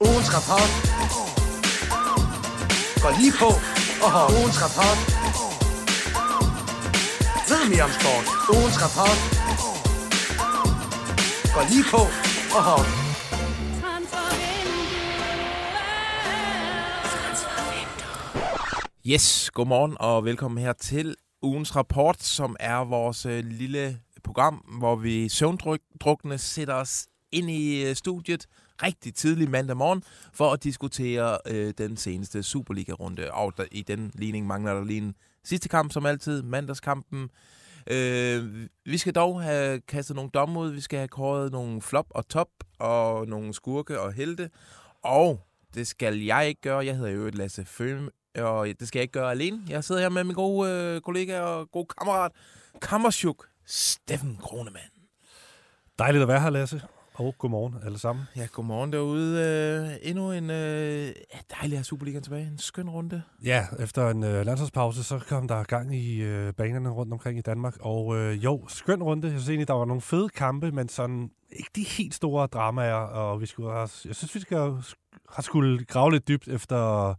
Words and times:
Ugens 0.00 0.28
rapport 0.36 0.70
Gå 3.02 3.08
lige 3.20 3.32
på 3.42 3.50
og 4.04 4.10
hop. 4.16 4.30
ugens 4.40 4.58
rapport. 4.64 4.98
Ved 7.50 7.62
mere 7.72 7.84
om 7.88 7.92
sport. 7.98 8.26
Ugens 8.56 8.76
rapport 8.84 9.18
Gå 11.54 11.60
lige 11.72 11.84
på 11.94 12.02
og 12.56 12.62
hop. 12.68 12.86
Yes, 19.06 19.50
godmorgen 19.50 19.96
og 20.00 20.24
velkommen 20.24 20.64
her 20.64 20.72
til 20.72 21.16
ugens 21.42 21.76
rapport, 21.76 22.22
som 22.22 22.56
er 22.60 22.84
vores 22.84 23.26
øh, 23.26 23.44
lille 23.44 23.98
program, 24.24 24.54
hvor 24.54 24.96
vi 24.96 25.28
søvndrukne 25.28 26.38
sætter 26.38 26.74
os 26.74 27.06
ind 27.32 27.50
i 27.50 27.84
øh, 27.84 27.96
studiet 27.96 28.46
rigtig 28.82 29.14
tidlig 29.14 29.50
mandag 29.50 29.76
morgen 29.76 30.02
for 30.32 30.52
at 30.52 30.64
diskutere 30.64 31.38
øh, 31.46 31.74
den 31.78 31.96
seneste 31.96 32.42
Superliga-runde. 32.42 33.32
Og 33.32 33.56
der, 33.56 33.64
i 33.70 33.82
den 33.82 34.12
ligning 34.14 34.46
mangler 34.46 34.74
der 34.74 34.84
lige 34.84 35.00
en 35.00 35.14
sidste 35.44 35.68
kamp, 35.68 35.92
som 35.92 36.06
altid, 36.06 36.42
mandagskampen. 36.42 37.30
Øh, 37.86 38.68
vi 38.84 38.98
skal 38.98 39.14
dog 39.14 39.42
have 39.42 39.80
kastet 39.80 40.16
nogle 40.16 40.30
domme 40.34 40.60
ud. 40.60 40.70
Vi 40.70 40.80
skal 40.80 40.98
have 40.98 41.08
kåret 41.08 41.52
nogle 41.52 41.82
flop 41.82 42.06
og 42.10 42.28
top 42.28 42.48
og 42.78 43.28
nogle 43.28 43.54
skurke 43.54 44.00
og 44.00 44.12
helte. 44.12 44.50
Og 45.02 45.40
det 45.74 45.86
skal 45.86 46.18
jeg 46.18 46.48
ikke 46.48 46.60
gøre. 46.60 46.86
Jeg 46.86 46.96
hedder 46.96 47.10
jo 47.10 47.26
et 47.26 47.34
Lasse 47.34 47.64
Følm, 47.64 48.08
og 48.38 48.66
det 48.80 48.88
skal 48.88 48.98
jeg 48.98 49.02
ikke 49.02 49.12
gøre 49.12 49.30
alene. 49.30 49.62
Jeg 49.68 49.84
sidder 49.84 50.00
her 50.00 50.08
med 50.08 50.24
min 50.24 50.34
gode 50.34 50.70
øh, 50.70 51.00
kollega 51.00 51.40
og 51.40 51.70
gode 51.70 51.86
kammerat, 51.98 52.32
Kammersjuk, 52.82 53.48
Steffen 53.66 54.38
Kronemann. 54.42 54.90
Dejligt 55.98 56.22
at 56.22 56.28
være 56.28 56.40
her, 56.40 56.50
Lasse. 56.50 56.82
Og 57.14 57.34
godmorgen 57.38 57.74
alle 57.84 57.98
sammen. 57.98 58.24
Ja, 58.36 58.46
godmorgen 58.52 58.92
derude. 58.92 59.40
Øh, 59.40 60.10
endnu 60.10 60.32
en 60.32 60.50
øh, 60.50 61.12
dejlig 61.60 61.78
at 61.78 61.86
Superligaen 61.86 62.22
tilbage. 62.22 62.46
En 62.46 62.58
skøn 62.58 62.90
runde. 62.90 63.22
Ja, 63.44 63.66
efter 63.78 64.10
en 64.10 64.24
øh, 64.24 64.46
landsholdspause, 64.46 65.04
så 65.04 65.18
kom 65.28 65.48
der 65.48 65.62
gang 65.62 65.96
i 65.96 66.22
øh, 66.22 66.52
banerne 66.52 66.88
rundt 66.88 67.12
omkring 67.12 67.38
i 67.38 67.42
Danmark. 67.42 67.76
Og 67.80 68.16
øh, 68.16 68.44
jo, 68.44 68.64
skøn 68.68 69.02
runde. 69.02 69.28
Jeg 69.28 69.32
synes 69.32 69.48
egentlig, 69.48 69.68
der 69.68 69.74
var 69.74 69.84
nogle 69.84 70.00
fede 70.00 70.28
kampe, 70.28 70.72
men 70.72 70.88
sådan 70.88 71.30
ikke 71.52 71.70
de 71.76 71.84
helt 71.84 72.14
store 72.14 72.46
dramaer. 72.46 72.94
Og 72.94 73.40
vi 73.40 73.46
skulle 73.46 73.72
jeg 73.78 73.88
synes, 73.88 74.34
vi 74.34 74.40
skal 74.40 74.58
have 74.58 75.42
skulle 75.42 75.84
grave 75.84 76.12
lidt 76.12 76.28
dybt 76.28 76.48
efter 76.48 77.14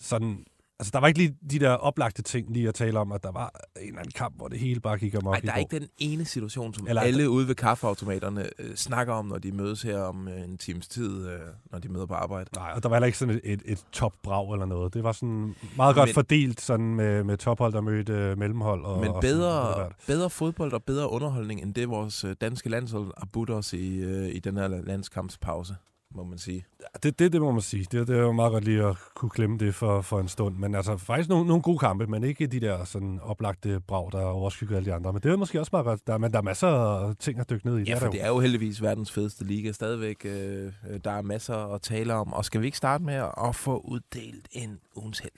sådan 0.00 0.44
Altså, 0.80 0.90
der 0.92 0.98
var 1.00 1.06
ikke 1.08 1.18
lige 1.18 1.36
de 1.50 1.58
der 1.58 1.70
oplagte 1.70 2.22
ting 2.22 2.52
lige 2.52 2.68
at 2.68 2.74
tale 2.74 2.98
om, 2.98 3.12
at 3.12 3.22
der 3.22 3.32
var 3.32 3.50
en 3.80 3.86
eller 3.88 3.98
anden 3.98 4.12
kamp, 4.12 4.36
hvor 4.36 4.48
det 4.48 4.58
hele 4.58 4.80
bare 4.80 4.98
gik 4.98 5.14
amok 5.14 5.32
Nej, 5.32 5.40
der 5.40 5.52
er 5.52 5.56
ikke 5.56 5.78
den 5.80 5.88
ene 5.98 6.24
situation, 6.24 6.74
som 6.74 6.88
Eller- 6.88 7.02
alle 7.02 7.30
ude 7.30 7.48
ved 7.48 7.54
kaffeautomaterne 7.54 8.48
øh, 8.58 8.74
snakker 8.76 9.12
om, 9.14 9.26
når 9.26 9.38
de 9.38 9.52
mødes 9.52 9.82
her 9.82 9.98
om 10.00 10.28
øh, 10.28 10.40
en 10.40 10.58
times 10.58 10.88
tid, 10.88 11.28
øh, 11.28 11.40
når 11.72 11.78
de 11.78 11.88
møder 11.88 12.06
på 12.06 12.14
arbejde. 12.14 12.50
Nej, 12.56 12.72
og 12.76 12.82
der 12.82 12.88
var 12.88 12.96
heller 12.96 13.06
ikke 13.06 13.18
sådan 13.18 13.34
et, 13.34 13.40
et, 13.44 13.62
et 13.64 13.84
topbrag 13.92 14.52
eller 14.52 14.66
noget. 14.66 14.94
Det 14.94 15.04
var 15.04 15.12
sådan 15.12 15.54
meget 15.76 15.94
godt 15.96 16.08
Men- 16.08 16.14
fordelt 16.14 16.60
sådan 16.60 16.94
med, 16.94 17.24
med 17.24 17.36
tophold, 17.36 17.72
der 17.72 17.80
mødte 17.80 18.12
øh, 18.12 18.38
mellemhold. 18.38 18.84
Og, 18.84 19.00
Men 19.00 19.08
og 19.08 19.22
sådan 19.22 19.36
bedre, 19.36 19.80
der. 19.82 19.88
bedre 20.06 20.30
fodbold 20.30 20.72
og 20.72 20.82
bedre 20.84 21.10
underholdning, 21.10 21.62
end 21.62 21.74
det 21.74 21.88
vores 21.88 22.24
øh, 22.24 22.36
danske 22.40 22.68
landshold 22.68 23.12
har 23.18 23.26
budt 23.32 23.50
os 23.50 23.72
i, 23.72 23.96
øh, 23.98 24.28
i 24.28 24.38
den 24.38 24.56
her 24.56 24.68
landskampspause, 24.68 25.76
må 26.14 26.24
man 26.24 26.38
sige. 26.38 26.64
Det, 27.02 27.18
det, 27.18 27.32
det 27.32 27.40
må 27.40 27.52
man 27.52 27.60
sige. 27.60 27.86
Det, 27.92 28.08
det 28.08 28.16
er 28.16 28.20
jo 28.20 28.32
meget 28.32 28.52
godt 28.52 28.64
lige 28.64 28.84
at 28.84 28.96
kunne 29.14 29.30
klemme 29.30 29.58
det 29.58 29.74
for, 29.74 30.00
for 30.00 30.20
en 30.20 30.28
stund. 30.28 30.56
Men 30.56 30.74
altså 30.74 30.96
faktisk 30.96 31.28
nogle, 31.28 31.46
nogle 31.46 31.62
gode 31.62 31.78
kampe, 31.78 32.06
men 32.06 32.24
ikke 32.24 32.46
de 32.46 32.60
der 32.60 32.84
sådan 32.84 33.20
oplagte 33.22 33.80
brag, 33.80 34.12
der 34.12 34.24
overskygger 34.24 34.76
alle 34.76 34.90
de 34.90 34.94
andre. 34.94 35.12
Men 35.12 35.22
det 35.22 35.32
er 35.32 35.36
måske 35.36 35.60
også 35.60 35.70
meget 35.72 35.84
godt. 35.84 36.06
Der, 36.06 36.18
men 36.18 36.32
der 36.32 36.38
er 36.38 36.42
masser 36.42 36.68
af 36.68 37.16
ting 37.16 37.40
at 37.40 37.50
dykke 37.50 37.66
ned 37.66 37.78
i. 37.78 37.82
Ja, 37.82 37.94
er 37.94 37.98
for 37.98 38.06
der 38.06 38.12
det 38.12 38.22
er 38.22 38.28
jo 38.28 38.40
heldigvis 38.40 38.82
verdens 38.82 39.12
fedeste 39.12 39.44
liga 39.44 39.72
stadigvæk. 39.72 40.24
Øh, 40.24 40.72
øh, 40.90 41.00
der 41.04 41.10
er 41.10 41.22
masser 41.22 41.74
at 41.74 41.82
tale 41.82 42.14
om. 42.14 42.32
Og 42.32 42.44
skal 42.44 42.60
vi 42.60 42.66
ikke 42.66 42.78
starte 42.78 43.04
med 43.04 43.28
at 43.48 43.54
få 43.54 43.78
uddelt 43.78 44.48
en 44.52 44.78
ugens 44.96 45.18
held? 45.18 45.32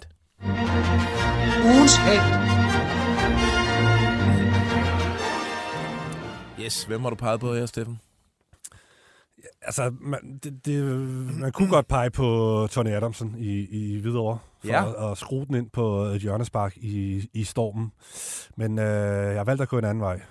ugens 1.64 1.96
held. 1.96 2.20
Yes, 6.64 6.84
hvem 6.84 7.00
har 7.00 7.10
du 7.10 7.16
peget 7.16 7.40
på 7.40 7.54
her, 7.54 7.66
Steffen? 7.66 8.00
Altså, 9.62 9.92
man, 10.00 10.38
det, 10.42 10.66
det, 10.66 10.84
man 11.40 11.52
kunne 11.52 11.68
godt 11.68 11.88
pege 11.88 12.10
på 12.10 12.68
Tony 12.70 12.88
Adamson 12.90 13.34
i, 13.38 13.66
i 13.70 14.00
Hvidovre, 14.00 14.38
for 14.60 14.68
Ja. 14.68 15.06
at, 15.06 15.10
at 15.12 15.18
skrue 15.18 15.46
den 15.46 15.54
ind 15.54 15.70
på 15.70 16.02
et 16.02 16.20
hjørnespark 16.20 16.76
i, 16.76 17.28
i 17.32 17.44
stormen. 17.44 17.92
Men 18.56 18.78
øh, 18.78 18.84
jeg 19.30 19.36
har 19.36 19.44
valgt 19.44 19.62
at 19.62 19.68
gå 19.68 19.78
en 19.78 19.84
anden 19.84 20.00
vej. 20.02 20.12
Jeg 20.12 20.22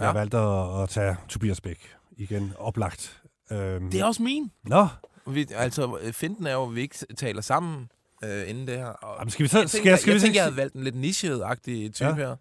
Ja. 0.00 0.04
har 0.06 0.12
valgt 0.12 0.34
at, 0.34 0.82
at 0.82 0.88
tage 0.88 1.16
Tobias 1.28 1.60
Bæk. 1.60 1.78
Igen, 2.16 2.52
oplagt. 2.58 3.22
Øhm, 3.52 3.90
Det 3.90 4.00
er 4.00 4.04
også 4.04 4.22
min. 4.22 4.50
Nå, 4.64 4.86
Vi, 5.26 5.46
altså, 5.54 5.98
finten 6.12 6.46
er 6.46 6.52
jo, 6.52 6.64
at 6.68 6.74
vi 6.74 6.80
ikke 6.80 6.96
taler 7.16 7.40
sammen 7.40 7.88
øh, 8.24 8.48
inden 8.50 8.66
det 8.66 8.76
her. 8.78 8.86
Og 8.86 9.16
jamen, 9.18 9.30
skal 9.30 9.42
vi 9.42 9.48
så... 9.48 9.58
jeg 9.58 9.68
Skal, 9.68 9.78
tænker, 9.78 9.90
jeg, 9.90 9.98
skal 9.98 10.10
jeg, 10.10 10.14
vi 10.14 10.20
tænker, 10.20 10.38
jeg 10.40 10.44
havde 10.44 10.56
valgt 10.56 10.74
en 10.74 10.82
lidt 10.82 10.94
nichet-agtig 10.96 11.92
type 11.92 12.08
Ja. 12.08 12.14
her. 12.14 12.36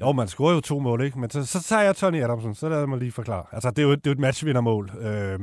Jo, 0.00 0.12
man 0.12 0.28
scorer 0.28 0.54
jo 0.54 0.60
to 0.60 0.78
mål, 0.78 1.02
ikke? 1.02 1.18
Men 1.18 1.30
så, 1.30 1.46
så 1.46 1.62
tager 1.62 1.82
jeg 1.82 1.96
Tony 1.96 2.22
Adamsen, 2.22 2.54
så 2.54 2.68
lad 2.68 2.86
mig 2.86 2.98
lige 2.98 3.12
forklare. 3.12 3.44
Altså, 3.52 3.70
det 3.70 3.78
er 3.78 3.82
jo, 3.82 3.90
det 3.90 4.06
er 4.06 4.10
jo 4.10 4.12
et 4.12 4.18
matchvindermål 4.18 4.90
øh, 5.00 5.40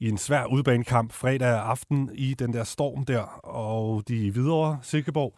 i 0.00 0.08
en 0.08 0.18
svær 0.18 0.44
udbanekamp 0.44 1.12
fredag 1.12 1.58
aften 1.58 2.10
i 2.14 2.34
den 2.34 2.52
der 2.52 2.64
storm 2.64 3.04
der, 3.04 3.22
og 3.46 4.02
de 4.08 4.28
er 4.28 4.32
videre 4.32 4.78
Silkeborg, 4.82 5.34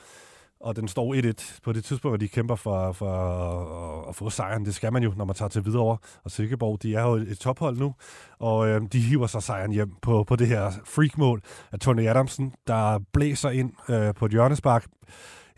og 0.60 0.76
den 0.76 0.88
står 0.88 1.14
1-1 1.14 1.60
på 1.64 1.72
det 1.72 1.84
tidspunkt, 1.84 2.10
hvor 2.10 2.16
de 2.16 2.28
kæmper 2.28 2.56
for, 2.56 2.92
for 2.92 3.08
at, 3.08 4.08
at 4.08 4.16
få 4.16 4.30
sejren. 4.30 4.64
Det 4.64 4.74
skal 4.74 4.92
man 4.92 5.02
jo, 5.02 5.12
når 5.16 5.24
man 5.24 5.36
tager 5.36 5.48
til 5.48 5.64
videre. 5.64 5.98
Og 6.24 6.30
Silkeborg, 6.30 6.82
de 6.82 6.94
er 6.94 7.02
jo 7.02 7.14
et, 7.14 7.38
tophold 7.38 7.76
nu, 7.76 7.94
og 8.38 8.68
øh, 8.68 8.80
de 8.92 9.00
hiver 9.00 9.26
sig 9.26 9.42
sejren 9.42 9.72
hjem 9.72 9.90
på, 10.02 10.24
på 10.24 10.36
det 10.36 10.46
her 10.46 10.72
freakmål 10.84 11.42
af 11.72 11.78
Tony 11.78 12.08
Adamsen, 12.08 12.54
der 12.66 12.98
blæser 13.12 13.50
ind 13.50 13.72
øh, 13.88 14.14
på 14.14 14.26
et 14.26 14.32
hjørnespark, 14.32 14.86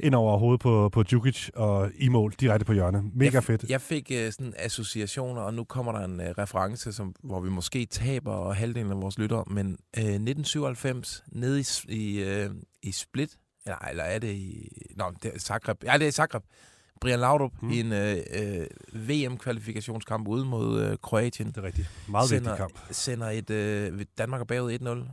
ind 0.01 0.15
over 0.15 0.39
hovedet 0.39 0.61
på, 0.61 0.89
på 0.89 1.03
Djukic 1.03 1.49
og 1.55 1.91
i 1.95 2.09
mål 2.09 2.33
direkte 2.41 2.65
på 2.65 2.73
hjørnet. 2.73 3.05
Mega 3.15 3.31
jeg, 3.35 3.45
fedt. 3.45 3.65
Jeg 3.69 3.81
fik 3.81 4.11
øh, 4.15 4.33
sådan 4.33 4.55
associationer, 4.59 5.43
og 5.43 5.55
nu 5.55 5.65
kommer 5.65 5.93
der 5.93 6.01
en 6.01 6.21
øh, 6.21 6.27
reference, 6.39 6.93
som, 6.93 7.15
hvor 7.25 7.41
vi 7.41 7.51
måske 7.51 7.87
taber 7.87 8.53
halvdelen 8.53 8.93
af 8.93 9.01
vores 9.03 9.19
lyttere, 9.19 9.45
men 9.47 9.67
øh, 9.97 10.05
1997 10.05 11.25
nede 11.33 11.61
i, 11.61 11.65
i, 11.89 12.23
øh, 12.23 12.51
i 12.83 12.93
Split, 12.93 13.39
eller, 13.65 13.79
eller 13.91 14.05
er 14.05 14.19
det 14.19 14.33
i... 14.35 14.69
Nå, 14.97 15.05
det 15.23 15.35
er 15.35 15.39
Zagreb. 15.39 15.85
Ja, 15.85 15.93
det 15.95 16.03
er 16.03 16.09
i 16.09 16.11
Zagreb. 16.11 16.43
Brian 17.01 17.19
Laudrup 17.21 17.53
Mm. 17.63 17.71
i 17.71 17.81
en 17.81 17.93
øh, 17.93 18.17
øh, 18.35 18.67
VM-kvalifikationskamp 19.09 20.29
ude 20.29 20.45
mod 20.45 20.83
øh, 20.83 20.97
Kroatien. 21.03 21.47
Det 21.49 21.57
er 21.57 21.63
rigtigt. 21.63 21.91
Meget 22.09 22.31
vigtig 22.31 22.53
kamp. 22.57 22.79
sender 22.91 23.31
et... 23.31 23.51
Øh, 23.51 24.05
Danmark 24.19 24.41
er 24.41 24.45
bagud 24.45 25.05
1-0. 25.07 25.11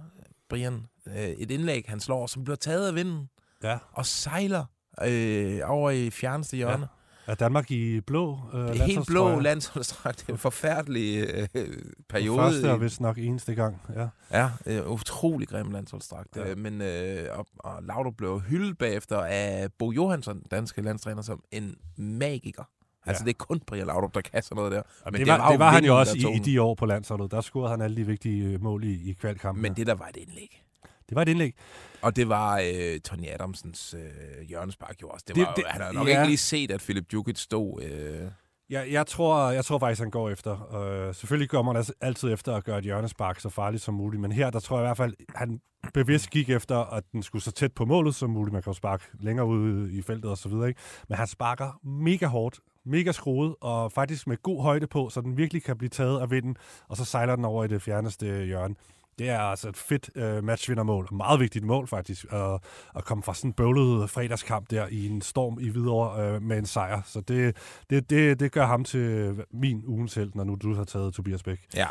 Brian, 0.49 0.85
øh, 1.07 1.15
et 1.29 1.51
indlæg, 1.51 1.85
han 1.87 1.99
slår, 1.99 2.27
som 2.27 2.43
bliver 2.43 2.55
taget 2.57 2.87
af 2.87 2.95
vinden 2.95 3.29
Ja. 3.63 3.77
og 3.91 4.05
sejler 4.05 4.65
øh, 5.03 5.59
over 5.65 5.89
i 5.91 6.09
fjerneste 6.09 6.57
hjørne. 6.57 6.87
Er 7.27 7.35
Danmark 7.35 7.71
i 7.71 8.01
blå 8.01 8.39
øh, 8.53 8.59
Det 8.67 8.81
helt 8.81 9.07
blå 9.07 9.39
landsholdsdragt. 9.39 10.19
Det 10.19 10.29
er 10.29 10.33
en 10.33 10.37
forfærdelig 10.39 11.27
øh, 11.55 11.67
periode. 12.09 12.37
Første 12.39 12.71
og 12.71 12.81
vist 12.81 13.01
nok 13.01 13.17
eneste 13.17 13.55
gang. 13.55 13.81
Ja. 13.95 14.07
Ja, 14.31 14.49
øh, 14.65 14.91
utrolig 14.91 15.47
grim 15.47 15.71
landsholdsdragt. 15.71 16.35
Ja. 16.35 16.47
Ja. 16.47 16.55
Men 16.55 16.81
øh, 16.81 17.25
og, 17.31 17.47
og 17.59 17.83
Laudrup 17.83 18.13
blev 18.17 18.39
hyldet 18.41 18.77
bagefter 18.77 19.17
af 19.19 19.67
Bo 19.79 19.91
Johansson, 19.91 20.41
danske 20.51 20.81
landstræner, 20.81 21.21
som 21.21 21.43
en 21.51 21.75
magiker. 21.97 22.63
Altså, 23.05 23.23
Ja. 23.23 23.25
det 23.31 23.33
er 23.39 23.45
kun 23.45 23.59
Brian 23.67 23.87
Laudrup, 23.87 24.13
der 24.13 24.21
kan 24.21 24.43
sådan 24.43 24.55
noget 24.55 24.71
der. 24.71 24.81
Men 25.05 25.13
det, 25.13 25.27
var, 25.27 25.45
jo 25.45 25.51
det 25.51 25.59
var 25.59 25.69
han 25.71 25.85
jo 25.85 25.99
også 25.99 26.17
i, 26.17 26.19
i 26.19 26.23
den. 26.23 26.45
de 26.45 26.61
år 26.61 26.75
på 26.75 26.85
landsholdet. 26.85 27.31
Der 27.31 27.41
scorede 27.41 27.69
han 27.69 27.81
alle 27.81 27.95
de 27.97 28.05
vigtige 28.05 28.45
øh, 28.45 28.61
mål 28.63 28.83
i, 28.83 29.09
i 29.09 29.13
kvalkampen. 29.13 29.61
Men 29.61 29.73
det 29.73 29.87
der 29.87 29.93
var 29.95 30.07
et 30.07 30.17
indlæg. 30.17 30.61
Det 31.09 31.15
var 31.15 31.21
et 31.21 31.29
indlæg. 31.29 31.53
Og 32.01 32.15
det 32.15 32.29
var 32.29 32.57
øh, 32.73 32.99
Tony 32.99 33.27
Adamsens 33.29 33.93
øh, 33.97 34.43
hjørnespark 34.47 35.01
jo 35.01 35.07
også. 35.09 35.25
Det 35.27 35.37
var, 35.37 35.45
det- 35.45 35.55
det, 35.55 35.71
han 35.71 35.81
har 35.81 35.91
nok 35.91 36.07
ja. 36.07 36.11
ikke 36.11 36.27
lige 36.27 36.37
set, 36.37 36.71
at 36.71 36.79
Philip 36.81 37.11
Djukic 37.11 37.39
stod... 37.39 37.83
Øh, 37.83 38.27
Jeg, 38.69 38.91
jeg, 38.91 39.07
tror, 39.07 39.49
jeg 39.51 39.65
tror 39.65 39.79
faktisk, 39.79 40.01
han 40.01 40.11
går 40.11 40.29
efter. 40.29 40.73
Øh, 41.07 41.15
selvfølgelig 41.15 41.49
går 41.49 41.61
man 41.61 41.83
altid 42.01 42.33
efter 42.33 42.55
at 42.55 42.63
gøre 42.63 42.77
et 42.77 42.83
hjørnespark 42.83 43.39
så 43.39 43.49
farligt 43.49 43.83
som 43.83 43.93
muligt, 43.93 44.21
men 44.21 44.31
her 44.31 44.49
der 44.49 44.59
tror 44.59 44.77
jeg 44.77 44.83
i 44.83 44.87
hvert 44.87 44.97
fald, 44.97 45.13
han 45.35 45.59
bevidst 45.93 46.29
gik 46.29 46.49
efter, 46.49 46.77
at 46.93 47.03
den 47.11 47.23
skulle 47.23 47.41
så 47.43 47.51
tæt 47.51 47.73
på 47.73 47.85
målet 47.85 48.15
som 48.15 48.29
muligt. 48.29 48.53
Man 48.53 48.63
kan 48.63 48.69
jo 48.69 48.75
sparke 48.75 49.03
længere 49.19 49.45
ud 49.45 49.89
i 49.89 50.01
feltet 50.01 50.31
og 50.31 50.37
så 50.37 50.49
videre, 50.49 50.67
ikke? 50.67 50.79
Men 51.09 51.17
han 51.17 51.27
sparker 51.27 51.79
mega 51.83 52.25
hårdt, 52.25 52.59
mega 52.85 53.11
skruet, 53.11 53.55
og 53.61 53.91
faktisk 53.91 54.27
med 54.27 54.37
god 54.41 54.61
højde 54.61 54.87
på, 54.87 55.09
så 55.09 55.21
den 55.21 55.37
virkelig 55.37 55.63
kan 55.63 55.77
blive 55.77 55.89
taget 55.89 56.21
af 56.21 56.31
vinden, 56.31 56.55
og 56.89 56.97
så 56.97 57.05
sejler 57.05 57.35
den 57.35 57.45
over 57.45 57.63
i 57.63 57.67
det 57.67 57.81
fjerneste 57.81 58.25
hjørne. 58.45 58.75
Det 59.19 59.29
er 59.29 59.39
altså 59.39 59.69
et 59.69 59.77
fedt 59.77 60.09
øh, 60.15 60.43
matchvindermål. 60.43 61.07
Meget 61.11 61.39
vigtigt 61.39 61.65
mål 61.65 61.87
faktisk. 61.87 62.25
Øh, 62.33 62.53
at 62.95 63.05
komme 63.05 63.23
fra 63.23 63.33
sådan 63.33 63.49
en 63.49 63.53
bøvlet 63.53 64.03
øh, 64.03 64.09
fredagskamp 64.09 64.69
der 64.69 64.87
i 64.87 65.07
en 65.07 65.21
storm 65.21 65.59
i 65.59 65.69
Hvidovre 65.69 66.21
øh, 66.21 66.41
med 66.41 66.57
en 66.57 66.65
sejr. 66.65 67.01
Så 67.05 67.21
det, 67.21 67.57
det, 67.89 68.09
det, 68.09 68.39
det 68.39 68.51
gør 68.51 68.65
ham 68.65 68.83
til 68.83 68.99
øh, 68.99 69.37
min 69.51 69.83
ugens 69.85 70.13
held, 70.13 70.31
når 70.35 70.43
nu 70.43 70.55
du 70.55 70.73
har 70.73 70.83
taget 70.83 71.13
Tobias 71.13 71.43
Bæk. 71.43 71.59
ja. 71.75 71.87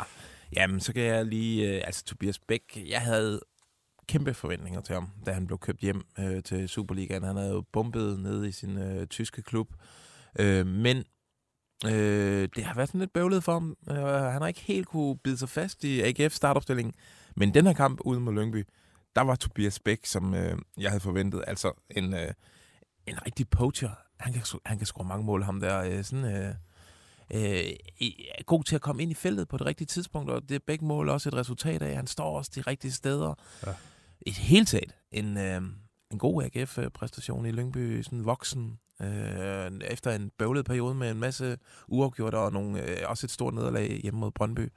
Jamen, 0.55 0.79
så 0.79 0.93
kan 0.93 1.03
jeg 1.03 1.25
lige... 1.25 1.75
Øh, 1.75 1.81
altså, 1.85 2.03
Tobias 2.05 2.39
Bæk, 2.39 2.61
jeg 2.89 3.01
havde 3.01 3.39
kæmpe 4.07 4.33
forventninger 4.33 4.81
til 4.81 4.93
ham, 4.95 5.09
da 5.25 5.31
han 5.31 5.47
blev 5.47 5.59
købt 5.59 5.79
hjem 5.79 6.01
øh, 6.19 6.43
til 6.43 6.69
Superligaen. 6.69 7.23
Han 7.23 7.35
havde 7.35 7.51
jo 7.51 7.63
bumpet 7.73 8.19
ned 8.19 8.45
i 8.45 8.51
sin 8.51 8.77
øh, 8.77 9.07
tyske 9.07 9.41
klub. 9.41 9.67
Øh, 10.39 10.67
men 10.67 11.03
øh, 11.85 12.49
det 12.55 12.63
har 12.63 12.75
været 12.75 12.89
sådan 12.89 12.99
lidt 12.99 13.13
bøvlet 13.13 13.43
for 13.43 13.53
ham. 13.53 13.77
Øh, 13.89 13.97
han 14.05 14.41
har 14.41 14.47
ikke 14.47 14.61
helt 14.61 14.87
kunne 14.87 15.17
bide 15.17 15.37
sig 15.37 15.49
fast 15.49 15.83
i 15.83 16.01
AGF 16.01 16.33
startopstillingen. 16.33 16.93
Men 17.35 17.53
den 17.53 17.65
her 17.65 17.73
kamp 17.73 17.99
ude 18.05 18.19
mod 18.19 18.33
Lyngby, 18.33 18.67
der 19.15 19.21
var 19.21 19.35
Tobias 19.35 19.79
Bæk, 19.79 20.05
som 20.05 20.33
øh, 20.33 20.57
jeg 20.77 20.89
havde 20.89 21.01
forventet. 21.01 21.43
Altså 21.47 21.71
en, 21.89 22.13
øh, 22.13 22.33
en 23.07 23.25
rigtig 23.25 23.49
poacher. 23.49 23.89
Han 24.19 24.33
kan, 24.33 24.41
han 24.65 24.77
kan 24.77 24.87
score 24.87 25.05
mange 25.05 25.25
mål, 25.25 25.43
ham 25.43 25.59
der. 25.59 25.81
Øh, 25.81 26.03
sådan, 26.03 26.25
øh, 26.25 26.55
øh, 27.33 27.73
god 28.45 28.63
til 28.63 28.75
at 28.75 28.81
komme 28.81 29.01
ind 29.01 29.11
i 29.11 29.15
feltet 29.15 29.47
på 29.47 29.57
det 29.57 29.65
rigtige 29.65 29.87
tidspunkt, 29.87 30.31
og 30.31 30.49
det 30.49 30.55
er 30.55 30.59
begge 30.67 30.85
mål 30.85 31.09
også 31.09 31.29
et 31.29 31.35
resultat 31.35 31.81
af. 31.81 31.95
Han 31.95 32.07
står 32.07 32.37
også 32.37 32.51
de 32.55 32.61
rigtige 32.61 32.91
steder. 32.91 33.33
Ja. 33.65 33.73
Et 34.25 34.33
helt 34.33 34.67
taget 34.67 34.95
en, 35.11 35.37
øh, 35.37 35.61
en 36.11 36.19
god 36.19 36.43
AGF-præstation 36.43 37.45
i 37.45 37.51
Lyngby, 37.51 38.01
sådan 38.01 38.25
voksen, 38.25 38.79
øh, 39.01 39.71
efter 39.91 40.11
en 40.11 40.31
bøvlet 40.37 40.65
periode 40.65 40.95
med 40.95 41.11
en 41.11 41.19
masse 41.19 41.57
uafgjorte 41.87 42.35
og 42.35 42.51
nogle, 42.51 42.81
øh, 42.81 42.97
også 43.05 43.25
et 43.25 43.31
stort 43.31 43.53
nederlag 43.53 43.99
hjemme 44.03 44.19
mod 44.19 44.31
Brøndby 44.31 44.69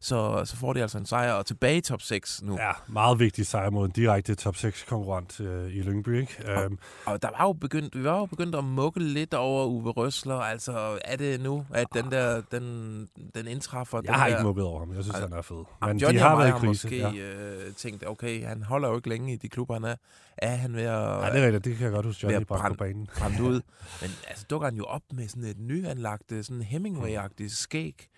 så, 0.00 0.42
så 0.44 0.56
får 0.56 0.72
de 0.72 0.82
altså 0.82 0.98
en 0.98 1.06
sejr 1.06 1.32
og 1.32 1.46
tilbage 1.46 1.76
i 1.76 1.80
top 1.80 2.02
6 2.02 2.42
nu. 2.42 2.56
Ja, 2.58 2.70
meget 2.88 3.18
vigtig 3.18 3.46
sejr 3.46 3.70
mod 3.70 3.86
en 3.86 3.90
direkte 3.90 4.34
top 4.34 4.56
6 4.56 4.82
konkurrent 4.82 5.40
øh, 5.40 5.76
i 5.76 5.82
Lyngby. 5.82 6.20
Ikke? 6.20 6.54
Og, 6.56 6.66
um, 6.66 6.78
og 7.06 7.22
der 7.22 7.28
var 7.38 7.44
jo 7.44 7.52
begyndt, 7.52 7.98
vi 7.98 8.04
var 8.04 8.18
jo 8.18 8.26
begyndt 8.26 8.54
at 8.54 8.64
mukke 8.64 9.00
lidt 9.00 9.34
over 9.34 9.66
Uwe 9.66 9.90
Røsler. 9.90 10.34
Altså, 10.34 10.98
er 11.04 11.16
det 11.16 11.40
nu, 11.40 11.66
at 11.74 11.86
den 11.94 12.10
der, 12.10 12.42
den, 12.50 13.08
den 13.34 13.46
indtræffer? 13.46 13.98
Jeg 13.98 14.06
den 14.06 14.14
har 14.14 14.28
der, 14.28 14.36
ikke 14.36 14.46
mukket 14.46 14.64
over 14.64 14.78
ham. 14.78 14.94
Jeg 14.94 15.04
synes, 15.04 15.18
han 15.18 15.32
er 15.32 15.42
fed. 15.42 15.64
Men 15.86 15.98
Johnny 15.98 16.18
de 16.18 16.22
har 16.22 16.36
været 16.36 16.48
i 16.48 16.52
krise. 16.52 16.66
måske 16.66 16.96
ja. 16.96 17.12
øh, 17.12 17.74
tænkt, 17.74 18.06
okay, 18.06 18.46
han 18.46 18.62
holder 18.62 18.88
jo 18.88 18.96
ikke 18.96 19.08
længe 19.08 19.32
i 19.32 19.36
de 19.36 19.48
klubber, 19.48 19.74
han 19.74 19.84
er. 19.84 19.96
Er 20.38 20.56
han 20.56 20.74
ved 20.74 20.82
at... 20.82 20.88
Ja, 20.88 21.30
det 21.32 21.42
er 21.42 21.46
rigtigt. 21.46 21.64
Det 21.64 21.76
kan 21.76 21.84
jeg 21.84 21.92
godt 21.92 22.06
huske, 22.06 22.26
Johnny 22.26 22.46
brændt 22.46 22.78
på 22.78 22.84
banen. 22.84 23.08
Brændt 23.18 23.40
ud. 23.40 23.60
Men 24.02 24.10
altså, 24.28 24.46
dukker 24.50 24.66
han 24.66 24.76
jo 24.76 24.84
op 24.84 25.02
med 25.12 25.28
sådan 25.28 25.44
et 25.44 25.58
nyanlagt, 25.58 26.28
sådan 26.28 26.62
Hemingway-agtigt 26.62 27.56
skæg 27.56 28.08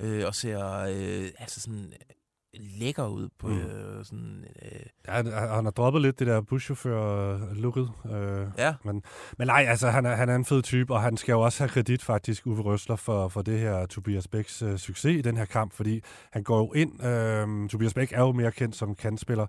øh, 0.00 0.26
og 0.26 0.34
ser 0.34 0.78
øh, 0.78 1.28
altså 1.38 1.60
sådan 1.60 1.92
øh, 1.92 2.16
lækker 2.54 3.06
ud 3.06 3.28
på 3.38 3.46
mm. 3.46 3.58
øh, 3.58 4.04
sådan... 4.04 4.44
Øh. 4.62 4.80
Ja, 5.08 5.12
han, 5.12 5.26
han 5.32 5.64
har 5.64 5.70
droppet 5.70 6.02
lidt 6.02 6.18
det 6.18 6.26
der 6.26 6.40
buschauffør-looket. 6.40 7.90
Øh, 8.12 8.46
ja. 8.58 8.74
Men, 8.84 9.02
men 9.38 9.46
nej, 9.46 9.66
altså 9.68 9.90
han 9.90 10.06
er, 10.06 10.14
han 10.14 10.28
er 10.28 10.36
en 10.36 10.44
fed 10.44 10.62
type, 10.62 10.94
og 10.94 11.02
han 11.02 11.16
skal 11.16 11.32
jo 11.32 11.40
også 11.40 11.62
have 11.62 11.68
kredit 11.68 12.02
faktisk, 12.02 12.46
Uwe 12.46 12.60
Røsler, 12.60 12.96
for, 12.96 13.28
for 13.28 13.42
det 13.42 13.58
her 13.58 13.86
Tobias 13.86 14.28
Bæks 14.28 14.62
øh, 14.62 14.78
succes 14.78 15.18
i 15.18 15.20
den 15.20 15.36
her 15.36 15.44
kamp, 15.44 15.72
fordi 15.72 16.00
han 16.32 16.42
går 16.42 16.58
jo 16.58 16.72
ind... 16.72 17.04
Øh, 17.04 17.68
Tobias 17.68 17.94
Bæk 17.94 18.12
er 18.12 18.20
jo 18.20 18.32
mere 18.32 18.52
kendt 18.52 18.76
som 18.76 18.94
kandspiller, 18.94 19.46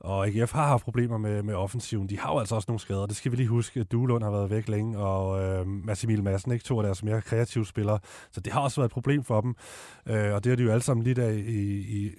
og 0.00 0.26
AGF 0.26 0.52
har 0.52 0.66
haft 0.66 0.84
problemer 0.84 1.18
med, 1.18 1.42
med 1.42 1.54
offensiven. 1.54 2.08
De 2.08 2.18
har 2.18 2.32
jo 2.32 2.38
altså 2.38 2.54
også 2.54 2.66
nogle 2.68 2.80
skader. 2.80 3.06
Det 3.06 3.16
skal 3.16 3.32
vi 3.32 3.36
lige 3.36 3.48
huske. 3.48 3.84
Duelund 3.84 4.24
har 4.24 4.30
været 4.30 4.50
væk 4.50 4.68
længe, 4.68 4.98
og 4.98 5.42
øh, 5.42 5.66
Massimil 5.66 6.22
Madsen, 6.22 6.52
ikke 6.52 6.64
to 6.64 6.78
af 6.78 6.82
deres 6.82 7.02
mere 7.02 7.22
kreative 7.22 7.66
spillere. 7.66 7.98
Så 8.32 8.40
det 8.40 8.52
har 8.52 8.60
også 8.60 8.80
været 8.80 8.88
et 8.88 8.92
problem 8.92 9.24
for 9.24 9.40
dem. 9.40 9.54
Øh, 10.06 10.34
og 10.34 10.44
det 10.44 10.50
har 10.50 10.56
de 10.56 10.62
jo 10.62 10.70
alle 10.70 10.82
sammen 10.82 11.04
lidt 11.04 11.18
af 11.18 11.32
i, 11.34 11.78
i 11.78 12.10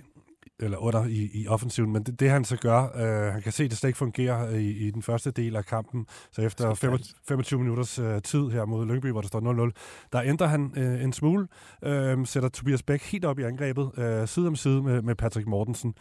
eller 0.60 0.78
under 0.78 1.06
i, 1.06 1.30
i 1.34 1.48
offensiven, 1.48 1.92
men 1.92 2.04
det, 2.04 2.20
det 2.20 2.30
han 2.30 2.46
så 2.46 2.58
gør, 2.58 2.84
øh, 2.96 3.34
han 3.34 3.42
kan 3.42 3.52
se, 3.52 3.64
at 3.64 3.70
det 3.70 3.78
slet 3.78 3.90
ikke 3.90 3.98
fungerer 3.98 4.50
i, 4.50 4.70
i 4.70 4.92
den 4.92 5.02
første 5.02 5.32
del 5.32 5.56
af 5.56 5.66
kampen, 5.66 6.06
så 6.32 6.42
efter 6.42 6.74
25, 6.74 7.16
25 7.28 7.60
minutters 7.60 8.00
øh, 8.00 8.22
tid 8.22 8.50
her 8.50 8.66
mod 8.66 8.86
Lyngby, 8.86 9.12
hvor 9.12 9.22
der 9.22 9.28
står 9.28 9.70
0-0, 9.70 10.10
der 10.14 10.22
ændrer 10.22 10.48
han 10.48 10.74
øh, 10.78 11.04
en 11.04 11.14
smule, 11.14 11.48
øh, 11.84 12.26
sætter 12.26 12.50
Tobias 12.50 12.84
Bæk 12.84 13.02
helt 13.02 13.26
op 13.26 13.40
i 13.40 13.44
angrebet, 13.44 13.92
øh, 13.98 14.28
side 14.28 14.48
om 14.48 14.56
side 14.56 14.82
med, 14.82 15.02
med 15.02 15.16
Patrick 15.16 15.48
Mortensen, 15.48 15.94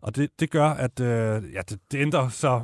og 0.00 0.16
det, 0.16 0.30
det 0.40 0.50
gør, 0.50 0.68
at 0.68 1.00
øh, 1.00 1.42
ja, 1.52 1.60
det, 1.68 1.78
det 1.92 1.98
ændrer 1.98 2.28
så 2.28 2.62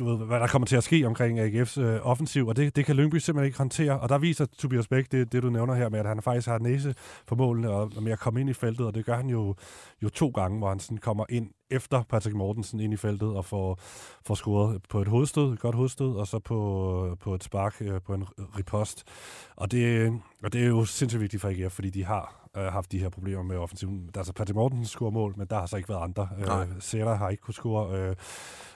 du 0.00 0.04
ved, 0.04 0.26
hvad 0.26 0.40
der 0.40 0.46
kommer 0.46 0.66
til 0.66 0.76
at 0.76 0.84
ske 0.84 1.06
omkring 1.06 1.40
AGF's 1.40 1.80
øh, 1.80 2.00
offensiv, 2.02 2.46
og 2.46 2.56
det, 2.56 2.76
det 2.76 2.84
kan 2.84 2.96
Lyngby 2.96 3.16
simpelthen 3.16 3.46
ikke 3.46 3.58
håndtere. 3.58 4.00
Og 4.00 4.08
der 4.08 4.18
viser 4.18 4.46
Tobias 4.58 4.88
Bæk, 4.88 5.12
det, 5.12 5.32
det 5.32 5.42
du 5.42 5.50
nævner 5.50 5.74
her 5.74 5.88
med, 5.88 5.98
at 5.98 6.06
han 6.06 6.22
faktisk 6.22 6.48
har 6.48 6.58
næse 6.58 6.94
for 7.28 7.36
målene 7.36 7.70
og, 7.70 7.92
og 7.96 8.02
med 8.02 8.12
at 8.12 8.18
komme 8.18 8.40
ind 8.40 8.50
i 8.50 8.52
feltet, 8.52 8.86
og 8.86 8.94
det 8.94 9.04
gør 9.04 9.16
han 9.16 9.26
jo, 9.26 9.54
jo 10.02 10.08
to 10.08 10.28
gange, 10.28 10.58
hvor 10.58 10.68
han 10.68 10.78
sådan 10.78 10.98
kommer 10.98 11.24
ind 11.28 11.50
efter 11.70 12.02
Patrick 12.02 12.36
Mortensen 12.36 12.80
ind 12.80 12.92
i 12.92 12.96
feltet 12.96 13.28
og 13.28 13.44
får, 13.44 13.78
får 14.26 14.34
scoret 14.34 14.82
på 14.88 15.00
et 15.00 15.08
hovedstød, 15.08 15.52
et 15.52 15.60
godt 15.60 15.74
hovedstød, 15.74 16.14
og 16.16 16.26
så 16.26 16.38
på, 16.38 17.16
på 17.20 17.34
et 17.34 17.44
spark 17.44 17.76
øh, 17.80 18.00
på 18.06 18.14
en 18.14 18.24
ripost. 18.58 19.04
Og 19.56 19.70
det, 19.70 20.12
og 20.42 20.52
det 20.52 20.62
er 20.62 20.66
jo 20.66 20.84
sindssygt 20.84 21.20
vigtigt 21.20 21.40
for 21.40 21.48
AGF, 21.48 21.72
fordi 21.72 21.90
de 21.90 22.04
har 22.04 22.39
øh, 22.56 22.62
haft 22.62 22.92
de 22.92 22.98
her 22.98 23.08
problemer 23.08 23.42
med 23.42 23.56
offensiven. 23.56 24.10
Der 24.14 24.20
er 24.20 24.24
så 24.24 24.32
Patrick 24.32 24.56
Mortensen 24.56 24.86
scorer 24.86 25.10
mål, 25.10 25.34
men 25.36 25.46
der 25.46 25.58
har 25.58 25.66
så 25.66 25.76
ikke 25.76 25.88
været 25.88 26.02
andre. 26.02 26.28
Øh, 26.38 26.66
Sætter 26.80 27.14
har 27.14 27.28
ikke 27.28 27.42
kunne 27.42 27.54
score. 27.54 27.96
Øh, 27.96 28.16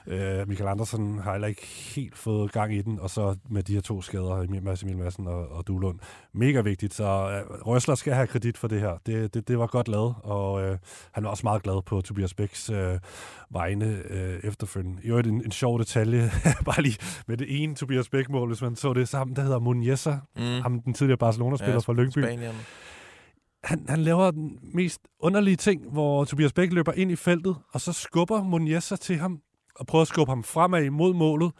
Øh, 0.07 0.49
Michael 0.49 0.69
Andersen 0.69 1.19
har 1.19 1.33
heller 1.33 1.49
ikke 1.49 1.67
helt 1.67 2.17
fået 2.17 2.53
gang 2.53 2.75
i 2.75 2.83
den, 2.83 3.01
og 3.01 3.11
så 3.11 3.37
med 3.51 3.63
de 3.63 3.75
her 3.75 3.81
to 3.81 4.03
skader, 4.03 4.61
Mads 4.63 4.83
Emil 4.83 4.99
Madsen 4.99 5.27
og, 5.27 5.49
og 5.49 5.67
Duelund. 5.67 5.99
Mega 6.33 6.61
vigtigt, 6.61 6.95
så 6.95 7.05
øh, 7.05 7.67
Røsler 7.67 7.95
skal 7.95 8.15
have 8.15 8.27
kredit 8.27 8.59
for 8.59 8.69
det 8.69 8.81
her. 8.81 8.99
Det, 9.07 9.35
det, 9.35 9.49
det 9.49 9.59
var 9.59 9.67
godt 9.67 9.89
lavet, 9.89 10.15
og 10.23 10.63
øh, 10.63 10.79
han 11.13 11.25
var 11.25 11.31
også 11.31 11.47
meget 11.47 11.63
glad 11.63 11.83
på 11.83 12.01
Tobias 12.01 12.35
Bæks 12.35 12.71
øh, 12.71 12.99
vegne 13.51 14.03
øh, 14.11 14.41
efterfølgende. 14.45 15.03
I 15.03 15.07
øvrigt 15.07 15.29
en, 15.29 15.45
en 15.45 15.53
sjov 15.53 15.79
detalje, 15.79 16.31
bare 16.65 16.83
lige 16.83 16.99
med 17.27 17.37
det 17.37 17.63
ene 17.63 17.75
Tobias 17.75 18.09
Bæk-mål, 18.09 18.49
hvis 18.49 18.63
man 18.63 18.77
så 18.77 18.93
det 18.93 19.09
sammen, 19.09 19.37
der 19.37 19.43
hedder 19.43 19.59
Muniesa, 19.59 20.17
mm. 20.37 20.43
ham 20.43 20.81
den 20.81 20.95
tidligere 20.95 21.19
Barcelona-spiller 21.19 21.75
ja, 21.75 21.79
fra 21.79 21.93
Lyngby. 21.93 22.23
Spanien 22.23 22.55
han, 23.65 23.85
han 23.89 24.01
laver 24.03 24.31
den 24.31 24.59
mest 24.63 25.01
underlige 25.21 25.57
ting, 25.57 25.91
hvor 25.91 26.25
Tobias 26.25 26.53
Bæk 26.53 26.73
løber 26.73 26.93
ind 26.93 27.11
i 27.11 27.17
feltet, 27.17 27.57
og 27.73 27.81
så 27.81 27.93
skubber 27.93 28.43
Muniesa 28.43 28.97
til 28.97 29.17
ham 29.17 29.41
og 29.77 29.87
prøver 29.87 30.03
at 30.03 30.09
skubbe 30.09 30.31
ham 30.31 30.45
fremad 30.45 30.91
mod 30.91 31.15
målet, 31.15 31.53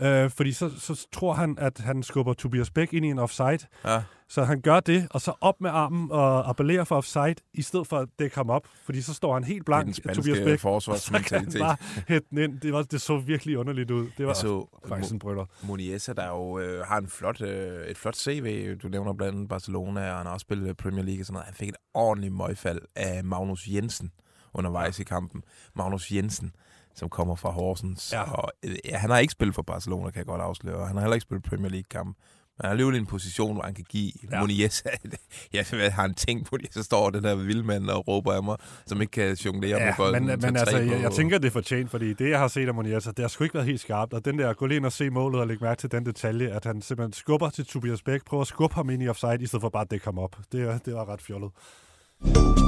øh, 0.00 0.30
fordi 0.30 0.52
så, 0.52 0.80
så 0.80 1.06
tror 1.12 1.32
han, 1.32 1.58
at 1.58 1.78
han 1.78 2.02
skubber 2.02 2.32
Tobias 2.34 2.70
Bæk 2.70 2.92
ind 2.92 3.04
i 3.04 3.08
en 3.08 3.18
offside. 3.18 3.58
Ja. 3.84 4.02
Så 4.28 4.44
han 4.44 4.60
gør 4.60 4.80
det, 4.80 5.06
og 5.10 5.20
så 5.20 5.32
op 5.40 5.60
med 5.60 5.70
armen 5.70 6.08
og 6.10 6.48
appellerer 6.48 6.84
for 6.84 6.96
offside, 6.96 7.34
i 7.54 7.62
stedet 7.62 7.86
for 7.86 7.98
at 7.98 8.08
dække 8.18 8.36
ham 8.36 8.50
op, 8.50 8.66
fordi 8.84 9.02
så 9.02 9.14
står 9.14 9.34
han 9.34 9.44
helt 9.44 9.64
blank, 9.64 9.96
det 9.96 9.98
er 9.98 10.12
den 10.12 10.22
Tobias 10.22 10.38
Bæk, 10.38 10.58
forsvarsmentalitet. 10.58 11.60
bare 11.60 11.76
hætte 12.08 12.26
den 12.30 12.38
ind. 12.38 12.60
Det, 12.60 12.72
var, 12.72 12.82
det 12.82 13.00
så 13.00 13.18
virkelig 13.18 13.58
underligt 13.58 13.90
ud. 13.90 14.08
Det 14.18 14.26
var 14.26 14.32
så, 14.32 14.66
faktisk 14.88 15.12
en 15.12 15.18
brøller. 15.18 15.44
Moniesa, 15.62 16.12
der 16.12 16.28
jo 16.28 16.58
øh, 16.58 16.86
har 16.86 16.98
en 16.98 17.08
flot, 17.08 17.40
øh, 17.40 17.86
et 17.86 17.98
flot 17.98 18.16
CV, 18.16 18.76
du 18.76 18.88
nævner 18.88 19.12
blandt 19.12 19.34
andet 19.34 19.48
Barcelona, 19.48 20.10
og 20.10 20.16
han 20.16 20.26
har 20.26 20.32
også 20.32 20.44
spillet 20.44 20.76
Premier 20.76 21.04
League 21.04 21.22
og 21.22 21.26
sådan 21.26 21.34
noget. 21.34 21.46
Han 21.46 21.54
fik 21.54 21.68
et 21.68 21.76
ordentligt 21.94 22.34
møgfald 22.34 22.80
af 22.96 23.24
Magnus 23.24 23.66
Jensen 23.66 24.12
undervejs 24.54 24.98
i 24.98 25.04
kampen. 25.04 25.42
Magnus 25.76 26.10
Jensen, 26.10 26.52
som 26.94 27.08
kommer 27.08 27.34
fra 27.34 27.50
Horsens. 27.50 28.12
Ja. 28.12 28.32
Og, 28.32 28.52
øh, 28.62 28.76
ja, 28.84 28.96
han 28.96 29.10
har 29.10 29.18
ikke 29.18 29.32
spillet 29.32 29.54
for 29.54 29.62
Barcelona, 29.62 30.10
kan 30.10 30.18
jeg 30.18 30.26
godt 30.26 30.40
afsløre. 30.40 30.86
Han 30.86 30.96
har 30.96 31.00
heller 31.00 31.14
ikke 31.14 31.22
spillet 31.22 31.44
Premier 31.44 31.70
League-kamp. 31.70 32.16
Men 32.58 32.68
han 32.68 32.78
har 32.78 32.92
i 32.92 32.96
en 32.96 33.06
position, 33.06 33.52
hvor 33.52 33.62
han 33.62 33.74
kan 33.74 33.84
give 33.88 34.12
ja. 34.32 34.40
Muniesa... 34.40 34.88
ja, 35.54 35.64
hvad 35.70 35.90
har 35.90 36.02
han 36.02 36.14
tænkt 36.14 36.50
på 36.50 36.56
det? 36.56 36.74
Så 36.74 36.82
står 36.82 37.10
den 37.10 37.24
der 37.24 37.34
vildmand 37.34 37.90
og 37.90 38.08
råber 38.08 38.32
af 38.32 38.42
mig, 38.42 38.56
som 38.86 39.00
ikke 39.00 39.10
kan 39.10 39.34
jonglere 39.34 39.78
ja, 39.78 39.86
med 39.86 39.94
bolden. 39.96 40.26
Men, 40.26 40.40
men 40.40 40.56
altså, 40.56 40.78
jeg, 40.78 41.02
jeg, 41.02 41.12
tænker, 41.12 41.38
det 41.38 41.46
er 41.46 41.52
fortjent, 41.52 41.90
fordi 41.90 42.12
det, 42.12 42.30
jeg 42.30 42.38
har 42.38 42.48
set 42.48 42.68
af 42.68 42.74
Muniesa, 42.74 43.10
det 43.10 43.18
har 43.18 43.28
sgu 43.28 43.44
ikke 43.44 43.54
været 43.54 43.66
helt 43.66 43.80
skarpt. 43.80 44.12
Og 44.12 44.24
den 44.24 44.38
der, 44.38 44.52
gå 44.52 44.66
lige 44.66 44.76
ind 44.76 44.86
og 44.86 44.92
se 44.92 45.10
målet 45.10 45.40
og 45.40 45.46
lægge 45.46 45.64
mærke 45.64 45.80
til 45.80 45.92
den 45.92 46.06
detalje, 46.06 46.48
at 46.48 46.64
han 46.64 46.82
simpelthen 46.82 47.12
skubber 47.12 47.50
til 47.50 47.66
Tobias 47.66 48.02
Bæk, 48.02 48.24
prøver 48.24 48.40
at 48.40 48.48
skubbe 48.48 48.74
ham 48.74 48.90
ind 48.90 49.02
i 49.02 49.08
offside, 49.08 49.38
i 49.40 49.46
stedet 49.46 49.60
for 49.60 49.68
bare 49.68 49.82
at 49.82 49.90
dække 49.90 50.04
ham 50.04 50.18
op. 50.18 50.36
Det, 50.52 50.86
det 50.86 50.94
var 50.94 51.08
ret 51.08 51.22
fjollet. 51.22 51.50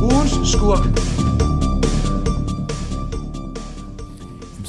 Ugens 0.03 0.53
skurk. 0.53 1.64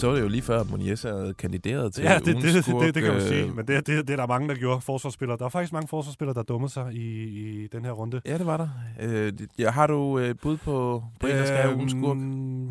Så 0.05 0.15
det 0.15 0.21
jo 0.21 0.27
lige 0.27 0.41
før, 0.41 0.59
at 0.59 0.69
Munies 0.69 1.03
havde 1.03 1.33
kandideret 1.37 1.93
til 1.93 2.03
Ja, 2.03 2.17
det, 2.17 2.25
det, 2.25 2.35
det, 2.35 2.65
det, 2.65 2.95
det 2.95 3.03
kan 3.03 3.13
man 3.13 3.21
sige. 3.21 3.43
Øh, 3.43 3.55
Men 3.55 3.67
det, 3.67 3.87
det, 3.87 4.07
det 4.07 4.09
er 4.13 4.17
der 4.17 4.27
mange, 4.27 4.49
der 4.49 4.55
gjorde. 4.55 4.81
Forsvarsspillere. 4.81 5.37
Der 5.37 5.45
er 5.45 5.49
faktisk 5.49 5.73
mange 5.73 5.87
forsvarsspillere, 5.87 6.33
der 6.33 6.43
dummede 6.43 6.73
sig 6.73 6.93
i, 6.93 7.23
i 7.63 7.67
den 7.67 7.85
her 7.85 7.91
runde. 7.91 8.21
Ja, 8.25 8.37
det 8.37 8.45
var 8.45 8.57
der. 8.57 8.69
Øh, 9.01 9.33
ja, 9.59 9.69
har 9.69 9.87
du 9.87 10.17
et 10.17 10.39
bud 10.39 10.57
på, 10.57 11.03
på 11.19 11.27
en, 11.27 11.33
der 11.35 11.45
skal 11.45 11.57
have 11.57 11.75
ugens 11.75 11.91
skurk? 11.91 12.17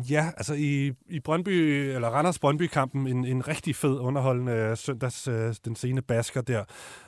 Ja, 0.09 0.29
altså 0.37 0.53
i, 0.53 0.91
i 1.09 1.19
Brøndby, 1.19 1.49
eller 1.95 2.07
Randers 2.07 2.39
Brøndby-kampen, 2.39 3.07
en, 3.07 3.25
en 3.25 3.47
rigtig 3.47 3.75
fed 3.75 3.99
underholdende 3.99 4.75
søndags, 4.75 5.27
øh, 5.27 5.53
den 5.65 5.75
sene 5.75 6.01
basker 6.01 6.41
der, 6.41 6.63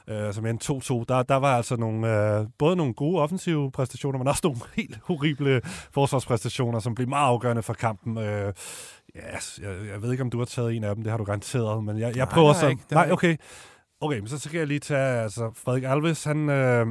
øh, 0.08 0.34
som 0.34 0.46
er 0.46 0.50
en 0.50 0.60
2-2. 0.64 1.06
Der, 1.08 1.24
der 1.24 1.36
var 1.36 1.58
altså 1.58 1.76
nogle, 1.76 2.38
øh, 2.38 2.46
både 2.58 2.76
nogle 2.76 2.94
gode 2.94 3.22
offensive 3.22 3.72
præstationer, 3.72 4.20
men 4.20 4.28
også 4.28 4.42
nogle 4.44 4.60
helt 4.78 5.00
horrible 5.04 5.62
forsvarspræstationer, 5.92 6.80
som 6.80 6.96
blev 6.96 7.10
meget 7.10 7.28
afgørende 7.28 7.64
for 7.64 7.74
kampen. 7.74 8.18
Øh, 8.18 8.54
Yes, 9.16 9.60
jeg, 9.64 9.88
jeg 9.92 10.02
ved 10.02 10.12
ikke, 10.12 10.24
om 10.24 10.30
du 10.30 10.38
har 10.38 10.46
taget 10.46 10.76
en 10.76 10.84
af 10.84 10.96
dem. 10.96 11.04
Det 11.04 11.12
har 11.12 11.18
du 11.18 11.24
garanteret. 11.24 11.84
Men 11.84 12.00
jeg, 12.00 12.16
jeg 12.16 12.26
nej, 12.26 12.34
prøver 12.34 12.54
så... 12.54 12.68
Ikke, 12.68 12.82
nej, 12.92 13.12
okay. 13.12 13.38
Okay, 14.02 14.20
men 14.20 14.28
så, 14.28 14.50
kan 14.50 14.60
jeg 14.60 14.68
lige 14.68 14.80
tage... 14.80 15.22
Altså, 15.22 15.52
Frederik 15.56 15.84
Alves, 15.84 16.24
han... 16.24 16.50
Øh, 16.50 16.88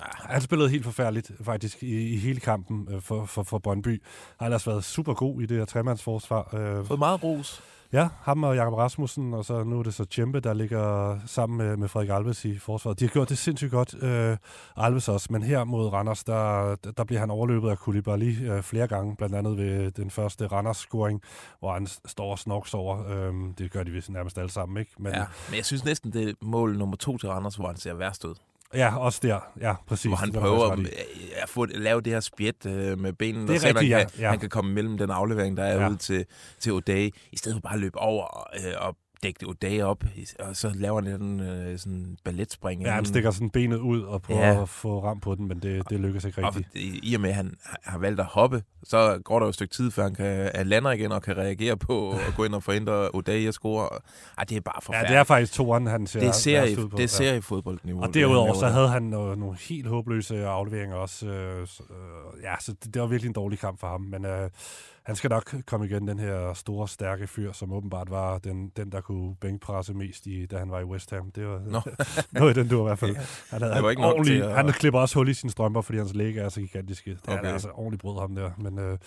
han 0.00 0.40
spillede 0.40 0.70
helt 0.70 0.84
forfærdeligt, 0.84 1.32
faktisk, 1.42 1.82
i, 1.82 2.14
i 2.14 2.16
hele 2.16 2.40
kampen 2.40 2.88
øh, 2.90 3.00
for, 3.00 3.24
for, 3.24 3.42
for 3.42 3.58
Brøndby. 3.58 3.88
Han 3.88 4.00
har 4.38 4.46
ellers 4.46 4.66
været 4.66 4.84
super 4.84 5.14
god 5.14 5.42
i 5.42 5.46
det 5.46 5.56
her 5.56 5.64
tremandsforsvar. 5.64 6.54
Øh, 6.54 6.86
Fået 6.86 6.98
meget 6.98 7.24
ros. 7.24 7.62
Ja, 7.92 8.08
ham 8.20 8.44
og 8.44 8.56
Jakob 8.56 8.74
Rasmussen, 8.74 9.34
og 9.34 9.44
så 9.44 9.64
nu 9.64 9.78
er 9.78 9.82
det 9.82 9.94
så 9.94 10.04
Tjempe, 10.04 10.40
der 10.40 10.54
ligger 10.54 11.18
sammen 11.26 11.58
med, 11.58 11.76
med 11.76 11.88
Frederik 11.88 12.10
Alves 12.10 12.44
i 12.44 12.58
forsvaret. 12.58 13.00
De 13.00 13.04
har 13.04 13.12
gjort 13.12 13.28
det 13.28 13.38
sindssygt 13.38 13.70
godt, 13.70 14.02
øh, 14.02 14.36
Alves 14.76 15.08
også, 15.08 15.28
men 15.30 15.42
her 15.42 15.64
mod 15.64 15.92
Randers, 15.92 16.24
der, 16.24 16.74
der 16.96 17.04
bliver 17.04 17.20
han 17.20 17.30
overløbet 17.30 17.70
af 17.70 17.78
Koulibaly 17.78 18.50
øh, 18.50 18.62
flere 18.62 18.86
gange, 18.86 19.16
blandt 19.16 19.34
andet 19.34 19.56
ved 19.56 19.90
den 19.90 20.10
første 20.10 20.46
Randers-scoring, 20.46 21.20
hvor 21.58 21.72
han 21.72 21.86
står 21.86 22.30
og 22.30 22.38
snorks 22.38 22.74
over. 22.74 23.08
Øh, 23.08 23.34
det 23.58 23.72
gør 23.72 23.82
de 23.82 23.90
vist 23.90 24.10
nærmest 24.10 24.38
alle 24.38 24.50
sammen, 24.50 24.78
ikke? 24.78 24.92
Men, 24.98 25.12
ja, 25.12 25.24
men 25.48 25.56
jeg 25.56 25.64
synes 25.64 25.84
næsten, 25.84 26.12
det 26.12 26.28
er 26.28 26.34
mål 26.40 26.78
nummer 26.78 26.96
to 26.96 27.18
til 27.18 27.28
Randers, 27.28 27.56
hvor 27.56 27.66
han 27.66 27.76
ser 27.76 27.94
værst 27.94 28.24
ud. 28.24 28.34
Ja, 28.74 28.96
også 28.96 29.20
der. 29.22 29.38
Ja, 29.60 29.74
præcis. 29.86 30.04
hvor 30.06 30.16
han 30.16 30.32
prøver 30.32 30.76
i. 30.76 30.80
at, 30.84 31.42
at 31.42 31.48
få, 31.48 31.64
lave 31.64 32.00
det 32.00 32.12
her 32.12 32.20
spjæt 32.20 32.66
øh, 32.66 32.98
med 32.98 33.12
benene, 33.12 33.48
Det 33.48 33.64
er 33.64 33.68
og 33.70 33.74
rigtigt, 33.74 33.94
han, 33.96 34.02
ja, 34.02 34.08
kan, 34.10 34.20
ja. 34.20 34.30
han 34.30 34.38
kan 34.38 34.48
komme 34.48 34.72
mellem 34.72 34.98
den 34.98 35.10
aflevering, 35.10 35.56
der 35.56 35.64
er 35.64 35.80
Ja. 35.82 35.88
ude 35.88 35.96
til, 35.96 36.24
til 36.60 36.70
O'Day, 36.70 37.18
i 37.32 37.36
stedet 37.36 37.56
for 37.56 37.60
bare 37.60 37.74
at 37.74 37.80
løbe 37.80 37.98
over 37.98 38.48
øh, 38.54 38.72
og 38.86 38.96
dække 39.22 39.46
O'Day 39.46 39.80
op, 39.82 40.04
og 40.38 40.56
så 40.56 40.70
laver 40.74 41.02
han 41.02 41.22
en 41.22 41.40
øh, 41.40 41.78
sådan 41.78 42.16
balletspring. 42.24 42.82
Ja, 42.82 42.90
han 42.90 43.04
stikker 43.04 43.30
sådan 43.30 43.50
benet 43.50 43.76
ud 43.78 44.02
og 44.02 44.22
prøver 44.22 44.46
Ja. 44.46 44.62
at 44.62 44.68
få 44.68 45.04
ram 45.04 45.20
på 45.20 45.34
den, 45.34 45.48
men 45.48 45.58
det, 45.58 45.90
det 45.90 46.00
lykkes 46.00 46.24
ikke 46.24 46.44
Og 46.44 46.56
rigtigt. 46.56 46.84
i 46.84 47.00
i 47.10 47.14
og 47.14 47.20
med, 47.20 47.30
at 47.30 47.36
han 47.36 47.54
har 47.84 47.98
valgt 47.98 48.20
at 48.20 48.26
hoppe, 48.26 48.62
så 48.84 49.20
går 49.24 49.38
der 49.38 49.46
jo 49.46 49.48
et 49.48 49.54
stykke 49.54 49.74
tid, 49.74 49.90
før 49.90 50.02
han 50.02 50.14
kan, 50.14 50.50
at 50.54 50.66
lander 50.66 50.90
igen 50.90 51.12
og 51.12 51.22
kan 51.22 51.36
reagere 51.36 51.76
på 51.76 52.10
at 52.10 52.34
gå 52.36 52.44
ind 52.44 52.54
og 52.54 52.62
forhindre 52.62 53.08
O'Day 53.08 53.30
i 53.30 53.46
at 53.46 53.54
score. 53.54 53.88
Ej, 54.38 54.44
det 54.44 54.56
er 54.56 54.60
bare 54.60 54.74
Ja, 54.76 54.80
forfærdeligt. 54.80 55.10
det 55.10 55.18
er 55.18 55.24
faktisk 55.24 55.52
toeren, 55.52 55.86
han 55.86 56.06
ser 56.06 56.20
det 56.20 56.56
er 56.56 56.62
ud 56.82 56.88
på. 56.88 56.96
det 56.96 56.98
er 56.98 57.02
Ja. 57.02 57.06
seriefodboldniveau. 57.06 58.02
Og 58.02 58.14
derudover, 58.14 58.46
han 58.46 58.60
så 58.60 58.66
havde 58.68 58.88
han 58.88 59.02
nogle, 59.02 59.36
nogle 59.40 59.56
helt 59.68 59.86
håbløse 59.86 60.46
afleveringer 60.46 60.96
også. 60.96 61.26
Øh, 61.26 61.66
så, 61.66 61.82
øh, 61.90 62.42
ja, 62.42 62.54
så 62.60 62.72
det, 62.84 62.94
det 62.94 63.02
var 63.02 63.08
virkelig 63.08 63.28
en 63.28 63.34
dårlig 63.34 63.58
kamp 63.58 63.80
for 63.80 63.86
ham. 63.86 64.00
Men 64.00 64.24
øh, 64.24 64.50
han 65.10 65.16
skal 65.16 65.30
nok 65.30 65.54
komme 65.66 65.86
igen, 65.86 66.08
den 66.08 66.18
her 66.18 66.54
store, 66.54 66.88
stærke 66.88 67.26
fyr, 67.26 67.52
som 67.52 67.72
åbenbart 67.72 68.10
var 68.10 68.38
den, 68.38 68.68
den 68.76 68.92
der 68.92 69.00
kunne 69.00 69.36
bænkpresse 69.36 69.94
mest, 69.94 70.26
i, 70.26 70.46
da 70.46 70.58
han 70.58 70.70
var 70.70 70.80
i 70.80 70.84
West 70.84 71.10
Ham. 71.10 71.30
Det 71.30 71.46
var 71.46 71.58
Nå. 71.66 71.80
noget 72.40 72.56
i 72.56 72.60
den 72.60 72.68
du 72.68 72.80
i 72.80 72.82
hvert 72.82 72.98
fald. 72.98 73.10
Ja. 73.16 73.20
Han, 73.50 73.62
havde, 73.62 73.74
Det 73.74 73.82
var 73.82 73.90
ikke 73.90 74.02
nok 74.02 74.14
ordentlig, 74.14 74.42
til 74.42 74.48
at- 74.48 74.54
han 74.54 74.72
klipper 74.72 75.00
også 75.00 75.14
hul 75.18 75.28
i 75.28 75.34
sine 75.34 75.50
strømper, 75.50 75.80
fordi 75.80 75.98
hans 75.98 76.14
læge 76.14 76.40
er 76.40 76.48
så 76.48 76.60
gigantiske. 76.60 77.10
Det 77.10 77.20
er 77.28 77.38
Okay. 77.38 77.52
altså 77.52 77.70
ordentligt 77.70 78.02
brød 78.02 78.20
ham 78.20 78.34
der. 78.34 78.50
Men 78.58 78.78
øh, 78.78 78.98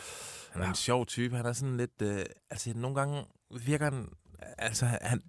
Han 0.52 0.62
er 0.62 0.70
en 0.70 0.76
sjov 0.76 1.06
type. 1.06 1.36
Han 1.36 1.46
er 1.46 1.54
sådan 1.54 1.78
lidt... 1.78 2.02
Øh, 2.02 2.20
altså, 2.52 2.74
nogle 2.76 2.96
gange 2.96 3.22
virker 3.66 3.86
han... 3.86 4.08
Altså, 4.58 4.86
han 5.02 5.22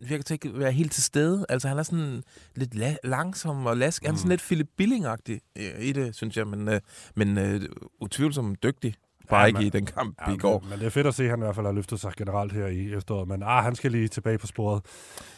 virker 0.00 0.22
til 0.22 0.34
at 0.34 0.58
være 0.58 0.72
helt 0.72 0.92
til 0.92 1.02
stede. 1.02 1.46
Altså, 1.48 1.68
han 1.68 1.78
er 1.78 1.82
sådan 1.82 2.22
lidt 2.54 2.74
la- 2.74 2.96
langsom 3.04 3.66
og 3.66 3.76
lask. 3.76 4.04
Han 4.04 4.14
er 4.14 4.18
sådan 4.18 4.26
Mm. 4.28 4.30
lidt 4.30 4.40
Philip 4.42 4.68
Billing-agtig 4.82 5.38
øh, 5.58 5.80
i 5.84 5.92
det, 5.92 6.14
synes 6.14 6.36
jeg. 6.36 6.46
Men, 6.46 6.68
øh, 6.68 6.80
men 7.14 7.38
øh, 7.38 7.60
utvivlsomt 8.00 8.62
dygtig. 8.62 8.94
Bare 9.30 9.40
Ja, 9.40 9.46
ikke 9.46 9.58
men- 9.58 9.66
i 9.66 9.70
den 9.70 9.86
kamp 9.86 10.16
Ja, 10.26 10.32
i 10.32 10.36
går. 10.36 10.60
Men, 10.60 10.68
men 10.70 10.78
det 10.78 10.86
er 10.86 10.90
fedt 10.90 11.06
at 11.06 11.14
se, 11.14 11.24
at 11.24 11.30
han 11.30 11.38
i 11.38 11.42
hvert 11.42 11.54
fald 11.54 11.66
har 11.66 11.72
løftet 11.72 12.00
sig 12.00 12.12
generelt 12.16 12.52
her 12.52 12.66
i 12.66 12.94
efteråret. 12.94 13.28
Men 13.28 13.42
ah, 13.42 13.64
han 13.64 13.74
skal 13.74 13.90
lige 13.92 14.08
tilbage 14.08 14.38
på 14.38 14.46
sporet. 14.46 14.82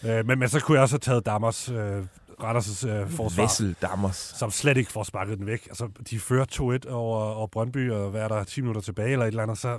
Øh, 0.05 0.27
men, 0.27 0.39
men 0.39 0.49
så 0.49 0.61
kunne 0.61 0.75
jeg 0.75 0.83
også 0.83 0.95
have 0.95 0.99
taget 1.01 1.27
Dammers, 1.27 1.69
øh, 1.69 2.03
Randers' 2.43 2.89
øh, 2.89 3.11
forsvar, 3.11 3.43
Vessel 3.43 3.77
Dammers. 3.83 4.17
som 4.39 4.51
slet 4.51 4.77
ikke 4.77 4.93
får 4.93 5.03
sparket 5.03 5.39
den 5.39 5.47
væk. 5.47 5.67
Altså, 5.67 5.89
de 6.11 6.19
fører 6.21 6.45
2-1 6.87 6.91
over, 6.91 7.19
over 7.21 7.47
Brøndby, 7.47 7.91
og 7.91 8.11
hvad 8.11 8.21
er 8.23 8.29
der, 8.29 8.45
10 8.45 8.61
minutter 8.61 8.81
tilbage 8.83 9.13
eller 9.13 9.25
et 9.25 9.29
eller 9.29 9.43
andet, 9.43 9.59
så 9.59 9.79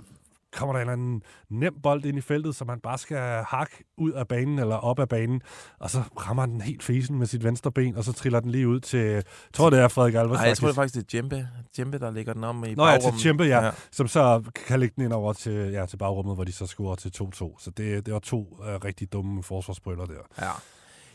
kommer 0.53 0.75
der 0.75 0.81
en 0.81 0.89
anden 0.89 1.21
nem 1.49 1.73
bold 1.83 2.05
ind 2.05 2.17
i 2.17 2.21
feltet, 2.21 2.55
som 2.55 2.67
man 2.67 2.79
bare 2.79 2.97
skal 2.97 3.43
hakke 3.47 3.83
ud 3.97 4.11
af 4.11 4.27
banen 4.27 4.59
eller 4.59 4.75
op 4.75 4.99
af 4.99 5.09
banen, 5.09 5.41
og 5.79 5.89
så 5.89 6.01
rammer 6.17 6.45
den 6.45 6.61
helt 6.61 6.83
fesen 6.83 7.17
med 7.17 7.27
sit 7.27 7.43
venstre 7.43 7.71
ben, 7.71 7.95
og 7.95 8.03
så 8.03 8.13
triller 8.13 8.39
den 8.39 8.51
lige 8.51 8.67
ud 8.67 8.79
til, 8.79 8.99
jeg 8.99 9.23
tror 9.53 9.69
det 9.69 9.79
er 9.79 9.87
Frederik 9.87 10.15
Alves 10.15 10.37
Nej, 10.37 10.47
jeg 10.47 10.57
tror 10.57 10.67
det 10.67 10.75
faktisk, 10.75 10.95
faktisk, 10.95 11.11
det 11.11 11.17
er 11.17 11.21
Djembe. 11.21 11.47
Djembe, 11.75 11.99
der 11.99 12.11
ligger 12.11 12.33
den 12.33 12.43
om 12.43 12.63
i 12.63 12.75
Nå 12.75 12.85
ja, 12.85 12.91
til 12.91 12.99
bagrummet. 12.99 13.23
Djembe, 13.23 13.43
ja. 13.43 13.71
som 13.91 14.07
så 14.07 14.43
kan 14.67 14.79
lægge 14.79 14.93
den 14.95 15.03
ind 15.03 15.13
over 15.13 15.33
til, 15.33 15.71
ja, 15.71 15.85
til 15.85 15.97
bagrummet, 15.97 16.35
hvor 16.35 16.43
de 16.43 16.51
så 16.51 16.67
scorer 16.67 16.95
til 16.95 17.11
2-2. 17.21 17.31
Så 17.59 17.71
det, 17.77 18.05
det 18.05 18.13
var 18.13 18.19
to 18.19 18.57
uh, 18.59 18.65
rigtig 18.65 19.13
dumme 19.13 19.43
forsvarsbrøller 19.43 20.05
der. 20.05 20.45
Ja. 20.45 20.51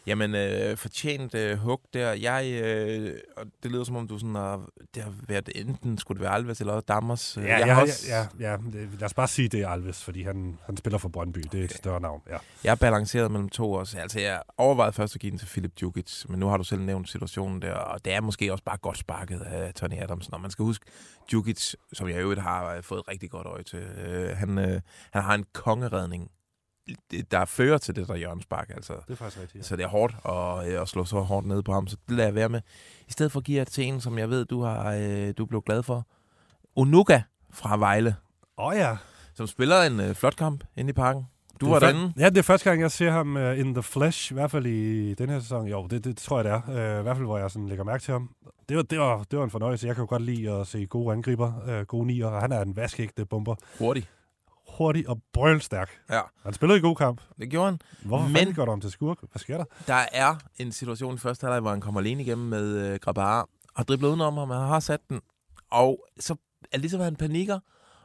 Jamen, 0.06 0.34
øh, 0.34 0.76
fortjent 0.76 1.34
øh, 1.34 1.58
hug 1.58 1.80
der. 1.94 2.12
Jeg, 2.12 2.62
øh, 2.62 3.18
og 3.36 3.46
det 3.62 3.70
lyder 3.70 3.84
som 3.84 3.96
om, 3.96 4.08
du 4.08 4.18
sådan 4.18 4.34
har, 4.34 4.68
det 4.94 5.02
har 5.02 5.12
været 5.28 5.48
enten, 5.54 5.98
skulle 5.98 6.18
det 6.18 6.22
være 6.24 6.34
Alves 6.34 6.60
eller 6.60 6.80
Dammers. 6.80 7.36
Øh, 7.36 7.44
Ja, 7.44 7.58
jeg 7.58 7.66
ja, 7.66 7.74
ja, 7.74 7.80
også, 7.80 8.06
ja, 8.08 8.50
ja, 8.50 8.56
det- 8.72 8.88
lad 8.92 9.02
os 9.02 9.14
bare 9.14 9.28
sige, 9.28 9.48
det 9.48 9.60
er 9.60 9.68
Alves, 9.68 10.02
fordi 10.04 10.22
han, 10.22 10.58
han 10.66 10.76
spiller 10.76 10.98
for 10.98 11.08
Brøndby. 11.08 11.40
Det 11.52 11.60
er 11.60 11.64
et 11.64 11.72
større 11.72 12.00
navn, 12.00 12.22
ja. 12.30 12.36
Jeg 12.64 12.70
er 12.70 12.74
balanceret 12.74 13.30
mellem 13.30 13.48
to 13.48 13.72
også. 13.72 13.98
Altså, 13.98 14.20
jeg 14.20 14.42
overvejede 14.58 14.92
først 14.92 15.14
at 15.14 15.20
give 15.20 15.30
den 15.30 15.38
til 15.38 15.46
Philip 15.46 15.72
Djukic, 15.80 16.24
men 16.28 16.40
nu 16.40 16.46
har 16.48 16.56
du 16.56 16.64
selv 16.64 16.80
nævnt 16.82 17.08
situationen 17.08 17.62
der, 17.62 17.72
og 17.74 18.04
det 18.04 18.12
er 18.14 18.20
måske 18.20 18.52
også 18.52 18.64
bare 18.64 18.76
godt 18.76 18.98
sparket 18.98 19.40
af 19.40 19.74
Tony 19.74 20.02
Adams. 20.02 20.30
Når 20.30 20.38
man 20.38 20.50
skal 20.50 20.62
huske, 20.64 20.86
Djukic, 21.30 21.74
som 21.92 22.08
jeg 22.08 22.16
i 22.16 22.20
øvrigt 22.20 22.40
har 22.40 22.74
øh, 22.74 22.82
fået 22.82 22.98
et 22.98 23.08
rigtig 23.08 23.30
godt 23.30 23.46
øje 23.46 23.62
til, 23.62 23.78
øh, 23.78 24.36
han, 24.36 24.58
øh, 24.58 24.80
han 25.12 25.22
har 25.22 25.34
en 25.34 25.44
kongeredning, 25.52 26.30
der 27.30 27.44
fører 27.44 27.78
til 27.78 27.96
det 27.96 28.08
der 28.08 28.16
hjørnespark. 28.16 28.70
Altså, 28.70 28.92
Det 28.92 29.12
er 29.12 29.16
faktisk 29.16 29.42
rigtigt. 29.42 29.66
Så 29.66 29.76
det 29.76 29.84
er 29.84 29.88
hårdt 29.88 30.16
at, 30.24 30.72
øh, 30.72 30.82
at 30.82 30.88
slå 30.88 31.04
så 31.04 31.20
hårdt 31.20 31.46
ned 31.46 31.62
på 31.62 31.72
ham, 31.72 31.86
så 31.86 31.96
det 32.08 32.16
lader 32.16 32.28
jeg 32.28 32.34
være 32.34 32.48
med. 32.48 32.60
I 33.08 33.12
stedet 33.12 33.32
for 33.32 33.40
giver 33.40 33.58
jeg 33.58 33.66
det 33.66 33.72
til 33.72 33.84
en, 33.84 34.00
som 34.00 34.18
jeg 34.18 34.30
ved, 34.30 34.44
du 34.44 34.62
har 34.62 34.92
øh, 34.94 35.34
du 35.38 35.46
blev 35.46 35.62
glad 35.66 35.82
for. 35.82 36.06
Onuga 36.76 37.22
fra 37.50 37.76
Vejle, 37.76 38.16
Åh 38.58 38.66
oh, 38.66 38.76
ja. 38.76 38.96
som 39.34 39.46
spiller 39.46 39.82
en 39.82 40.00
øh, 40.00 40.14
flot 40.14 40.36
kamp 40.36 40.64
inde 40.76 40.90
i 40.90 40.92
parken. 40.92 41.26
Du 41.60 41.68
var 41.68 41.76
er 41.76 41.80
derinde. 41.80 42.12
Ja, 42.18 42.28
det 42.28 42.38
er 42.38 42.42
første 42.42 42.70
gang, 42.70 42.80
jeg 42.82 42.90
ser 42.90 43.10
ham 43.10 43.36
uh, 43.36 43.58
in 43.58 43.74
the 43.74 43.82
flesh, 43.82 44.32
i 44.32 44.34
hvert 44.34 44.50
fald 44.50 44.66
i 44.66 45.14
den 45.14 45.28
her 45.28 45.40
sæson. 45.40 45.66
Jo, 45.66 45.86
det, 45.86 46.04
det 46.04 46.16
tror 46.16 46.42
jeg, 46.42 46.44
det 46.44 46.52
er. 46.52 46.94
Uh, 46.96 47.00
I 47.00 47.02
hvert 47.02 47.16
fald, 47.16 47.26
hvor 47.26 47.38
jeg 47.38 47.50
sådan 47.50 47.68
lægger 47.68 47.84
mærke 47.84 48.02
til 48.02 48.12
ham. 48.12 48.30
Det 48.68 48.76
var, 48.76 48.82
det, 48.82 48.98
var, 48.98 49.24
det 49.30 49.38
var 49.38 49.44
en 49.44 49.50
fornøjelse. 49.50 49.86
Jeg 49.86 49.94
kan 49.94 50.02
jo 50.02 50.08
godt 50.08 50.22
lide 50.22 50.50
at 50.52 50.66
se 50.66 50.86
gode 50.86 51.12
angriber, 51.12 51.52
uh, 51.68 51.86
gode 51.86 52.06
nier, 52.06 52.26
og 52.26 52.40
han 52.40 52.52
er 52.52 52.62
en 52.62 52.76
vaskeægte 52.76 53.26
bomber. 53.26 53.54
Hurtigt. 53.78 54.10
Hurtig 54.78 55.08
og 55.08 55.20
brølstærk. 55.32 55.90
Ja, 56.10 56.20
Han 56.42 56.54
spillede 56.54 56.78
i 56.78 56.82
god 56.82 56.96
kamp. 56.96 57.20
det 57.38 57.50
gjorde 57.50 57.66
han. 57.70 57.80
Hvorfor 58.04 58.28
Men- 58.28 58.54
går 58.54 58.64
du 58.64 58.72
om 58.72 58.80
til 58.80 58.90
skurk? 58.90 59.18
Hvad 59.20 59.38
sker 59.40 59.56
der? 59.56 59.64
Der 59.86 60.04
er 60.12 60.34
en 60.58 60.72
situation 60.72 61.14
i 61.14 61.18
første 61.18 61.44
halvleg, 61.44 61.60
hvor 61.60 61.70
han 61.70 61.80
kommer 61.80 62.00
alene 62.00 62.22
igennem 62.22 62.46
med 62.46 62.92
øh, 62.92 62.98
Grabar 63.00 63.48
og 63.74 63.88
dribler 63.88 64.08
udenom 64.08 64.36
ham, 64.36 64.50
han 64.50 64.58
har 64.68 64.80
sat 64.80 65.00
den. 65.10 65.20
Og 65.70 66.04
så 66.20 66.36
er 66.72 66.78
ligesom, 66.78 67.00
han 67.00 67.16
panikker 67.16 67.58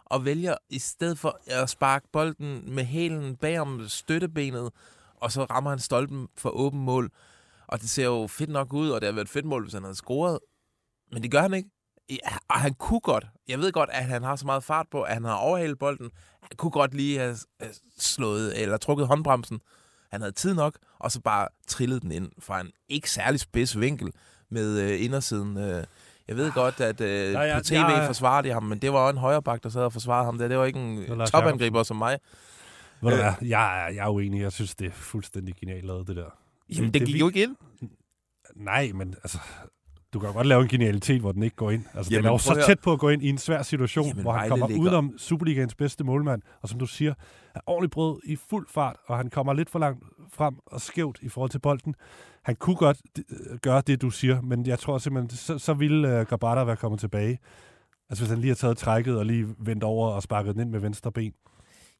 og 0.05 0.25
vælger 0.25 0.55
i 0.69 0.79
stedet 0.79 1.19
for 1.19 1.39
at 1.47 1.69
sparke 1.69 2.07
bolden 2.13 2.75
med 2.75 2.83
hælen 2.83 3.35
bagom 3.35 3.87
støttebenet, 3.87 4.71
og 5.15 5.31
så 5.31 5.43
rammer 5.43 5.69
han 5.69 5.79
stolpen 5.79 6.27
for 6.37 6.49
åben 6.49 6.79
mål. 6.79 7.11
Og 7.67 7.81
det 7.81 7.89
ser 7.89 8.05
jo 8.05 8.27
fedt 8.27 8.49
nok 8.49 8.73
ud, 8.73 8.89
og 8.89 9.01
det 9.01 9.07
har 9.07 9.13
været 9.13 9.25
et 9.25 9.29
fedt 9.31 9.45
mål, 9.45 9.61
hvis 9.63 9.73
han 9.73 9.83
havde 9.83 9.95
scoret. 9.95 10.39
Men 11.11 11.23
det 11.23 11.31
gør 11.31 11.41
han 11.41 11.53
ikke. 11.53 11.69
Ja, 12.11 12.37
og 12.49 12.59
han 12.59 12.73
kunne 12.73 12.99
godt. 12.99 13.25
Jeg 13.47 13.59
ved 13.59 13.71
godt, 13.71 13.89
at 13.93 14.05
han 14.05 14.23
har 14.23 14.35
så 14.35 14.45
meget 14.45 14.63
fart 14.63 14.85
på, 14.91 15.01
at 15.01 15.13
han 15.13 15.23
har 15.23 15.35
overhalet 15.35 15.79
bolden. 15.79 16.11
Han 16.41 16.49
kunne 16.57 16.71
godt 16.71 16.93
lige 16.93 17.19
have 17.19 17.37
have 17.61 17.73
slået 17.99 18.61
eller 18.61 18.77
trukket 18.77 19.07
håndbremsen. 19.07 19.61
Han 20.11 20.21
havde 20.21 20.31
tid 20.33 20.53
nok, 20.53 20.77
og 20.99 21.11
så 21.11 21.21
bare 21.21 21.47
trillet 21.67 22.01
den 22.01 22.11
ind 22.11 22.31
fra 22.39 22.61
en 22.61 22.71
ikke 22.89 23.11
særlig 23.11 23.39
spids 23.39 23.79
vinkel 23.79 24.11
med 24.49 24.79
øh, 24.79 25.03
indersiden. 25.03 25.57
Øh. 25.57 25.83
Jeg 26.27 26.37
ved 26.37 26.51
godt, 26.51 26.81
at 26.81 27.01
øh, 27.01 27.31
Ja, 27.33 27.41
ja, 27.41 27.57
på 27.57 27.63
tv 27.63 27.73
jeg- 27.73 28.03
forsvarede 28.07 28.47
de 28.47 28.53
ham, 28.53 28.63
men 28.63 28.79
det 28.79 28.93
var 28.93 28.99
også 28.99 29.11
en 29.11 29.17
højreback, 29.17 29.63
der 29.63 29.69
sad 29.69 29.81
og 29.81 29.93
forsvarede 29.93 30.25
ham. 30.25 30.37
Der. 30.37 30.47
Det 30.47 30.57
var 30.57 30.65
ikke 30.65 30.79
en 30.79 31.17
Lars 31.17 31.31
topangriber 31.31 31.83
som 31.83 31.97
mig. 31.97 32.13
Øh. 33.03 33.07
hvad? 33.09 33.33
Jeg, 33.41 33.83
er, 33.85 33.93
jeg 33.93 34.03
er 34.05 34.09
uenig. 34.09 34.41
Jeg 34.41 34.51
synes, 34.51 34.75
det 34.75 34.87
er 34.87 34.91
fuldstændig 34.91 35.55
genialt 35.55 35.85
lavet, 35.85 36.07
det 36.07 36.15
der. 36.15 36.29
Jamen, 36.75 36.93
det 36.93 37.05
gik 37.05 37.19
jo 37.19 37.27
ikke 37.27 37.43
ind. 37.43 37.55
Nej, 38.55 38.91
men 38.93 39.15
altså... 39.23 39.39
Du 40.13 40.19
kan 40.19 40.29
jo 40.29 40.33
godt 40.35 40.47
lave 40.47 40.61
en 40.61 40.67
genialitet, 40.67 41.21
hvor 41.21 41.31
den 41.31 41.43
ikke 41.43 41.55
går 41.55 41.71
ind. 41.71 41.83
Altså, 41.93 42.11
Jamen, 42.11 42.23
den 42.23 42.27
er 42.29 42.33
jo 42.33 42.37
så 42.37 42.63
tæt 42.65 42.79
på 42.79 42.93
at 42.93 42.99
gå 42.99 43.09
ind 43.09 43.23
i 43.23 43.29
en 43.29 43.37
svær 43.37 43.61
situation, 43.61 44.07
Jamen, 44.07 44.21
hvor 44.21 44.31
han 44.31 44.49
kommer 44.49 44.67
ligger- 44.67 44.81
udenom 44.83 45.13
Superligaens 45.17 45.75
bedste 45.75 46.03
målmand, 46.03 46.41
og 46.61 46.69
som 46.69 46.79
du 46.79 46.85
siger, 46.85 47.13
er 47.55 47.59
ordentligt 47.65 47.91
brød 47.93 48.19
i 48.25 48.35
fuld 48.35 48.67
fart, 48.69 48.95
og 49.07 49.17
han 49.17 49.29
kommer 49.29 49.53
lidt 49.53 49.69
for 49.69 49.79
langt 49.79 50.03
frem 50.33 50.55
og 50.65 50.81
skævt 50.81 51.19
i 51.21 51.29
forhold 51.29 51.49
til 51.51 51.59
bolden. 51.59 51.95
Han 52.43 52.55
kunne 52.55 52.75
godt 52.75 52.97
øh, 53.17 53.57
gøre 53.57 53.81
det, 53.87 54.01
du 54.01 54.09
siger, 54.09 54.41
men 54.41 54.65
jeg 54.65 54.79
tror 54.79 54.97
simpelthen, 54.97 55.37
så, 55.37 55.57
så 55.57 55.73
ville 55.73 56.19
uh, 56.19 56.25
Grabata 56.25 56.63
være 56.63 56.75
kommet 56.75 56.99
tilbage. 56.99 57.39
Altså 58.09 58.23
hvis 58.23 58.29
han 58.29 58.39
lige 58.39 58.49
har 58.49 58.55
taget 58.55 58.77
trækket 58.77 59.17
og 59.17 59.25
lige 59.25 59.47
vendt 59.59 59.83
over 59.83 60.09
og 60.09 60.23
sparket 60.23 60.53
den 60.55 60.61
ind 60.61 60.69
med 60.69 60.79
venstre 60.79 61.11
ben. 61.11 61.33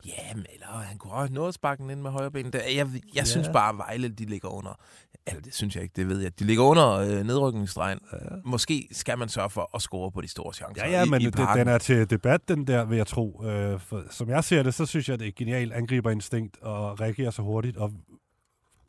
Jamen, 0.05 0.45
eller 0.53 0.67
han 0.67 0.97
kunne 0.97 1.13
også 1.13 1.33
nå 1.33 1.47
at 1.47 1.53
sparke 1.53 1.81
den 1.83 1.89
ind 1.89 2.01
med 2.01 2.11
højre 2.11 2.31
ben. 2.31 2.45
Det- 2.45 2.53
Jeg, 2.53 2.75
jeg 2.75 2.87
Ja. 3.15 3.23
synes 3.23 3.47
bare, 3.53 3.69
at 3.69 3.77
Vejle 3.77 4.09
de 4.09 4.25
ligger 4.25 4.47
under. 4.49 4.79
Eller 5.27 5.41
det 5.41 5.53
synes 5.55 5.75
jeg 5.75 5.83
ikke, 5.83 5.93
det 5.95 6.07
ved 6.07 6.19
jeg. 6.19 6.39
De 6.39 6.43
ligger 6.43 6.63
under 6.63 6.89
øh, 6.91 7.23
nedrykningsstregen. 7.23 7.99
Ja. 8.13 8.17
Måske 8.45 8.87
skal 8.91 9.17
man 9.17 9.29
sørge 9.29 9.49
for 9.49 9.69
at 9.75 9.81
score 9.81 10.11
på 10.11 10.21
de 10.21 10.27
store 10.27 10.53
chancer 10.53 10.85
Ja, 10.85 10.91
ja, 10.91 11.05
i, 11.05 11.09
men 11.09 11.21
i 11.21 11.25
det, 11.25 11.33
den 11.55 11.67
er 11.67 11.77
til 11.77 12.09
debat, 12.09 12.47
den 12.47 12.67
der, 12.67 12.85
vil 12.85 12.95
jeg 12.97 13.07
tro. 13.07 13.41
Øh, 13.45 13.79
for, 13.79 14.03
som 14.09 14.29
jeg 14.29 14.43
ser 14.43 14.63
det, 14.63 14.73
så 14.73 14.85
synes 14.85 15.09
jeg, 15.09 15.19
det 15.19 15.25
er 15.25 15.29
et 15.29 15.35
genialt 15.35 15.73
angriberinstinkt 15.73 16.57
og 16.61 17.01
reagerer 17.01 17.31
så 17.31 17.41
hurtigt 17.41 17.77
og 17.77 17.91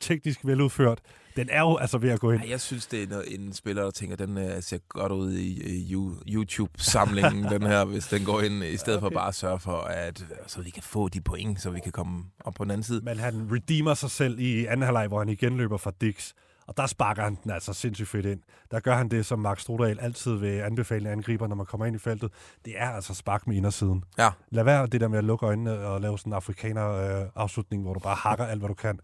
teknisk 0.03 0.39
veludført. 0.43 0.99
Den 1.35 1.49
er 1.51 1.59
jo 1.59 1.77
altså 1.77 1.97
ved 1.97 2.09
at 2.09 2.19
gå 2.19 2.31
ind. 2.31 2.41
Ej, 2.41 2.49
jeg 2.49 2.61
synes, 2.61 2.87
det 2.87 3.03
er 3.03 3.07
noget, 3.07 3.39
en 3.39 3.53
spiller, 3.53 3.83
der 3.83 3.91
tænker, 3.91 4.15
den 4.15 4.37
uh, 4.37 4.43
ser 4.61 4.77
godt 4.89 5.11
ud 5.11 5.33
i, 5.33 5.93
You- 5.93 6.23
YouTube-samlingen, 6.33 7.43
den 7.43 7.61
her, 7.61 7.85
hvis 7.85 8.07
den 8.07 8.25
går 8.25 8.41
ind, 8.41 8.63
i 8.63 8.77
stedet 8.77 8.97
okay. 8.97 9.05
for 9.05 9.19
bare 9.19 9.27
at 9.27 9.35
sørge 9.35 9.59
for, 9.59 9.77
at 9.77 10.25
så 10.47 10.61
vi 10.61 10.69
kan 10.69 10.83
få 10.83 11.09
de 11.09 11.21
point, 11.21 11.61
så 11.61 11.69
vi 11.69 11.79
kan 11.79 11.91
komme 11.91 12.23
op 12.43 12.53
på 12.53 12.63
den 12.63 12.71
anden 12.71 12.83
side. 12.83 13.01
Men 13.03 13.17
han 13.17 13.49
redeemer 13.51 13.93
sig 13.93 14.11
selv 14.11 14.39
i 14.39 14.65
anden 14.65 14.81
halvleg, 14.81 15.07
hvor 15.07 15.19
han 15.19 15.29
igen 15.29 15.57
løber 15.57 15.77
fra 15.77 15.91
Dix. 16.01 16.31
Og 16.67 16.77
der 16.77 16.87
sparker 16.87 17.23
han 17.23 17.37
den 17.43 17.51
altså 17.51 17.73
sindssygt 17.73 18.09
fedt 18.09 18.25
ind. 18.25 18.39
Der 18.71 18.79
gør 18.79 18.95
han 18.95 19.09
det, 19.09 19.25
som 19.25 19.39
Max 19.39 19.61
Strudal 19.61 19.99
altid 19.99 20.35
vil 20.35 20.59
anbefale 20.59 21.09
angriber, 21.09 21.47
når 21.47 21.55
man 21.55 21.65
kommer 21.65 21.85
ind 21.85 21.95
i 21.95 21.99
feltet. 21.99 22.31
Det 22.65 22.73
er 22.77 22.89
altså 22.89 23.13
spark 23.13 23.47
med 23.47 23.55
indersiden. 23.55 24.03
Ja. 24.17 24.29
Lad 24.49 24.63
være 24.63 24.87
det 24.87 25.01
der 25.01 25.07
med 25.07 25.17
at 25.17 25.23
lukke 25.23 25.45
øjnene 25.45 25.79
og 25.79 26.01
lave 26.01 26.19
sådan 26.19 26.31
en 26.31 26.35
afrikaner-afslutning, 26.35 27.83
hvor 27.83 27.93
du 27.93 27.99
bare 27.99 28.15
hakker 28.15 28.45
alt, 28.45 28.59
hvad 28.59 28.69
du 28.69 28.73
kan. 28.73 28.99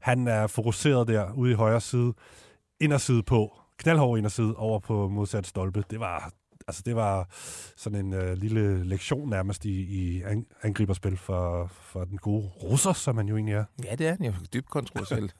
Han 0.00 0.28
er 0.28 0.46
fokuseret 0.46 1.08
der 1.08 1.32
ude 1.32 1.50
i 1.50 1.54
højre 1.54 1.80
side, 1.80 2.12
inderside 2.80 3.22
på, 3.22 3.60
knaldhård 3.78 4.18
inderside 4.18 4.54
over 4.56 4.78
på 4.78 5.08
modsat 5.08 5.46
stolpe. 5.46 5.84
Det 5.90 6.00
var, 6.00 6.32
altså 6.68 6.82
det 6.86 6.96
var 6.96 7.28
sådan 7.76 8.06
en 8.06 8.12
øh, 8.12 8.32
lille 8.36 8.84
lektion 8.84 9.28
nærmest 9.30 9.64
i, 9.64 9.80
i 9.80 10.22
ang- 10.22 10.58
angriberspil 10.62 11.16
for, 11.16 11.66
for 11.66 12.04
den 12.04 12.18
gode 12.18 12.50
russer, 12.62 12.92
som 12.92 13.16
han 13.16 13.28
jo 13.28 13.36
egentlig 13.36 13.54
er. 13.54 13.64
Ja, 13.84 13.94
det 13.94 14.06
er 14.08 14.16
den 14.16 14.24
jo 14.24 14.32
dybt 14.52 14.68
kontroversiel. 14.70 15.32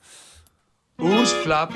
Ugens 0.99 1.29
flap. 1.45 1.73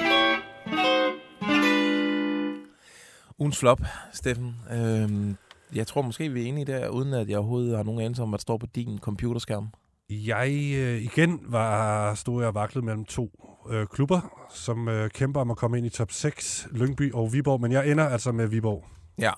Ugens 3.39 3.57
flop, 3.59 3.81
Steffen. 4.13 4.55
Øhm, 4.71 5.37
jeg 5.75 5.87
tror 5.87 6.01
måske, 6.01 6.29
vi 6.29 6.43
er 6.43 6.45
enige 6.47 6.65
der, 6.65 6.89
uden 6.89 7.13
at 7.13 7.29
jeg 7.29 7.37
overhovedet 7.37 7.75
har 7.77 7.83
nogen 7.83 8.01
anelse 8.01 8.21
om, 8.21 8.29
hvad 8.29 8.37
der 8.37 8.41
står 8.41 8.57
på 8.57 8.65
din 8.65 8.99
computerskærm. 8.99 9.67
Jeg 10.09 10.49
øh, 10.75 11.01
igen 11.01 11.39
var, 11.47 12.13
stod 12.13 12.41
jeg 12.41 12.47
og 12.47 12.55
vaklede 12.55 12.85
mellem 12.85 13.05
to 13.05 13.29
øh, 13.69 13.87
klubber, 13.87 14.47
som 14.49 14.87
øh, 14.87 15.09
kæmper 15.09 15.41
om 15.41 15.51
at 15.51 15.57
komme 15.57 15.77
ind 15.77 15.85
i 15.85 15.89
top 15.89 16.11
6, 16.11 16.67
Lyngby 16.71 17.13
og 17.13 17.33
Viborg, 17.33 17.61
men 17.61 17.71
jeg 17.71 17.91
ender 17.91 18.09
altså 18.09 18.31
med 18.31 18.47
Viborg. 18.47 18.85
Ja. 19.19 19.31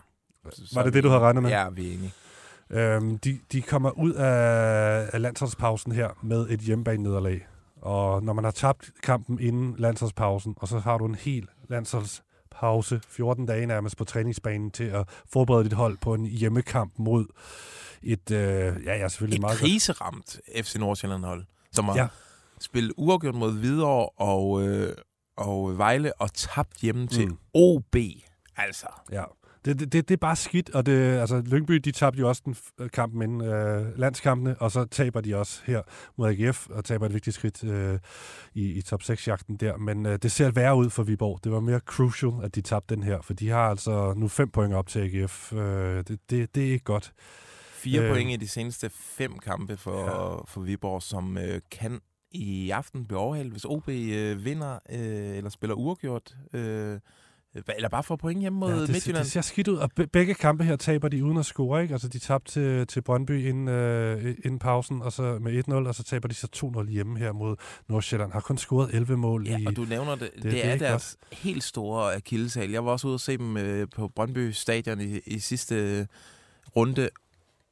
Var 0.74 0.84
det 0.84 0.94
det, 0.94 1.04
du 1.04 1.10
havde 1.10 1.22
regnet 1.22 1.44
med? 1.44 1.50
Ja, 1.50 1.70
vi 1.70 1.90
er 1.90 1.94
enige. 1.94 2.14
Øhm, 2.70 3.18
de, 3.18 3.40
de 3.52 3.62
kommer 3.62 3.92
ud 3.92 4.14
af, 4.14 5.10
af 5.14 5.22
landsholdspausen 5.22 5.92
her 5.92 6.10
med 6.24 6.50
et 6.50 6.60
hjemmebane-nederlag. 6.60 7.48
Og 7.82 8.24
når 8.24 8.34
man 8.34 8.44
har 8.44 8.52
tabt 8.52 8.92
kampen 9.04 9.40
inden 9.40 9.76
landsholdspausen, 9.78 10.56
og 10.58 10.68
så 10.68 10.80
har 10.80 10.98
du 10.98 11.06
en 11.06 11.16
hel 11.16 11.48
landsholdspause, 11.70 13.02
14 13.08 13.46
dage 13.46 13.66
nærmest 13.66 13.98
på 13.98 14.04
træningsbanen 14.04 14.72
til 14.72 14.84
at 14.84 15.10
forberede 15.34 15.64
dit 15.64 15.74
hold 15.74 15.98
på 16.02 16.14
en 16.14 16.26
hjemmekamp 16.26 16.94
mod 16.98 17.26
et, 18.06 18.32
øh, 18.32 18.38
ja, 18.86 18.98
ja, 18.98 19.08
selvfølgelig 19.08 19.38
Et 19.38 19.42
meget 19.42 19.58
kriseramt 19.58 20.40
FC 20.64 20.76
Nordsjælland-hold, 20.76 21.46
som 21.72 21.86
har 21.86 21.96
Ja. 21.98 22.08
spillet 22.60 22.94
uafgjort 22.98 23.36
mod 23.36 23.60
Hvidovre 23.60 24.10
og, 24.28 24.68
øh, 24.68 24.96
og 25.38 25.78
Vejle 25.78 26.22
og 26.22 26.34
tabt 26.34 26.78
hjemme 26.82 27.08
til 27.08 27.28
Mm. 27.28 27.38
OB. 27.54 27.96
Altså, 28.58 28.88
Ja, 29.12 29.24
det, 29.66 29.80
det, 29.80 29.94
det, 29.94 30.10
det 30.10 30.14
er 30.16 30.18
bare 30.18 30.36
skidt, 30.36 30.70
og 30.70 30.86
det, 30.86 31.18
altså, 31.18 31.42
Lyngby, 31.46 31.74
de 31.76 31.92
tabte 31.92 32.20
jo 32.20 32.30
også 32.30 32.42
den 32.46 32.56
kampen 32.90 33.22
inden 33.22 33.42
øh, 33.42 34.00
landskampene, 34.00 34.56
og 34.62 34.72
så 34.72 34.86
taber 34.86 35.22
de 35.22 35.36
også 35.36 35.62
her 35.66 35.82
mod 36.18 36.30
AGF, 36.30 36.68
og 36.70 36.86
taber 36.86 37.06
et 37.06 37.14
vigtigt 37.14 37.34
skridt 37.36 37.64
øh, 37.64 38.00
i, 38.54 38.72
i 38.72 38.82
top 38.82 39.02
6-jagten 39.02 39.58
der, 39.58 39.78
men 39.78 40.06
øh, 40.06 40.20
det 40.22 40.32
ser 40.32 40.52
værre 40.52 40.76
ud 40.76 40.90
for 40.90 41.04
Viborg. 41.04 41.40
Det 41.44 41.52
var 41.52 41.60
mere 41.60 41.80
crucial, 41.80 42.32
at 42.44 42.56
de 42.56 42.62
tabte 42.62 42.96
den 42.96 43.04
her, 43.04 43.22
for 43.22 43.34
de 43.34 43.50
har 43.50 43.70
altså 43.70 44.14
nu 44.18 44.28
fem 44.28 44.50
point 44.52 44.74
op 44.74 44.88
til 44.88 45.00
AGF. 45.00 45.54
Øh, 45.54 46.04
det, 46.08 46.20
det, 46.30 46.56
det 46.56 46.68
er 46.68 46.72
ikke 46.72 46.86
godt. 46.86 47.14
Fire 47.86 48.02
Øh. 48.02 48.10
point 48.12 48.32
i 48.32 48.36
de 48.36 48.48
seneste 48.48 48.90
fem 48.94 49.38
kampe 49.40 49.78
for, 49.78 50.00
Ja. 50.00 50.42
for 50.48 50.62
Viborg, 50.62 51.02
som 51.04 51.38
øh, 51.38 51.62
kan 51.72 52.00
i 52.32 52.70
aften 52.70 53.06
blive 53.06 53.20
overhældt, 53.20 53.52
hvis 53.52 53.66
OB 53.66 53.90
øh, 53.90 54.46
vinder 54.46 54.74
øh, 54.90 55.38
eller 55.38 55.50
spiller 55.50 55.76
uafgjort. 55.76 56.36
Øh, 56.54 57.00
eller 57.76 57.90
bare 57.90 58.04
får 58.04 58.16
point 58.16 58.42
hjemme 58.42 58.60
mod 58.60 58.70
Ja, 58.74 58.80
det, 58.82 58.90
Midtjylland. 58.90 59.24
det 59.24 59.32
ser 59.32 59.42
skidt 59.42 59.68
ud, 59.68 59.76
og 59.78 59.90
be- 59.96 60.08
begge 60.08 60.34
kampe 60.34 60.64
her 60.64 60.76
taber 60.76 61.08
de 61.08 61.24
uden 61.26 61.38
at 61.38 61.46
score, 61.46 61.82
ikke? 61.82 61.94
Altså, 61.94 62.08
de 62.08 62.20
tabte 62.20 62.52
til, 62.52 62.88
til 62.88 63.02
Brøndby 63.02 63.48
inden, 63.48 63.68
øh, 63.68 64.36
inden 64.46 64.60
pausen, 64.60 65.02
og 65.02 65.12
så 65.12 65.38
med 65.42 65.64
1-0, 65.68 65.74
og 65.88 65.96
så 65.96 66.04
taber 66.04 66.28
de 66.28 66.34
så 66.34 66.48
2-0 66.56 66.90
hjemme 66.90 67.20
her 67.20 67.32
mod 67.32 67.56
Nordsjælland. 67.90 68.32
Har 68.32 68.40
kun 68.40 68.58
scoret 68.58 68.90
11 68.94 69.18
mål 69.18 69.48
Ja, 69.48 69.58
i... 69.58 69.66
og 69.66 69.76
du 69.76 69.82
nævner 69.90 70.16
det. 70.16 70.30
Det, 70.36 70.44
det 70.44 70.52
det 70.52 70.66
er 70.66 70.70
er 70.70 70.78
deres 70.78 71.18
helt 71.32 71.64
store 71.64 72.16
akilleshæl. 72.16 72.72
Jeg 72.72 72.86
var 72.86 72.92
også 72.92 73.08
ude 73.08 73.16
og 73.16 73.20
se 73.20 73.38
dem 73.38 73.58
øh, 73.58 73.88
på 73.96 74.08
Brøndby 74.08 74.52
Stadion 74.52 75.02
i, 75.02 75.20
i 75.26 75.40
sidste 75.40 75.76
øh, 75.76 76.06
runde, 76.76 77.10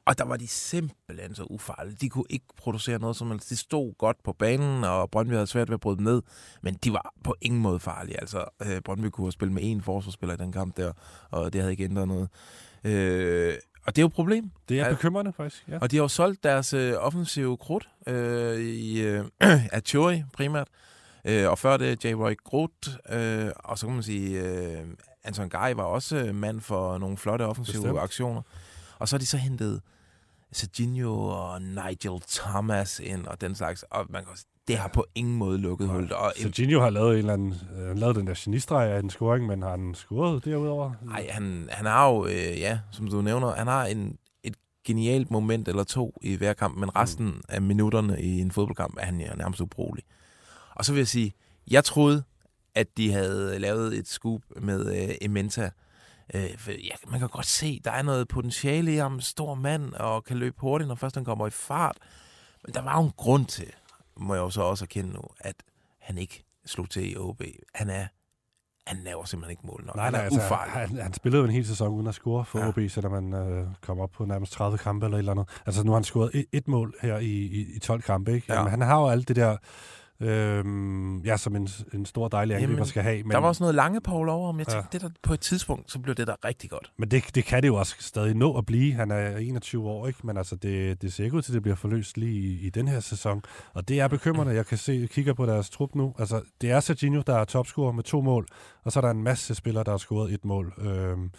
og 0.06 0.18
der 0.18 0.24
var 0.24 0.38
de 0.38 0.48
simpelthen 0.48 1.36
så 1.36 1.44
ufarlige. 1.44 1.98
De 2.02 2.10
kunne 2.10 2.26
ikke 2.30 2.46
producere 2.58 3.00
noget 3.00 3.16
som 3.16 3.32
helst. 3.32 3.50
De 3.50 3.56
stod 3.58 3.94
godt 3.98 4.18
på 4.24 4.34
banen, 4.34 4.84
og 4.84 5.12
Brøndby 5.12 5.34
havde 5.34 5.48
svært 5.48 5.70
ved 5.70 5.74
at 5.74 5.80
bryde 5.80 5.98
dem 5.98 6.04
ned, 6.04 6.22
men 6.62 6.74
de 6.74 6.94
var 6.94 7.14
på 7.24 7.36
ingen 7.42 7.62
måde 7.62 7.80
farlige. 7.80 8.20
Altså, 8.20 8.46
øh, 8.62 8.82
Brøndby 8.82 9.06
kunne 9.06 9.26
have 9.26 9.32
spillet 9.32 9.54
med 9.54 9.76
én 9.76 9.82
forsvarsspiller 9.84 10.34
i 10.34 10.38
den 10.38 10.52
kamp 10.52 10.78
der, 10.78 10.92
og 11.32 11.54
det 11.54 11.62
havde 11.62 11.72
ikke 11.72 11.84
ændret 11.84 12.08
noget. 12.08 12.30
Øh, 12.84 13.54
og 13.86 13.96
det 13.96 14.02
er 14.02 14.04
jo 14.04 14.08
et 14.08 14.14
problem. 14.14 14.52
Det 14.70 14.80
er 14.80 14.90
bekymrende, 14.90 15.34
faktisk. 15.34 15.68
Ja. 15.68 15.78
Og 15.82 15.92
de 15.92 15.96
har 15.96 16.04
jo 16.04 16.08
solgt 16.08 16.44
deres 16.44 16.74
øh, 16.74 16.94
offensive 16.98 17.58
krudt 17.58 17.90
øh, 18.08 18.60
i 18.60 19.02
øh, 19.02 19.26
Achuri 19.72 20.24
primært. 20.34 20.68
Øh, 21.26 21.50
og 21.50 21.60
før 21.60 21.78
det 21.78 22.06
J. 22.06 22.08
Roy 22.08 22.36
Groth. 22.44 22.90
Øh, 23.10 23.52
og 23.56 23.78
så 23.78 23.86
kan 23.86 23.94
man 23.94 24.04
sige, 24.04 24.42
øh, 24.42 24.88
Anton 25.24 25.50
Guy 25.50 25.74
var 25.76 25.84
også 25.84 26.18
øh, 26.18 26.36
mand 26.36 26.62
for 26.62 26.98
nogle 26.98 27.18
flotte 27.18 27.44
offensive. 27.44 27.82
Bestemt. 27.82 28.00
aktioner. 28.00 28.42
Og 29.00 29.08
så 29.08 29.16
har 29.16 29.20
de 29.20 29.26
så 29.26 29.38
hentet 29.38 29.82
Serginho 30.54 31.28
og 31.28 31.62
Nigel 31.62 32.22
Thomas 32.28 33.00
ind 33.00 33.26
og 33.26 33.42
den 33.42 33.56
slags. 33.56 33.84
Og 33.84 34.06
man 34.10 34.24
kan 34.24 34.32
også, 34.32 34.46
det 34.68 34.78
har 34.78 34.88
på 34.88 35.06
ingen 35.16 35.36
måde 35.36 35.58
lukket 35.58 35.88
hullet. 35.88 36.12
Og 36.12 36.34
Serginho 36.38 36.80
har 36.80 36.90
lavet, 36.90 37.12
en 37.12 37.18
eller 37.18 37.34
anden, 37.34 37.56
øh, 37.78 37.98
lavet 37.98 38.16
den 38.16 38.28
der 38.28 38.34
genistreg 38.38 38.92
af 38.92 39.00
en 39.00 39.10
scoring, 39.10 39.48
men 39.48 39.62
har 39.62 39.70
han 39.70 39.96
scoret 39.96 40.46
derudover? 40.46 40.92
ej, 41.12 41.28
han, 41.30 41.68
han 41.72 41.86
har 41.86 42.10
jo, 42.10 42.26
øh, 42.26 42.60
ja, 42.60 42.80
som 42.92 43.08
du 43.08 43.22
nævner, 43.22 43.56
han 43.56 43.68
har 43.68 43.86
en, 43.86 44.18
et 44.44 44.56
genialt 44.86 45.32
moment 45.32 45.68
eller 45.68 45.84
to 45.84 46.18
i 46.22 46.36
hver 46.36 46.54
kamp, 46.54 46.78
men 46.78 46.96
resten 46.96 47.26
mm. 47.26 47.42
af 47.50 47.62
minutterne 47.62 48.22
i 48.22 48.40
en 48.40 48.52
fodboldkamp 48.52 48.98
er 49.00 49.06
han 49.06 49.20
ja, 49.20 49.36
nærmest 49.36 49.62
ubrugelig. 49.62 50.04
Og 50.76 50.86
så 50.86 50.94
vil 50.94 51.00
jeg 51.00 51.08
sige, 51.08 51.34
jeg 51.72 51.84
troede, 51.84 52.24
at 52.76 52.98
de 52.98 53.12
havde 53.12 53.60
lavet 53.60 53.98
et 53.98 54.08
scoop 54.08 54.42
med 54.62 55.04
øh, 55.04 55.16
Ementa. 55.22 55.70
Øh, 56.34 56.86
ja, 56.86 56.96
man 57.08 57.20
kan 57.20 57.30
godt 57.30 57.46
se, 57.46 57.82
der 57.86 57.92
er 57.92 58.02
noget 58.02 58.28
potentiale 58.28 58.94
i 58.94 58.98
ham, 58.98 59.22
stor 59.22 59.56
mand, 59.56 59.94
og 59.94 60.24
kan 60.24 60.38
løbe 60.38 60.56
hurtigt, 60.60 60.88
når 60.88 60.96
først 60.96 61.16
han 61.16 61.26
kommer 61.26 61.48
i 61.48 61.50
fart. 61.50 61.98
Men 62.66 62.74
der 62.74 62.82
var 62.82 62.98
jo 62.98 63.06
en 63.06 63.14
grund 63.18 63.46
til, 63.46 63.72
må 64.18 64.34
jeg 64.34 64.42
jo 64.42 64.50
så 64.50 64.62
også 64.62 64.86
erkende 64.86 65.14
nu, 65.14 65.22
at 65.40 65.56
han 66.02 66.18
ikke 66.18 66.44
slog 66.66 66.90
til 66.90 67.12
i 67.12 67.18
OB. 67.18 67.42
Han 67.76 67.90
er, 67.90 68.08
han 68.88 68.98
laver 69.04 69.26
simpelthen 69.26 69.52
ikke 69.52 69.68
mål 69.68 69.84
nok. 69.86 69.96
Nej, 69.96 70.06
han 70.06 70.14
er 70.14 70.18
nej, 70.18 70.26
altså, 70.26 70.40
ufarlig. 70.40 70.74
han, 70.74 70.98
han 70.98 71.14
spillede 71.14 71.40
jo 71.42 71.46
en 71.48 71.54
hel 71.54 71.68
sæson 71.68 71.88
uden 71.88 72.08
at 72.08 72.14
score 72.14 72.46
for. 72.46 72.60
Ja. 72.60 72.68
OB, 72.68 72.80
selvom 72.90 73.24
man 73.24 73.34
øh, 73.34 73.68
kom 73.82 74.00
op 74.00 74.12
på 74.12 74.26
nærmest 74.26 74.52
30 74.52 74.78
kampe 74.78 75.06
eller 75.06 75.18
et 75.18 75.20
eller 75.20 75.32
andet. 75.32 75.50
Altså 75.66 75.84
nu 75.84 75.92
har 75.92 75.98
han 75.98 76.04
scoret 76.04 76.32
et, 76.34 76.46
et 76.52 76.68
mål 76.68 76.94
her 77.02 77.18
i, 77.18 77.26
i, 77.26 77.76
i 77.76 77.80
12 77.80 78.02
kampe, 78.02 78.34
ikke? 78.34 78.46
Ja. 78.50 78.58
Jamen, 78.58 78.70
han 78.70 78.82
har 78.82 79.00
jo 79.00 79.08
alt 79.08 79.28
det 79.28 79.36
der, 79.36 79.58
øh, 80.24 81.26
ja, 81.26 81.38
som 81.38 81.56
en, 81.56 81.68
en 81.94 82.06
stor 82.06 82.28
dejlig 82.28 82.56
angriber 82.56 82.74
Jamen, 82.74 82.86
skal 82.86 83.04
have. 83.04 83.24
Men, 83.24 83.32
der 83.32 83.38
var 83.38 83.48
også 83.48 83.64
noget 83.64 83.76
lange 83.76 84.02
Paul 84.02 84.30
over 84.30 84.46
ham. 84.46 84.60
Jeg 84.60 84.68
Ja. 84.70 84.74
tænkte, 84.74 84.90
det 84.94 85.02
der, 85.02 85.10
på 85.24 85.34
et 85.34 85.40
tidspunkt, 85.40 85.92
så 85.92 86.00
blev 86.00 86.16
det 86.16 86.28
der 86.28 86.36
rigtig 86.46 86.70
godt. 86.70 86.92
men 86.98 87.12
det, 87.12 87.24
det 87.36 87.46
kan 87.46 87.62
det 87.64 87.68
jo 87.68 87.76
også 87.76 87.96
stadig 88.00 88.36
nå 88.36 88.58
at 88.58 88.66
blive. 88.66 88.94
Han 88.94 89.12
er 89.12 89.38
21 89.38 89.90
år, 89.90 90.08
ikke? 90.08 90.20
Men 90.24 90.38
altså, 90.38 90.56
det, 90.56 91.02
det 91.02 91.14
ser 91.14 91.24
ikke 91.24 91.38
ud 91.38 91.42
til, 91.42 91.52
at 91.52 91.54
det 91.54 91.62
bliver 91.62 91.76
forløst 91.76 92.18
lige 92.18 92.40
i, 92.42 92.60
i 92.66 92.70
den 92.70 92.88
her 92.88 93.00
sæson. 93.00 93.42
Og 93.74 93.88
det 93.88 94.00
er 94.00 94.08
bekymrende. 94.08 94.54
Jeg 94.56 94.66
kan 94.66 94.78
se, 94.78 95.08
kigger 95.12 95.34
på 95.34 95.46
deres 95.46 95.70
trup 95.70 95.96
nu. 95.96 96.14
Altså, 96.20 96.42
det 96.62 96.72
er 96.72 96.80
Serginho, 96.80 97.22
der 97.28 97.36
er 97.36 97.46
topscorer 97.46 97.92
med 97.92 98.04
to 98.04 98.22
mål. 98.22 98.48
Og 98.84 98.92
så 98.92 99.00
er 99.00 99.02
der 99.02 99.12
en 99.12 99.24
masse 99.24 99.56
spillere, 99.56 99.84
der 99.84 99.92
har 99.92 99.98
scoret 99.98 100.34
et 100.34 100.46
mål. 100.46 100.74
Øhm, 100.78 101.32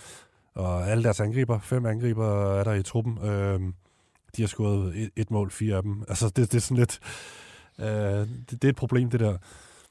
og 0.54 0.90
alle 0.90 1.04
deres 1.04 1.20
angriber, 1.20 1.58
fem 1.58 1.86
angriber 1.86 2.54
er 2.58 2.64
der 2.64 2.72
i 2.72 2.82
truppen. 2.82 3.18
Øhm, 3.28 3.74
de 4.36 4.42
har 4.42 4.46
scoret 4.46 4.96
et, 4.96 5.10
et 5.16 5.30
mål, 5.30 5.50
fire 5.50 5.76
af 5.76 5.82
dem. 5.82 6.02
Altså, 6.08 6.28
det, 6.28 6.52
det 6.52 6.54
er 6.54 6.60
sådan 6.60 6.76
lidt... 6.76 6.98
Øh, 7.80 7.86
det, 7.86 8.50
det 8.50 8.64
er 8.64 8.68
et 8.68 8.76
problem, 8.76 9.10
det 9.10 9.20
der. 9.20 9.36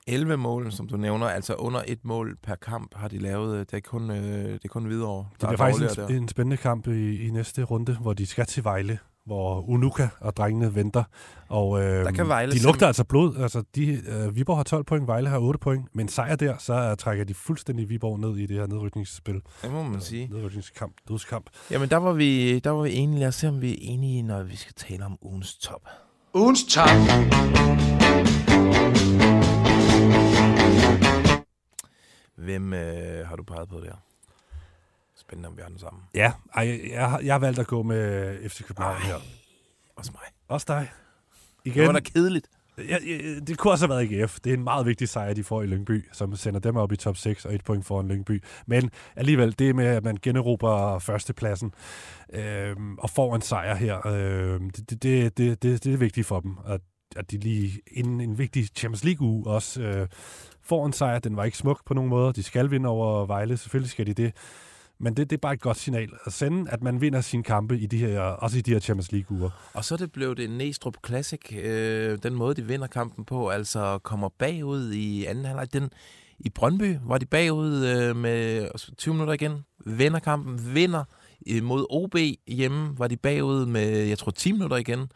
11 0.08 0.38
mål, 0.38 0.72
som 0.72 0.88
du 0.88 0.98
nævner, 0.98 1.28
altså 1.28 1.54
under 1.54 1.82
et 1.88 2.00
mål 2.06 2.38
per 2.44 2.56
kamp 2.56 2.96
har 2.96 3.08
de 3.08 3.18
lavet. 3.18 3.72
Det 3.72 3.78
er 3.78 3.82
kun, 3.82 4.12
øh, 4.12 4.18
det 4.54 4.60
er 4.64 4.68
kun 4.68 4.90
videre. 4.90 5.26
Det 5.32 5.48
bliver 5.48 5.58
faktisk 5.58 6.00
en, 6.00 6.16
en 6.16 6.28
spændende 6.28 6.58
kamp 6.58 6.88
i, 6.88 7.28
i 7.28 7.30
næste 7.32 7.64
runde, 7.64 7.98
hvor 8.02 8.14
de 8.14 8.26
skal 8.26 8.46
til 8.46 8.64
Vejle, 8.64 9.00
hvor 9.26 9.62
Unuka 9.70 10.08
og 10.20 10.36
drengene 10.36 10.76
venter. 10.76 11.04
Og 11.50 11.82
øh, 11.84 12.06
Der 12.06 12.12
kan 12.12 12.28
Vejle 12.28 12.52
de 12.52 12.58
lugter 12.64 12.72
simpel- 12.80 12.86
altså 12.88 13.04
blod. 13.04 13.38
Altså, 13.38 13.64
de, 13.76 14.02
øh, 14.08 14.36
Viborg 14.36 14.58
har 14.58 14.64
12 14.64 14.84
point, 14.84 15.08
Vejle 15.08 15.30
har 15.30 15.40
8 15.40 15.60
point. 15.60 15.86
Men 15.96 16.08
sejr 16.08 16.36
der, 16.36 16.58
så 16.58 16.74
øh, 16.74 16.98
trækker 16.98 17.24
de 17.26 17.34
fuldstændig 17.34 17.90
Viborg 17.90 18.20
ned 18.20 18.38
i 18.38 18.46
det 18.46 18.58
her 18.58 18.68
nedrykningsspil. 18.68 19.42
Det 19.62 19.72
må 19.72 19.84
man 19.84 20.02
sige. 20.02 20.28
Nedrykningskamp, 20.28 20.94
dødskamp. 21.08 21.50
Jamen, 21.72 21.90
der 21.90 21.98
var 21.98 22.14
vi, 22.14 22.60
der 22.60 22.70
var 22.70 22.84
vi 22.84 22.94
enige. 22.94 23.20
Lad 23.20 23.28
os 23.28 23.36
se, 23.36 23.48
om 23.48 23.62
vi 23.62 23.72
er 23.72 23.78
enige, 23.80 24.24
når 24.24 24.44
vi 24.44 24.56
skal 24.56 24.74
tale 24.74 25.06
om 25.06 25.18
ugens 25.22 25.58
top. 25.58 25.82
Ugens 26.34 26.64
top. 26.64 26.90
Hvem 32.36 32.74
øh, 32.74 33.28
har 33.28 33.36
du 33.36 33.44
peget 33.44 33.70
på 33.70 33.80
der? 33.80 33.96
Spændende, 35.16 35.48
om 35.48 35.58
vi 35.58 35.62
har 35.62 35.70
den 35.70 35.80
sammen. 35.80 36.04
Ja, 36.14 36.32
ej, 36.56 36.80
jeg, 36.92 37.10
har- 37.10 37.20
jeg 37.20 37.34
har 37.34 37.40
valgt 37.40 37.60
at 37.60 37.68
gå 37.68 37.84
med 37.84 38.50
FC 38.50 38.64
København 38.64 39.02
her. 39.02 39.16
Også 39.96 40.12
mig. 40.12 40.22
Også 40.48 40.66
dig. 40.70 40.92
Det 41.66 41.72
Igen, 41.72 41.86
var 41.88 41.92
da 41.94 42.00
kedeligt. 42.00 42.48
Ja, 42.78 42.98
ja, 43.08 43.40
det 43.48 43.58
kunne 43.58 43.72
også 43.72 43.88
have 43.88 43.96
været 43.96 44.12
IGF. 44.12 44.40
Det 44.44 44.50
er 44.50 44.54
en 44.54 44.64
meget 44.64 44.86
vigtig 44.86 45.10
sejr, 45.10 45.34
de 45.34 45.44
får 45.44 45.62
i 45.62 45.66
Lyngby, 45.66 46.06
som 46.12 46.36
sender 46.36 46.60
dem 46.60 46.76
op 46.76 46.92
i 46.92 46.96
top 46.96 47.18
6 47.18 47.46
og 47.46 47.56
et 47.56 47.64
point 47.64 47.86
foran 47.86 48.08
Lyngby. 48.08 48.44
Men 48.68 48.90
alligevel, 49.16 49.60
det 49.60 49.76
med, 49.76 49.86
at 49.86 50.04
man 50.04 50.18
generober 50.22 51.00
førstepladsen 51.00 51.74
øh, 52.34 52.76
og 52.98 53.10
får 53.10 53.36
en 53.36 53.42
sejr 53.42 53.76
her, 53.76 54.08
øh, 54.08 54.60
det, 54.62 54.90
det, 54.90 55.04
det, 55.04 55.38
det, 55.38 55.64
det, 55.64 55.84
det 55.84 55.94
er 55.94 55.98
vigtigt 55.98 56.28
for 56.28 56.40
dem. 56.40 56.58
At, 56.68 56.82
at 57.16 57.32
de 57.32 57.38
lige 57.38 57.82
inden 57.92 58.22
en 58.22 58.38
vigtig 58.38 58.68
Champions 58.76 59.04
League-uge 59.04 59.48
også 59.48 59.82
øh, 59.82 60.08
får 60.62 60.86
en 60.86 60.94
sejr. 60.94 61.20
Den 61.20 61.38
var 61.38 61.44
ikke 61.44 61.58
smuk 61.58 61.86
på 61.86 61.94
nogen 61.94 62.10
måde. 62.10 62.34
De 62.34 62.44
skal 62.44 62.72
vinde 62.72 62.90
over 62.90 63.26
Vejle. 63.26 63.58
Selvfølgelig 63.58 63.92
skal 63.92 64.08
de 64.08 64.14
det. 64.14 64.34
Men 65.04 65.14
det, 65.14 65.30
det 65.30 65.38
er 65.38 65.42
bare 65.42 65.54
et 65.54 65.62
godt 65.62 65.78
signal 65.78 66.10
at 66.26 66.34
sende, 66.34 66.72
at 66.72 66.84
man 66.84 67.02
vinder 67.02 67.22
sine 67.22 67.44
kampe 67.44 67.78
i 67.78 67.86
de 67.86 67.98
her, 67.98 68.20
også 68.20 68.58
i 68.58 68.62
de 68.62 68.72
her 68.72 68.80
Champions 68.80 69.12
League-uger. 69.12 69.50
Og 69.74 69.86
så 69.86 69.96
er 69.96 69.98
det 69.98 70.12
blev 70.12 70.36
det 70.36 70.50
Næstrup 70.50 70.96
Classic. 71.06 71.40
Øh, 71.52 72.18
den 72.24 72.34
måde, 72.34 72.56
de 72.56 72.66
vinder 72.66 72.88
kampen 72.88 73.26
på, 73.26 73.50
altså 73.50 74.00
kommer 74.04 74.30
bagud 74.30 74.92
i 74.92 75.26
anden 75.26 75.46
halvleg. 75.46 75.74
Den, 75.74 75.90
I 76.40 76.50
Brøndby 76.50 76.98
var 77.06 77.18
de 77.18 77.26
bagud 77.26 77.86
øh, 77.86 78.16
med 78.16 78.68
20 78.98 79.14
minutter 79.14 79.34
igen. 79.34 79.66
Vinder 79.86 80.20
kampen, 80.20 80.76
vinder 80.76 81.04
øh, 81.50 81.64
mod 81.64 81.86
OB 81.90 82.16
hjemme. 82.48 83.00
Var 83.00 83.08
de 83.08 83.18
bagud 83.18 83.66
med, 83.66 83.90
jeg 83.90 84.18
tror, 84.18 84.32
10 84.32 84.52
minutter 84.52 84.78
igen. 84.78 85.12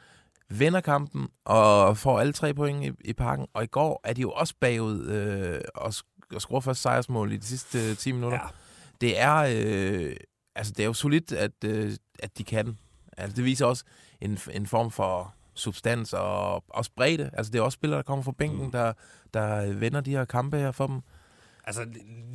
Vinder 0.49 0.81
kampen 0.81 1.27
og 1.45 1.97
får 1.97 2.19
alle 2.19 2.33
tre 2.33 2.53
point 2.53 2.85
i, 2.85 2.91
i 3.09 3.13
parken. 3.13 3.45
Og 3.53 3.63
i 3.63 3.67
går 3.67 4.01
er 4.03 4.13
de 4.13 4.21
jo 4.21 4.31
også 4.31 4.53
bagud 4.59 5.05
øh, 5.05 5.61
og, 5.75 5.93
og 6.33 6.41
scorer 6.41 6.61
først 6.61 6.81
sejrsmål 6.81 7.31
i 7.31 7.37
de 7.37 7.45
sidste 7.45 7.89
øh, 7.89 7.97
10 7.97 8.11
minutter. 8.11 8.37
Ja. 8.37 8.47
Det 9.01 9.19
er, 9.19 9.35
øh, 9.35 10.15
altså, 10.55 10.73
det 10.77 10.83
er 10.83 10.87
jo 10.87 10.93
solidt, 10.93 11.31
at, 11.31 11.51
øh, 11.65 11.91
at 12.19 12.37
de 12.37 12.43
kan. 12.43 12.77
Altså, 13.17 13.35
det 13.35 13.45
viser 13.45 13.65
også 13.65 13.83
en, 14.21 14.37
en 14.53 14.67
form 14.67 14.91
for 14.91 15.33
substans 15.53 16.13
og 16.13 16.63
også 16.69 16.91
bredde. 16.95 17.29
Altså, 17.33 17.51
det 17.51 17.59
er 17.59 17.63
også 17.63 17.75
spillere, 17.75 17.97
der 17.97 18.03
kommer 18.03 18.23
fra 18.23 18.31
bænken, 18.31 18.65
Mm. 18.65 18.71
der, 18.71 18.93
der 19.33 19.73
vender 19.73 20.01
de 20.01 20.11
her 20.11 20.25
kampe 20.25 20.57
her 20.57 20.71
for 20.71 20.87
dem. 20.87 21.01
Altså, 21.67 21.85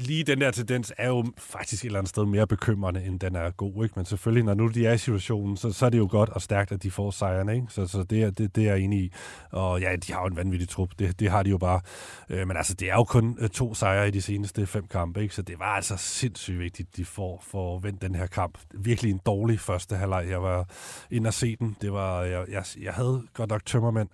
lige 0.01 0.25
den 0.25 0.41
der 0.41 0.51
tendens 0.51 0.93
er 0.99 1.09
jo 1.09 1.25
faktisk 1.39 1.85
et 1.85 1.87
eller 1.87 1.99
andet 1.99 2.09
sted 2.09 2.27
mere 2.27 2.47
bekymrende, 2.47 3.05
end 3.05 3.21
den 3.21 3.37
er 3.37 3.51
god. 3.51 3.85
Ikke? 3.85 3.93
Men 3.97 4.05
selvfølgelig, 4.05 4.45
når 4.45 4.55
nu 4.55 4.69
de 4.69 4.87
er 4.87 4.93
i 4.93 4.99
situationen, 4.99 5.57
så, 5.57 5.73
så 5.73 5.87
er 5.87 5.91
det 5.91 5.99
jo 5.99 6.09
godt 6.11 6.29
og 6.29 6.43
stærkt, 6.43 6.73
at 6.73 6.83
de 6.83 6.91
får 6.91 7.11
sejrene. 7.11 7.55
Ikke? 7.55 7.67
Så, 7.71 7.87
så 7.87 8.03
det, 8.03 8.23
er, 8.23 8.31
det, 8.31 8.57
det 8.57 8.69
er 8.69 8.73
jeg 8.75 8.81
enig 8.85 8.99
i. 9.05 9.13
Og 9.51 9.81
ja, 9.81 9.97
de 9.97 10.13
har 10.13 10.21
jo 10.21 10.27
en 10.27 10.37
vanvittig 10.37 10.69
trup. 10.69 10.89
Det, 10.99 11.21
det 11.21 11.31
har 11.31 11.43
de 11.43 11.51
jo 11.51 11.59
bare. 11.59 11.81
Øh, 12.29 12.49
men 12.49 12.57
altså, 12.57 12.75
det 12.75 12.91
er 12.91 12.95
jo 12.95 13.05
kun 13.05 13.37
øh, 13.41 13.49
to 13.49 13.75
sejre 13.75 14.09
i 14.09 14.11
de 14.11 14.23
seneste 14.23 14.67
fem 14.67 14.87
kampe. 14.87 15.23
Ikke? 15.23 15.35
Så 15.35 15.43
det 15.43 15.59
var 15.59 15.77
altså 15.77 15.97
sindssygt 15.97 16.59
vigtigt, 16.59 16.97
de 16.97 17.05
får 17.05 17.45
for 17.47 17.77
at 17.87 17.95
den 18.03 18.15
her 18.15 18.27
kamp. 18.27 18.59
Virkelig 18.75 19.11
en 19.11 19.21
dårlig 19.27 19.61
første 19.61 19.97
halvleg. 19.97 20.27
Jeg 20.31 20.43
var 20.43 20.69
inde 21.11 21.29
og 21.29 21.35
se 21.35 21.57
den. 21.57 21.77
Det 21.81 21.93
var, 21.93 22.23
jeg, 22.23 22.45
jeg, 22.49 22.65
jeg 22.81 22.93
havde 22.95 23.23
godt 23.35 23.51
nok 23.51 23.67
tømmermænd. 23.67 24.09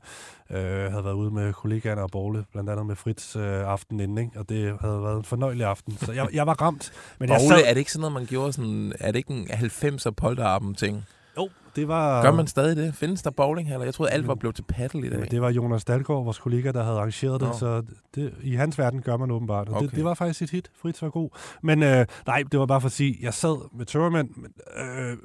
Øh, 0.50 0.60
jeg 0.60 0.90
havde 0.90 1.04
været 1.04 1.14
ude 1.14 1.30
med 1.30 1.52
kollegaerne 1.52 2.02
og 2.02 2.10
Borle, 2.10 2.44
blandt 2.52 2.70
andet 2.70 2.86
med 2.86 2.96
Fritz 2.96 3.36
øh, 3.36 3.42
aftenen 3.42 4.00
inden, 4.00 4.18
ikke? 4.18 4.38
og 4.38 4.48
det 4.48 4.76
havde 4.80 5.02
været 5.02 5.16
en 5.16 5.24
fornøjelig 5.24 5.66
aften. 5.66 5.98
Så 5.98 6.12
jeg, 6.12 6.28
jeg 6.32 6.46
var 6.46 6.62
ramt. 6.62 6.92
Men 7.18 7.28
jeg 7.28 7.38
Bogle, 7.38 7.56
sad, 7.56 7.64
er 7.64 7.74
det 7.74 7.78
ikke 7.78 7.92
sådan 7.92 8.00
noget, 8.00 8.14
man 8.14 8.26
gjorde 8.26 8.52
sådan... 8.52 8.92
Er 9.00 9.12
det 9.12 9.16
ikke 9.16 9.32
en 9.32 9.46
90'er 9.50 10.10
polterappen 10.10 10.74
ting? 10.74 11.04
jo, 11.38 11.48
det 11.76 11.88
var... 11.88 12.22
Gør 12.22 12.32
man 12.32 12.46
stadig 12.46 12.76
det? 12.76 12.94
Findes 12.94 13.22
der 13.22 13.30
bowling 13.30 13.72
eller 13.72 13.84
Jeg 13.84 13.94
troede, 13.94 14.12
alt 14.12 14.26
var 14.26 14.34
blevet 14.34 14.56
til 14.56 14.62
paddle 14.62 15.06
i 15.06 15.10
dag. 15.10 15.30
Det 15.30 15.40
var 15.40 15.50
Jonas 15.50 15.84
Dalgaard, 15.84 16.24
vores 16.24 16.38
kollega, 16.38 16.72
der 16.72 16.82
havde 16.82 16.96
arrangeret 16.96 17.40
det, 17.40 17.48
Nå. 17.48 17.54
så 17.54 17.82
det, 18.14 18.34
i 18.42 18.54
hans 18.54 18.78
verden 18.78 19.02
gør 19.02 19.16
man 19.16 19.30
åbenbart. 19.30 19.68
Og 19.68 19.74
okay. 19.74 19.86
det, 19.86 19.94
det 19.96 20.04
var 20.04 20.14
faktisk 20.14 20.42
et 20.42 20.50
hit. 20.50 20.70
Fritz 20.82 21.02
var 21.02 21.10
god. 21.10 21.30
Men 21.62 21.82
øh, 21.82 22.06
nej, 22.26 22.42
det 22.52 22.60
var 22.60 22.66
bare 22.66 22.80
for 22.80 22.86
at 22.86 22.92
sige, 22.92 23.18
jeg 23.22 23.34
sad 23.34 23.76
med 23.76 23.86
tørmænd, 23.86 24.30
men 24.36 24.52
øh, 24.76 25.16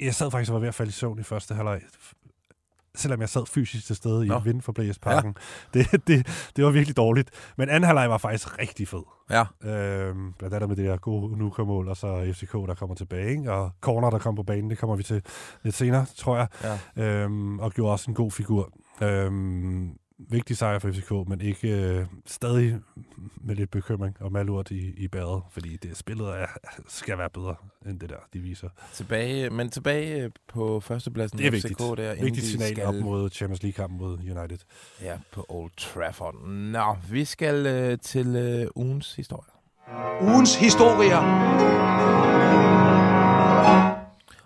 jeg 0.00 0.14
sad 0.14 0.30
faktisk 0.30 0.50
og 0.50 0.54
var 0.54 0.60
ved 0.60 0.68
at 0.68 0.74
falde 0.74 0.90
i 0.90 0.92
søvn 0.92 1.18
i 1.18 1.22
første 1.22 1.54
halvleg. 1.54 1.80
Selvom 2.94 3.20
jeg 3.20 3.28
sad 3.28 3.46
fysisk 3.46 3.86
til 3.86 3.96
stede 3.96 4.26
Nå. 4.26 4.38
i 4.38 4.42
Vind 4.44 4.62
for 4.62 4.72
Blæsparken. 4.72 5.36
Ja. 5.74 5.78
Det, 5.92 6.06
det, 6.06 6.50
det 6.56 6.64
var 6.64 6.70
virkelig 6.70 6.96
dårligt. 6.96 7.30
Men 7.56 7.68
anden 7.68 7.84
halvleg 7.84 8.10
var 8.10 8.18
faktisk 8.18 8.58
rigtig 8.58 8.88
fed. 8.88 9.02
Ja. 9.30 9.44
Øhm, 9.70 10.32
blandt 10.32 10.54
andet 10.54 10.68
med 10.68 10.76
det 10.76 10.84
der 10.84 10.96
gode 10.96 11.30
Unuka-mål, 11.30 11.88
og 11.88 11.96
så 11.96 12.32
FCK, 12.34 12.52
der 12.52 12.74
kommer 12.74 12.94
tilbage. 12.94 13.30
Ikke? 13.30 13.52
Og 13.52 13.70
corner, 13.80 14.10
der 14.10 14.18
kommer 14.18 14.42
på 14.42 14.46
banen, 14.46 14.70
det 14.70 14.78
kommer 14.78 14.96
vi 14.96 15.02
til 15.02 15.22
lidt 15.62 15.74
senere, 15.74 16.06
tror 16.16 16.36
jeg. 16.36 16.46
Ja. 16.96 17.04
Øhm, 17.04 17.58
og 17.58 17.72
gjorde 17.72 17.92
også 17.92 18.10
en 18.10 18.14
god 18.14 18.30
figur. 18.30 18.72
Øhm, 19.02 19.90
vigtig 20.30 20.56
sejr 20.56 20.78
for 20.78 20.92
FCK, 20.92 21.10
men 21.10 21.40
ikke 21.40 21.68
øh, 21.68 22.06
stadig 22.26 22.80
med 23.40 23.56
lidt 23.56 23.70
bekymring 23.70 24.16
og 24.20 24.32
malurt 24.32 24.70
i, 24.70 24.94
i 24.96 25.08
bæret, 25.08 25.42
fordi 25.50 25.76
det 25.76 25.96
spillet 25.96 26.28
er, 26.28 26.46
skal 26.88 27.18
være 27.18 27.30
bedre 27.30 27.54
end 27.86 28.00
det 28.00 28.10
der, 28.10 28.16
de 28.32 28.38
viser. 28.38 28.68
Tilbage, 28.94 29.50
men 29.50 29.70
tilbage 29.70 30.32
på 30.48 30.80
førstepladsen. 30.80 31.38
Det 31.38 31.46
er 31.46 31.50
FCK 31.50 31.64
vigtigt. 31.64 31.78
Der, 31.78 32.10
inden 32.12 32.24
Vigtigt 32.24 32.44
de 32.44 32.50
signal 32.50 32.72
skal, 32.72 32.84
op 32.86 32.94
mod 32.94 33.30
Champions 33.30 33.62
League-kampen 33.62 33.98
mod 33.98 34.18
United. 34.18 34.58
Ja, 35.02 35.18
på 35.32 35.46
Old 35.48 35.70
Trafford. 35.76 36.46
Nå, 36.48 36.96
vi 37.10 37.24
skal 37.24 37.66
øh, 37.66 37.98
til 37.98 38.36
øh, 38.36 38.66
ugens 38.74 39.14
historie. 39.14 39.50
Ugens 40.20 40.56
historier. 40.56 41.18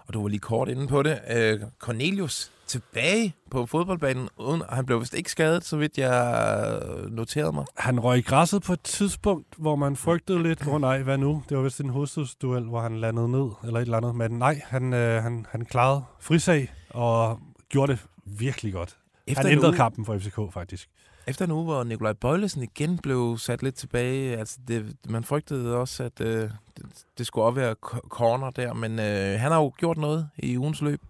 Og 0.06 0.14
du 0.14 0.22
var 0.22 0.28
lige 0.28 0.40
kort 0.40 0.68
inde 0.68 0.86
på 0.86 1.02
det. 1.02 1.20
Øh, 1.30 1.60
Cornelius 1.78 2.52
tilbage 2.66 3.34
på 3.50 3.66
fodboldbanen, 3.66 4.28
uden, 4.38 4.62
han 4.70 4.86
blev 4.86 5.00
vist 5.00 5.14
ikke 5.14 5.30
skadet, 5.30 5.64
så 5.64 5.76
vidt 5.76 5.98
jeg 5.98 6.80
øh, 6.98 7.10
noterede 7.10 7.52
mig. 7.52 7.64
Han 7.76 8.00
røg 8.00 8.18
i 8.18 8.22
græsset 8.22 8.62
på 8.62 8.72
et 8.72 8.80
tidspunkt, 8.82 9.46
hvor 9.56 9.76
man 9.76 9.96
frygtede 9.96 10.42
lidt, 10.42 10.62
hvor 10.62 10.78
nej, 10.78 11.02
hvad 11.02 11.18
nu? 11.18 11.42
Det 11.48 11.56
var 11.56 11.62
vist 11.62 11.80
en 11.80 11.88
hovedstødsduel, 11.90 12.64
hvor 12.64 12.80
han 12.80 13.00
landede 13.00 13.28
ned, 13.28 13.48
eller 13.64 13.80
et 13.80 13.82
eller 13.82 13.96
andet. 13.96 14.14
Men 14.14 14.30
nej, 14.30 14.60
han, 14.64 14.92
øh, 14.92 15.22
han, 15.22 15.46
han 15.50 15.64
klarede 15.64 16.02
frisag 16.20 16.72
og 16.90 17.38
gjorde 17.68 17.92
det 17.92 18.06
virkelig 18.24 18.72
godt. 18.72 18.96
Efter 19.26 19.42
han 19.42 19.52
ændrede 19.52 19.68
uge- 19.70 19.76
kampen 19.76 20.04
for 20.04 20.18
FCK, 20.18 20.38
faktisk. 20.52 20.88
Efter 21.28 21.44
en 21.44 21.50
uge, 21.50 21.64
hvor 21.64 21.84
Nikolaj 21.84 22.12
Bøjlesen 22.12 22.62
igen 22.62 22.98
blev 22.98 23.36
sat 23.38 23.62
lidt 23.62 23.74
tilbage, 23.74 24.36
altså 24.36 24.58
det, 24.68 24.96
man 25.08 25.24
frygtede 25.24 25.76
også, 25.76 26.02
at 26.04 26.20
øh, 26.20 26.50
det, 26.76 26.86
det 27.18 27.26
skulle 27.26 27.44
også 27.44 27.60
være 27.60 27.74
co- 27.86 28.08
corner 28.08 28.50
der, 28.50 28.72
men 28.72 28.92
øh, 28.98 29.40
han 29.40 29.52
har 29.52 29.58
jo 29.58 29.72
gjort 29.78 29.96
noget 29.98 30.28
i 30.38 30.58
ugens 30.58 30.80
løb, 30.82 31.02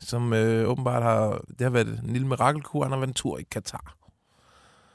som 0.00 0.32
øh, 0.32 0.68
åbenbart 0.68 1.02
har, 1.02 1.40
det 1.48 1.60
har 1.60 1.70
været 1.70 1.86
en 1.88 2.10
lille 2.12 2.28
mirakelkur. 2.28 2.82
Han 2.82 2.92
har 2.92 2.98
været 2.98 3.08
en 3.08 3.14
tur 3.14 3.38
i 3.38 3.42
Katar. 3.42 3.96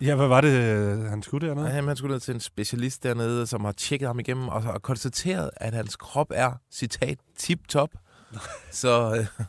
Ja, 0.01 0.15
hvad 0.15 0.27
var 0.27 0.41
det, 0.41 0.59
øh, 0.59 0.99
han 1.03 1.23
skulle 1.23 1.47
dernede? 1.47 1.65
Og 1.65 1.71
han 1.71 1.95
skulle 1.95 2.11
ned 2.13 2.19
til 2.19 2.33
en 2.33 2.39
specialist 2.39 3.03
dernede, 3.03 3.47
som 3.47 3.65
har 3.65 3.71
tjekket 3.71 4.07
ham 4.07 4.19
igennem 4.19 4.47
og 4.47 4.63
har 4.63 4.79
konstateret, 4.79 5.49
at 5.55 5.73
hans 5.73 5.95
krop 5.95 6.27
er, 6.33 6.51
citat, 6.71 7.17
tip-top. 7.37 7.89
så, 8.71 9.15
øh, 9.19 9.45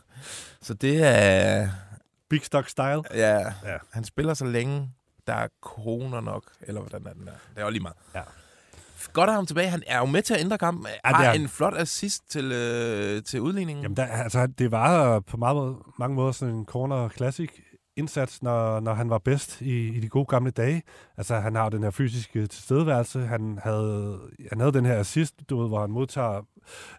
så 0.61 0.73
det 0.73 1.03
er, 1.03 1.69
Big 2.29 2.45
Stock 2.45 2.69
Style. 2.69 3.01
ja, 3.13 3.39
Ja. 3.39 3.53
ja, 3.65 3.77
han 3.91 4.03
spiller 4.03 4.33
så 4.33 4.45
længe, 4.45 4.89
der 5.27 5.33
er 5.33 5.47
corona 5.61 6.19
nok, 6.19 6.43
eller 6.61 6.81
hvordan 6.81 7.07
er 7.07 7.13
den 7.13 7.27
der. 7.27 7.33
Det 7.55 7.61
er 7.61 7.63
jo 7.63 7.69
lige 7.69 7.81
meget. 7.81 7.95
Ja. 8.15 8.21
Godt 9.13 9.29
at 9.29 9.35
ham 9.35 9.45
tilbage. 9.45 9.69
Han 9.69 9.83
er 9.87 9.99
jo 9.99 10.05
med 10.05 10.21
til 10.21 10.33
at 10.33 10.39
ændre 10.39 10.57
kampen. 10.57 10.87
Har 11.03 11.23
er 11.23 11.31
en 11.31 11.49
flot 11.49 11.73
assist 11.77 12.31
til, 12.31 12.51
øh, 12.51 13.23
til 13.23 13.41
udligningen. 13.41 13.83
Jamen, 13.83 13.97
der, 13.97 14.05
altså, 14.05 14.47
det 14.47 14.71
var 14.71 15.19
på 15.19 15.37
meget, 15.37 15.75
mange 15.99 16.15
måder 16.15 16.31
sådan 16.31 16.55
en 16.55 16.65
corner 16.65 17.09
classic 17.09 17.49
indsats, 17.97 18.43
når, 18.43 18.79
når 18.79 18.93
han 18.93 19.09
var 19.09 19.17
bedst 19.17 19.61
i, 19.61 19.87
i 19.87 19.99
de 19.99 20.09
gode 20.09 20.25
gamle 20.25 20.51
dage. 20.51 20.83
Altså, 21.17 21.35
han 21.35 21.55
har 21.55 21.69
den 21.69 21.83
her 21.83 21.91
fysiske 21.91 22.47
tilstedeværelse. 22.47 23.19
Han 23.19 23.59
havde, 23.63 24.19
han 24.49 24.59
havde 24.59 24.73
den 24.73 24.85
her 24.85 24.99
assist, 24.99 25.35
du 25.49 25.61
ved, 25.61 25.67
hvor 25.67 25.81
han 25.81 25.91
modtager 25.91 26.41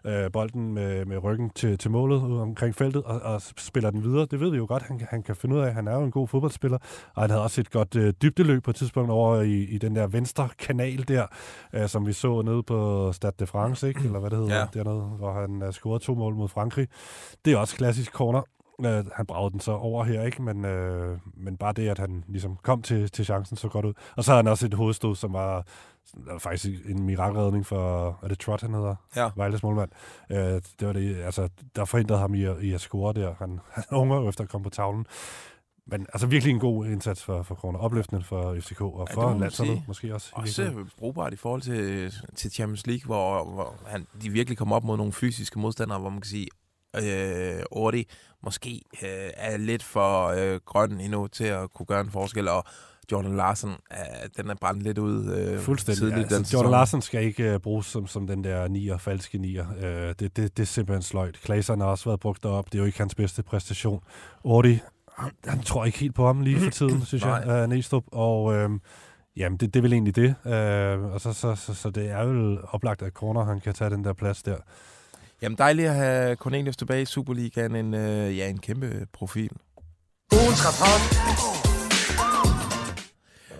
øh, 0.05 0.31
bolden 0.31 0.73
med, 0.73 1.05
med 1.05 1.23
ryggen 1.23 1.49
til, 1.49 1.77
til 1.77 1.91
målet 1.91 2.21
omkring 2.21 2.75
feltet 2.75 3.03
og, 3.03 3.21
og 3.21 3.41
spiller 3.57 3.91
den 3.91 4.03
videre. 4.03 4.25
Det 4.31 4.39
ved 4.39 4.51
vi 4.51 4.57
jo 4.57 4.65
godt, 4.69 4.83
han, 4.83 5.01
han 5.09 5.23
kan 5.23 5.35
finde 5.35 5.55
ud 5.55 5.61
af. 5.61 5.73
Han 5.73 5.87
er 5.87 5.95
jo 5.95 6.03
en 6.03 6.11
god 6.11 6.27
fodboldspiller, 6.27 6.77
og 7.15 7.21
han 7.23 7.29
havde 7.29 7.43
også 7.43 7.61
et 7.61 7.71
godt 7.71 7.95
øh, 7.95 8.13
dybdeløb 8.21 8.63
på 8.63 8.69
et 8.71 8.75
tidspunkt 8.75 9.11
over 9.11 9.41
i, 9.41 9.53
i 9.63 9.77
den 9.77 9.95
der 9.95 10.07
venstre 10.07 10.49
kanal 10.59 11.07
der, 11.07 11.27
øh, 11.73 11.87
som 11.89 12.07
vi 12.07 12.13
så 12.13 12.41
nede 12.41 12.63
på 12.63 13.11
Stade 13.11 13.33
de 13.39 13.47
France, 13.47 13.87
ikke? 13.87 13.99
eller 14.03 14.19
hvad 14.19 14.29
det 14.29 14.37
hedder, 14.39 14.53
Ja. 14.55 14.59
ja. 14.59 14.67
dernede, 14.73 15.01
hvor 15.01 15.33
han 15.41 15.61
øh, 15.63 15.73
scorede 15.73 16.03
to 16.03 16.15
mål 16.15 16.35
mod 16.35 16.47
Frankrig. 16.49 16.87
Det 17.45 17.53
er 17.53 17.57
også 17.57 17.75
klassisk 17.75 18.11
corner. 18.11 18.41
Øh, 18.85 19.05
han 19.13 19.25
bragede 19.25 19.51
den 19.51 19.59
så 19.59 19.71
over 19.71 20.03
her, 20.03 20.23
ikke? 20.23 20.41
Men, 20.41 20.65
øh, 20.65 21.17
men 21.33 21.57
bare 21.57 21.73
det, 21.73 21.89
at 21.89 21.99
han 21.99 22.23
ligesom 22.27 22.57
kom 22.63 22.81
til, 22.81 23.11
til 23.11 23.25
chancen 23.25 23.57
så 23.57 23.69
godt 23.69 23.85
ud. 23.85 23.93
Og 24.15 24.23
så 24.23 24.31
har 24.31 24.35
han 24.37 24.47
også 24.47 24.65
et 24.65 24.73
hovedstød, 24.73 25.15
som 25.15 25.33
var, 25.33 25.65
var 26.13 26.37
faktisk 26.37 26.65
en 26.85 27.03
mirakelredning 27.03 27.65
for, 27.65 28.19
er 28.23 28.27
det 28.27 28.39
Trot, 28.39 28.61
han 28.61 28.73
hedder? 28.73 28.95
Ja. 29.15 29.29
Vejles 29.35 29.63
målmand. 29.63 29.89
Øh, 30.31 30.37
det 30.79 30.87
var 30.87 30.93
det, 30.93 31.15
altså, 31.17 31.49
der 31.75 31.85
forhindrede 31.85 32.19
ham 32.19 32.33
i 32.35 32.43
at, 32.43 32.55
i 32.61 32.73
at 32.73 32.81
score 32.81 33.13
der. 33.13 33.33
Han, 33.39 33.59
han 33.73 33.83
unger 33.91 34.29
efter 34.29 34.43
at 34.43 34.49
komme 34.49 34.63
på 34.63 34.69
tavlen. 34.69 35.05
Men 35.87 36.07
altså 36.13 36.27
virkelig 36.27 36.53
en 36.53 36.59
god 36.59 36.85
indsats 36.85 37.23
for, 37.23 37.43
for 37.43 37.55
Kroner. 37.55 37.79
Opløftende 37.79 38.23
for 38.23 38.55
FCK 38.59 38.81
og 38.81 39.07
Ja, 39.09 39.15
for 39.15 39.29
man 39.29 39.39
landsholdet 39.39 39.75
sige. 39.75 39.85
måske 39.87 40.13
også. 40.13 40.29
Også 40.33 40.85
brugbart 40.97 41.33
i 41.33 41.35
forhold 41.35 41.61
til, 41.61 42.13
til 42.35 42.51
Champions 42.51 42.87
League, 42.87 43.05
hvor, 43.05 43.53
hvor 43.53 43.75
han, 43.85 44.07
de 44.21 44.29
virkelig 44.29 44.57
kommer 44.57 44.75
op 44.75 44.83
mod 44.83 44.97
nogle 44.97 45.11
fysiske 45.13 45.59
modstandere, 45.59 45.99
hvor 45.99 46.09
man 46.09 46.21
kan 46.21 46.29
sige, 46.29 46.47
øh, 46.95 47.63
Ordi 47.71 48.07
måske 48.45 48.81
øh, 49.03 49.29
er 49.33 49.57
lidt 49.57 49.83
for 49.83 50.27
øh, 50.27 50.59
grøn 50.65 50.99
endnu 50.99 51.27
til 51.27 51.43
at 51.43 51.73
kunne 51.73 51.85
gøre 51.85 52.01
en 52.01 52.11
forskel, 52.11 52.47
og 52.47 52.63
Jordan 53.11 53.35
Larsen, 53.35 53.69
øh, 53.69 54.29
den 54.37 54.49
er 54.49 54.55
brændt 54.61 54.83
lidt 54.83 54.97
ud 54.97 55.33
øh, 55.33 55.59
Fuldstændig. 55.59 55.99
tidligt 55.99 56.19
Altså, 56.19 56.37
den 56.37 56.45
Jordan. 56.45 56.71
Larsen 56.71 57.01
skal 57.01 57.23
ikke 57.23 57.55
uh, 57.55 57.61
bruges 57.61 57.85
som, 57.85 58.07
som 58.07 58.27
den 58.27 58.43
der 58.43 58.67
nier, 58.67 58.97
falske 58.97 59.37
nier. 59.37 59.65
Uh, 59.77 59.83
det, 59.83 60.19
det, 60.19 60.37
det 60.37 60.59
er 60.59 60.63
simpelthen 60.63 61.01
sløjt. 61.01 61.41
Klaseren 61.43 61.81
har 61.81 61.87
også 61.87 62.09
været 62.09 62.19
brugt 62.19 62.43
derop. 62.43 62.65
Det 62.65 62.75
er 62.75 62.79
jo 62.79 62.85
ikke 62.85 62.97
hans 62.97 63.15
bedste 63.15 63.43
præstation. 63.43 64.03
Ordi, 64.43 64.79
han, 65.17 65.31
han 65.45 65.61
tror 65.61 65.85
ikke 65.85 65.99
helt 65.99 66.15
på 66.15 66.25
ham 66.25 66.41
lige 66.41 66.59
for 66.59 66.71
tiden, 66.71 67.05
synes 67.05 67.25
jeg, 67.25 67.63
uh, 67.63 67.69
Næstrup. 67.69 68.03
Og 68.11 68.53
øhm, 68.53 68.81
jamen, 69.37 69.57
det, 69.57 69.73
det 69.73 69.79
er 69.79 69.81
vel 69.81 69.93
egentlig 69.93 70.15
det. 70.15 70.35
Uh, 70.45 71.13
og 71.13 71.21
så, 71.21 71.33
så, 71.33 71.55
så, 71.55 71.73
så 71.73 71.89
det 71.89 72.09
er 72.09 72.25
vel 72.25 72.57
oplagt, 72.67 73.01
at 73.01 73.13
Corner 73.13 73.43
han 73.43 73.59
kan 73.59 73.73
tage 73.73 73.89
den 73.89 74.03
der 74.03 74.13
plads 74.13 74.43
der. 74.43 74.57
Jamen 75.41 75.57
dejligt 75.57 75.87
at 75.87 75.95
have 75.95 76.35
Cornelius 76.35 76.77
tilbage 76.77 77.01
i 77.01 77.05
Superligaen, 77.05 77.75
en, 77.75 77.93
øh, 77.93 78.37
ja, 78.37 78.49
en 78.49 78.59
kæmpe 78.59 79.07
profil. 79.13 79.51
Ugens. 80.33 80.61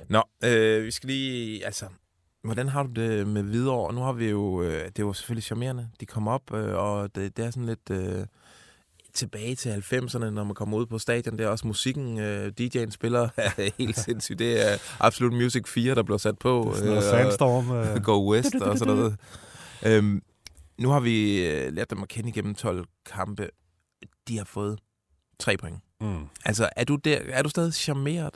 Nå, 0.10 0.24
øh, 0.44 0.86
vi 0.86 0.92
skal 0.92 1.08
lige, 1.08 1.66
altså, 1.66 1.86
hvordan 2.44 2.68
har 2.68 2.84
du 2.84 2.90
det 3.02 3.28
med 3.28 3.44
Hvidovre? 3.44 3.94
Nu 3.94 4.02
har 4.02 4.14
vi 4.14 4.30
jo, 4.30 4.62
øh, 4.62 4.90
det 4.98 5.06
var 5.06 5.14
selvfølgelig 5.14 5.44
charmerende, 5.44 5.90
de 6.00 6.06
kom 6.06 6.28
op, 6.28 6.54
øh, 6.54 6.76
og 6.76 7.16
det, 7.16 7.38
det 7.38 7.46
er 7.46 7.52
sådan 7.52 7.66
lidt 7.66 7.90
øh, 7.92 8.26
tilbage 9.14 9.56
til 9.56 9.70
90'erne, 9.70 10.30
når 10.30 10.44
man 10.44 10.56
kommer 10.56 10.78
ud 10.78 10.86
på 10.86 11.00
stadion. 11.00 11.38
Det 11.38 11.46
er 11.46 11.50
også 11.50 11.68
musikken, 11.68 12.20
øh, 12.20 12.52
DJ'en 12.62 12.90
spiller, 12.90 13.30
er 13.38 13.70
helt 13.78 14.00
sindssygt. 14.00 14.40
Det 14.40 14.72
er 14.72 14.78
Absolut 15.00 15.34
Music 15.34 15.68
4, 15.68 15.96
der 15.96 16.04
bliver 16.04 16.18
sat 16.18 16.40
på. 16.40 16.64
Det 16.66 16.72
er 16.72 16.76
sådan 16.76 16.90
noget 16.90 17.04
øh, 17.04 17.10
sandstorm. 17.10 17.70
Uh, 17.70 18.04
Go 18.10 18.32
West 18.32 18.56
og 18.56 18.78
sådan 18.78 18.96
noget. 18.96 19.18
Øhm, 19.86 20.22
nu 20.80 20.90
har 20.90 21.00
vi 21.00 21.46
øh, 21.48 21.74
lært 21.74 21.90
dem 21.90 22.02
at 22.04 22.08
kende 22.10 22.30
igennem 22.30 22.56
12 22.56 22.86
kampe. 23.06 23.50
De 24.28 24.38
har 24.38 24.46
fået 24.46 24.80
tre 25.40 25.58
point. 25.58 25.80
mm. 26.02 26.26
Altså, 26.46 26.70
er 26.76 26.84
du, 26.84 26.96
der, 26.96 27.20
er 27.30 27.42
du 27.44 27.50
stadig 27.50 27.74
charmeret? 27.74 28.36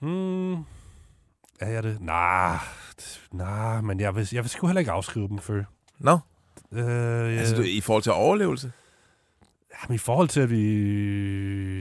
Mm. 0.00 0.52
Er 1.60 1.70
jeg 1.70 1.82
det? 1.82 2.00
Nej, 2.00 2.58
nah, 3.32 3.48
nah, 3.48 3.84
men 3.84 4.00
jeg 4.00 4.14
vil, 4.14 4.28
jeg 4.32 4.42
vil 4.44 4.50
sgu 4.50 4.66
heller 4.66 4.80
ikke 4.80 4.90
afskrive 4.92 5.28
dem 5.28 5.38
før. 5.38 5.64
Nå, 5.98 6.18
Øh, 6.72 6.78
ja, 7.34 7.38
altså 7.40 7.56
du, 7.56 7.62
i 7.62 7.80
forhold 7.80 8.02
til 8.02 8.12
overlevelse? 8.12 8.72
jamen, 9.82 9.94
I 9.94 9.98
forhold 9.98 10.28
til, 10.28 10.40
at 10.40 10.50
vi 10.50 10.56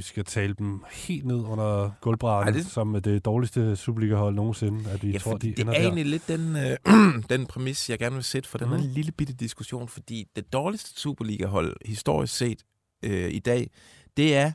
skal 0.02 0.26
tale 0.26 0.54
dem 0.54 0.84
helt 0.92 1.26
ned 1.26 1.36
under 1.46 1.92
gulvbrædderne, 2.02 2.52
Ej, 2.52 2.58
det... 2.58 2.66
som 2.66 3.02
det 3.02 3.26
dårligste 3.26 3.76
Superliga-hold 3.76 4.36
nogensinde, 4.36 4.90
at 4.90 5.04
vi 5.04 5.12
Ja, 5.12 5.18
tror, 5.18 5.38
de 5.38 5.48
det 5.52 5.60
ender 5.60 5.74
er 5.74 5.78
der. 5.78 5.84
egentlig 5.84 6.06
lidt 6.06 6.28
den, 6.28 6.56
øh, 6.56 7.24
den 7.38 7.46
præmis, 7.46 7.90
jeg 7.90 8.00
gerne 8.00 8.16
vil 8.16 8.24
sætte 8.24 8.50
for 8.50 8.58
den 8.58 8.68
her 8.70 8.78
Mhm. 8.78 8.86
lille 8.88 9.12
bitte 9.12 9.34
diskussion, 9.34 9.88
fordi 9.88 10.28
det 10.36 10.54
dårligste 10.54 11.00
Superliga-hold 11.02 11.76
historisk 11.86 12.36
set 12.38 12.64
øh, 13.04 13.32
i 13.32 13.40
dag, 13.40 13.70
det 14.18 14.36
er 14.36 14.52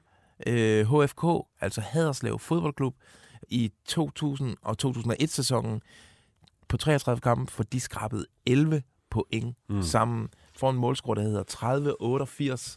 øh, 0.46 0.86
HFK, 1.02 1.24
altså 1.60 1.80
Haderslev 1.80 2.38
Fodboldklub, 2.38 2.94
i 3.48 3.72
2000 3.88 4.56
og 4.62 4.76
2001-sæsonen 4.86 5.80
på 6.68 6.76
33 6.76 7.20
kampe, 7.20 7.52
for 7.52 7.62
de 7.62 7.80
skrabede 7.80 8.26
11 8.46 8.82
point 9.10 9.56
mm. 9.68 9.82
sammen 9.82 10.28
for 10.56 10.70
en 10.70 10.76
målscore, 10.76 11.14
der 11.16 11.22
hedder 11.22 12.76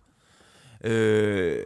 30-88. 0.83 0.89
Øh, 0.89 1.65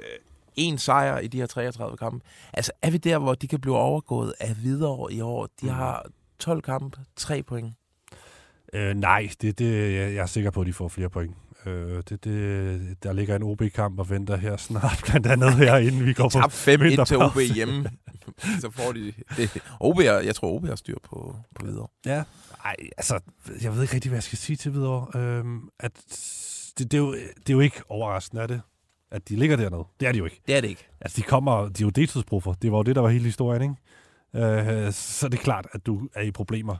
en 0.55 0.77
sejr 0.77 1.17
i 1.19 1.27
de 1.27 1.37
her 1.37 1.45
33 1.45 1.97
kampe. 1.97 2.25
Altså, 2.53 2.71
er 2.81 2.91
vi 2.91 2.97
der, 2.97 3.17
hvor 3.17 3.33
de 3.35 3.47
kan 3.47 3.59
blive 3.61 3.77
overgået 3.77 4.33
af 4.39 4.55
videre 4.63 5.07
i 5.13 5.21
år? 5.21 5.45
De 5.61 5.65
Mm. 5.65 5.69
har 5.69 6.05
12 6.39 6.61
kampe, 6.61 6.99
3 7.15 7.43
point. 7.43 7.73
Øh, 8.73 8.95
nej, 8.95 9.29
det, 9.41 9.59
det, 9.59 9.93
jeg, 9.95 10.13
jeg 10.13 10.21
er 10.21 10.25
sikker 10.25 10.51
på, 10.51 10.61
at 10.61 10.67
de 10.67 10.73
får 10.73 10.87
flere 10.87 11.09
point. 11.09 11.35
Øh, 11.65 12.03
det, 12.09 12.23
det, 12.23 13.03
der 13.03 13.13
ligger 13.13 13.35
en 13.35 13.43
OB-kamp 13.43 13.99
og 13.99 14.09
venter 14.09 14.35
her 14.37 14.57
snart, 14.57 15.01
blandt 15.09 15.27
andet 15.27 15.53
her, 15.53 15.77
inden 15.77 16.05
vi 16.05 16.13
går 16.13 16.23
på 16.23 16.29
Tab 16.29 16.51
5-1 16.51 17.03
til 17.05 17.17
OB 17.17 17.37
hjemme. 17.55 17.89
Så 18.61 18.69
får 18.71 18.91
de... 18.91 19.13
Det. 19.37 19.61
OB 19.79 19.99
er, 19.99 20.19
jeg 20.19 20.35
tror, 20.35 20.51
OB 20.51 20.65
har 20.65 20.75
styr 20.75 20.97
på, 21.03 21.35
på 21.55 21.65
videre. 21.65 21.87
Ja. 22.05 22.23
Ej, 22.65 22.75
altså, 22.97 23.19
jeg 23.61 23.75
ved 23.75 23.81
ikke 23.81 23.93
rigtig, 23.93 24.09
hvad 24.09 24.17
jeg 24.17 24.23
skal 24.23 24.37
sige 24.37 24.55
til 24.55 24.73
videre. 24.73 25.07
Øhm, 25.15 25.69
at 25.79 25.91
det, 26.77 26.91
det, 26.91 26.93
er 26.93 26.97
jo, 27.01 27.13
det 27.13 27.49
er 27.49 27.53
jo 27.53 27.59
ikke 27.59 27.81
overraskende, 27.89 28.43
er 28.43 28.47
det? 28.47 28.61
At 29.13 29.29
de 29.29 29.35
ligger 29.35 29.57
dernede. 29.57 29.83
Det 29.99 30.07
er 30.07 30.11
de 30.11 30.17
jo 30.17 30.25
ikke. 30.25 30.41
Det 30.47 30.55
er 30.55 30.61
det 30.61 30.67
ikke. 30.67 30.87
Altså, 31.01 31.17
de 31.17 31.21
kommer, 31.21 31.69
de 31.69 31.83
er 31.83 31.85
jo 31.85 31.89
deltidsbruffer. 31.89 32.53
Det 32.53 32.71
var 32.71 32.77
jo 32.77 32.83
det, 32.83 32.95
der 32.95 33.01
var 33.01 33.09
hele 33.09 33.25
historien, 33.25 33.61
ikke? 33.61 33.75
Øh, 34.45 34.91
så 34.91 35.25
er 35.25 35.29
det 35.29 35.39
klart, 35.39 35.67
at 35.71 35.85
du 35.85 36.09
er 36.13 36.21
i 36.21 36.31
problemer, 36.31 36.75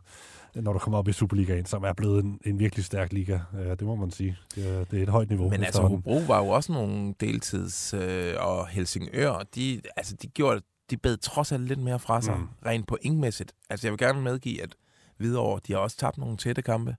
når 0.56 0.74
du 0.74 0.80
kommer 0.80 0.98
op 0.98 1.08
i 1.08 1.12
Superligaen, 1.12 1.66
som 1.66 1.84
er 1.84 1.94
blevet 1.94 2.24
en, 2.24 2.40
en 2.46 2.60
virkelig 2.60 2.86
stærk 2.86 3.14
liga. 3.14 3.40
Øh, 3.60 3.70
det 3.70 3.82
må 3.82 3.96
man 3.96 4.12
sige. 4.12 4.38
Det 4.56 4.76
er, 4.76 4.84
det 4.84 5.00
er 5.00 5.04
et 5.04 5.10
højt 5.10 5.30
niveau. 5.30 5.50
Men 5.50 5.64
altså. 5.64 5.82
Hobro 5.82 6.18
var 6.28 6.40
jo 6.40 6.48
også 6.48 6.72
nogle 6.72 7.14
deltids... 7.20 7.94
Øh, 7.94 8.36
og 8.40 8.68
Helsingør, 8.68 9.44
de, 9.56 9.82
altså, 9.98 10.16
de 10.22 10.28
gjorde... 10.28 10.62
De 10.90 10.98
bed 10.98 11.18
trods 11.18 11.52
alt 11.52 11.68
lidt 11.68 11.80
mere 11.80 12.00
fra 12.00 12.22
sig, 12.22 12.38
mm. 12.38 12.48
rent 12.66 12.88
pointmæssigt. 12.88 13.54
Altså, 13.70 13.88
jeg 13.88 13.92
vil 13.92 13.98
gerne 13.98 14.22
medgive, 14.22 14.62
at 14.62 14.76
Hvidovre, 15.18 15.60
de 15.68 15.74
har 15.74 15.80
også 15.80 15.98
tabt 15.98 16.18
nogle 16.18 16.38
tætte 16.38 16.62
kampe. 16.62 16.96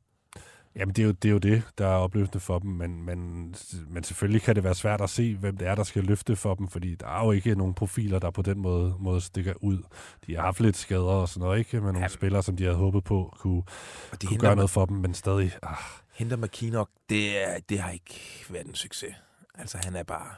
Jamen, 0.76 0.94
det 0.94 1.02
er, 1.02 1.06
jo, 1.06 1.12
det 1.12 1.28
er 1.28 1.32
jo 1.32 1.38
det, 1.38 1.62
der 1.78 1.86
er 1.86 1.96
opløftende 1.96 2.40
for 2.40 2.58
dem, 2.58 2.70
men, 2.70 3.02
men, 3.02 3.54
men 3.88 4.04
selvfølgelig 4.04 4.42
kan 4.42 4.54
det 4.56 4.64
være 4.64 4.74
svært 4.74 5.00
at 5.00 5.10
se, 5.10 5.36
hvem 5.36 5.56
det 5.56 5.68
er, 5.68 5.74
der 5.74 5.82
skal 5.82 6.04
løfte 6.04 6.36
for 6.36 6.54
dem, 6.54 6.68
fordi 6.68 6.94
der 6.94 7.06
er 7.06 7.24
jo 7.24 7.30
ikke 7.32 7.54
nogen 7.54 7.74
profiler, 7.74 8.18
der 8.18 8.30
på 8.30 8.42
den 8.42 8.58
måde, 8.58 8.96
måde 8.98 9.20
stikker 9.20 9.54
ud. 9.60 9.82
De 10.26 10.34
har 10.34 10.42
haft 10.42 10.60
lidt 10.60 10.76
skader 10.76 11.02
og 11.02 11.28
sådan 11.28 11.44
noget, 11.46 11.58
ikke? 11.58 11.76
Med 11.76 11.82
nogle 11.92 12.00
Ja. 12.00 12.08
spillere, 12.08 12.42
som 12.42 12.56
de 12.56 12.64
havde 12.64 12.76
håbet 12.76 13.04
på 13.04 13.34
kunne, 13.38 13.62
kunne 14.26 14.38
gøre 14.38 14.56
noget 14.56 14.70
for 14.70 14.84
dem, 14.86 14.96
men 14.96 15.14
stadig... 15.14 15.52
Ah, 15.62 15.76
henter 16.14 16.36
McKinnock, 16.36 16.90
det, 17.08 17.44
er, 17.48 17.58
det 17.68 17.78
har 17.80 17.90
ikke 17.90 18.44
været 18.50 18.66
en 18.66 18.74
succes. 18.74 19.14
Altså, 19.54 19.78
han 19.84 19.96
er 19.96 20.02
bare... 20.02 20.28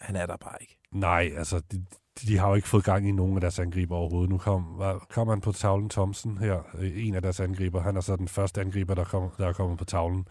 Han 0.00 0.16
er 0.16 0.26
der 0.26 0.36
bare 0.36 0.56
ikke. 0.60 0.78
nej, 0.92 1.30
altså, 1.36 1.62
de, 1.72 1.84
de 2.26 2.38
har 2.38 2.48
jo 2.48 2.54
ikke 2.54 2.68
fået 2.68 2.84
gang 2.84 3.08
i 3.08 3.12
nogen 3.12 3.34
af 3.34 3.40
deres 3.40 3.58
angriber 3.58 3.96
overhovedet. 3.96 4.30
Nu 4.30 4.38
kom, 4.38 4.64
var, 4.76 5.06
kom 5.10 5.28
han 5.28 5.40
på 5.40 5.52
tavlen 5.52 5.88
Thomsen 5.88 6.38
her, 6.38 6.58
øh, 6.78 7.06
en 7.06 7.14
af 7.14 7.22
deres 7.22 7.40
angriber. 7.40 7.80
Han 7.80 7.96
er 7.96 8.00
så 8.00 8.16
den 8.16 8.28
første 8.28 8.60
angriber, 8.60 8.94
der, 8.94 9.04
kom, 9.04 9.30
der 9.38 9.46
er 9.48 9.52
kommet 9.52 9.78
på 9.78 9.84
tavlen 9.84 10.26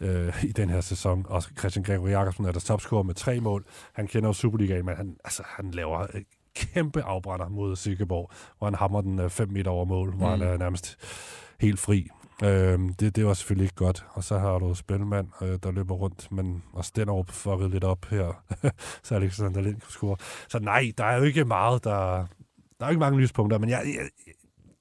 øh, 0.00 0.44
i 0.44 0.52
den 0.52 0.70
her 0.70 0.80
sæson. 0.80 1.26
Og 1.28 1.42
Christian 1.42 1.82
Gregory 1.84 2.10
Jacobsen 2.10 2.44
er 2.44 2.52
der 2.52 2.60
topscorer 2.60 3.02
med 3.02 3.14
tre 3.14 3.40
mål. 3.40 3.64
Han 3.92 4.06
kender 4.06 4.28
jo 4.28 4.32
Superligaen, 4.32 4.86
men 4.86 4.96
han, 4.96 5.16
altså, 5.24 5.42
han 5.46 5.70
laver 5.70 6.00
øh, 6.14 6.22
kæmpe 6.56 7.02
afbrænder 7.02 7.48
mod 7.48 7.76
Silkeborg, 7.76 8.30
hvor 8.58 8.66
han 8.66 8.74
hammer 8.74 9.00
den 9.00 9.30
5 9.30 9.48
meter 9.52 9.70
over 9.70 9.84
mål, 9.84 10.14
hvor 10.14 10.34
Mm. 10.34 10.40
han 10.40 10.48
er 10.50 10.56
nærmest 10.56 10.96
helt 11.60 11.78
fri. 11.80 12.08
Øh, 12.42 12.78
det, 13.00 13.16
det 13.16 13.26
var 13.26 13.34
selvfølgelig 13.34 13.64
ikke 13.64 13.74
godt. 13.74 14.04
Og 14.12 14.24
så 14.24 14.38
har 14.38 14.58
du 14.58 14.74
Spændemand, 14.74 15.28
øh, 15.42 15.58
der 15.62 15.70
løber 15.70 15.94
rundt, 15.94 16.32
men 16.32 16.62
også 16.72 16.92
den 16.96 17.08
over 17.08 17.24
fucket 17.28 17.70
lidt 17.70 17.84
op 17.84 18.04
her. 18.04 18.42
så 19.04 19.14
Alexander 19.14 19.60
Lind 19.60 19.80
kunne 19.80 19.92
score. 19.92 20.16
Så 20.48 20.58
nej, 20.58 20.92
der 20.98 21.04
er 21.04 21.16
jo 21.16 21.22
ikke 21.22 21.44
meget, 21.44 21.84
der... 21.84 22.26
Der 22.78 22.84
er 22.84 22.88
jo 22.88 22.90
ikke 22.90 23.00
mange 23.00 23.20
lyspunkter, 23.20 23.58
men 23.58 23.70
jeg, 23.70 23.82
jeg, 23.86 24.08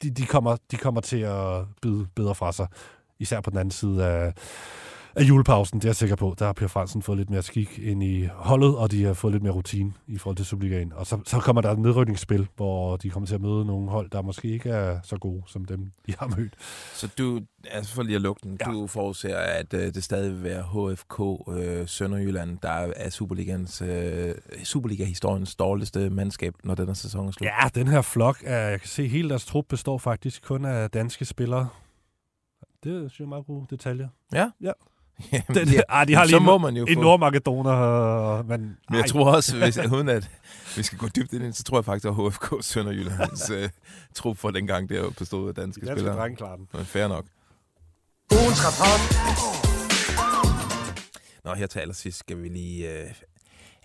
de, 0.04 0.10
de, 0.10 0.26
kommer, 0.26 0.58
de 0.72 0.78
kommer 0.78 1.02
til 1.02 1.20
at 1.20 1.66
byde 1.82 2.08
bedre 2.16 2.36
fra 2.36 2.52
sig. 2.52 2.68
Især 3.20 3.42
på 3.42 3.50
den 3.50 3.60
anden 3.60 3.72
side 3.72 4.06
af, 4.06 4.34
af 5.18 5.24
julepausen, 5.24 5.80
det 5.80 5.86
er 5.86 5.90
jeg 5.90 5.96
sikker 5.96 6.16
på. 6.16 6.36
Der 6.40 6.46
har 6.46 6.54
Per 6.54 6.68
Fransen 6.68 7.02
fået 7.02 7.18
lidt 7.18 7.30
mere 7.30 7.42
skik 7.42 7.80
ind 7.80 8.04
i 8.04 8.26
holdet, 8.34 8.78
og 8.78 8.92
de 8.92 9.04
har 9.04 9.14
fået 9.14 9.34
lidt 9.34 9.44
mere 9.44 9.54
rutine 9.54 9.94
i 10.08 10.18
forhold 10.18 10.36
til 10.38 10.46
Superligaen. 10.46 10.94
Og 10.94 11.08
så, 11.08 11.20
så 11.26 11.40
kommer 11.40 11.62
der 11.62 11.72
et 11.72 11.80
nedrykningsspil, 11.80 12.48
hvor 12.56 12.98
de 12.98 13.10
kommer 13.10 13.28
til 13.28 13.36
at 13.36 13.42
møde 13.42 13.66
nogle 13.66 13.90
hold, 13.90 14.10
der 14.10 14.22
måske 14.22 14.48
ikke 14.48 14.70
er 14.70 15.00
så 15.04 15.18
gode 15.18 15.44
som 15.48 15.66
dem, 15.66 15.92
de 16.08 16.14
har 16.20 16.28
mødt. 16.38 16.54
Så 16.94 17.08
du, 17.18 17.42
altså 17.72 17.94
for 17.96 18.04
lige 18.04 18.16
at 18.16 18.22
lukke 18.22 18.40
den, 18.44 18.58
Ja. 18.66 18.72
du 18.72 18.88
forudser, 18.88 19.38
at 19.38 19.74
øh, 19.74 19.82
det 19.94 20.04
stadig 20.04 20.32
vil 20.32 20.44
være 20.44 20.64
HFK 20.64 21.20
øh, 21.58 21.88
Sønderjylland, 21.88 22.58
der 22.62 22.70
er 22.96 23.10
Superligans, 23.10 23.82
øh, 23.82 24.36
Superliga-historiens 24.64 25.56
dårligste 25.56 26.10
mandskab, 26.10 26.54
når 26.64 26.76
den 26.76 26.88
her 26.88 26.94
sæson 26.94 27.28
er 27.28 27.32
slut. 27.32 27.46
Ja, 27.46 27.70
den 27.76 27.88
her 27.88 28.02
flok, 28.02 28.38
er, 28.44 28.68
jeg 28.70 28.80
kan 28.80 28.90
se, 28.90 29.08
hele 29.08 29.30
deres 29.30 29.46
trup 29.46 29.66
består 29.70 29.98
faktisk 29.98 30.44
kun 30.44 30.66
af 30.66 30.90
danske 30.92 31.26
spillere. 31.26 31.68
Det 32.84 32.94
synes 33.12 33.20
jeg 33.20 33.26
er 33.26 33.30
meget 33.30 33.46
gode 33.46 33.66
detaljer. 33.70 34.08
Ja? 34.34 34.50
Ja. 34.62 34.72
Jamen, 35.32 35.44
Den, 35.68 35.74
ja. 35.74 35.82
ah, 35.90 36.08
de 36.08 36.14
har 36.16 36.24
lige 36.24 36.32
så 36.32 36.40
må 36.40 36.58
man 36.58 36.78
jo 36.78 36.86
en 36.86 36.94
få... 36.96 37.02
nordmakedoner, 37.02 37.74
øh, 38.40 38.48
men, 38.50 38.62
Men 38.62 38.76
jeg 38.92 39.00
ej, 39.00 39.08
tror 39.08 39.32
også, 39.36 39.58
hvis, 39.58 39.78
uden 39.96 40.10
at 40.10 40.30
vi 40.76 40.84
skal 40.84 40.98
gå 40.98 41.08
dybt 41.08 41.34
ind, 41.34 41.44
i 41.44 41.46
det, 41.46 41.56
så 41.56 41.64
tror 41.64 41.78
jeg 41.78 41.86
faktisk, 41.86 42.06
at 42.06 42.16
HFK 42.16 42.54
Sønderjyllands 42.62 43.50
øh, 43.50 43.70
trup 44.16 44.38
for 44.38 44.52
dengang, 44.52 44.90
det 44.90 45.16
bestod 45.18 45.50
af 45.50 45.56
danske, 45.56 45.82
de 45.82 45.88
danske 45.88 46.00
spillere. 46.00 46.18
drenge 46.22 46.36
klarer 46.38 46.56
den. 46.56 46.68
Men 46.74 46.86
Fair 46.86 47.08
nok. 47.08 47.26
Ugens. 48.32 48.60
Nå, 51.46 51.54
her 51.54 51.68
til 51.68 51.80
allersidst 51.80 52.20
skal 52.20 52.44
vi 52.44 52.48
lige... 52.48 52.90
Øh, 52.92 53.06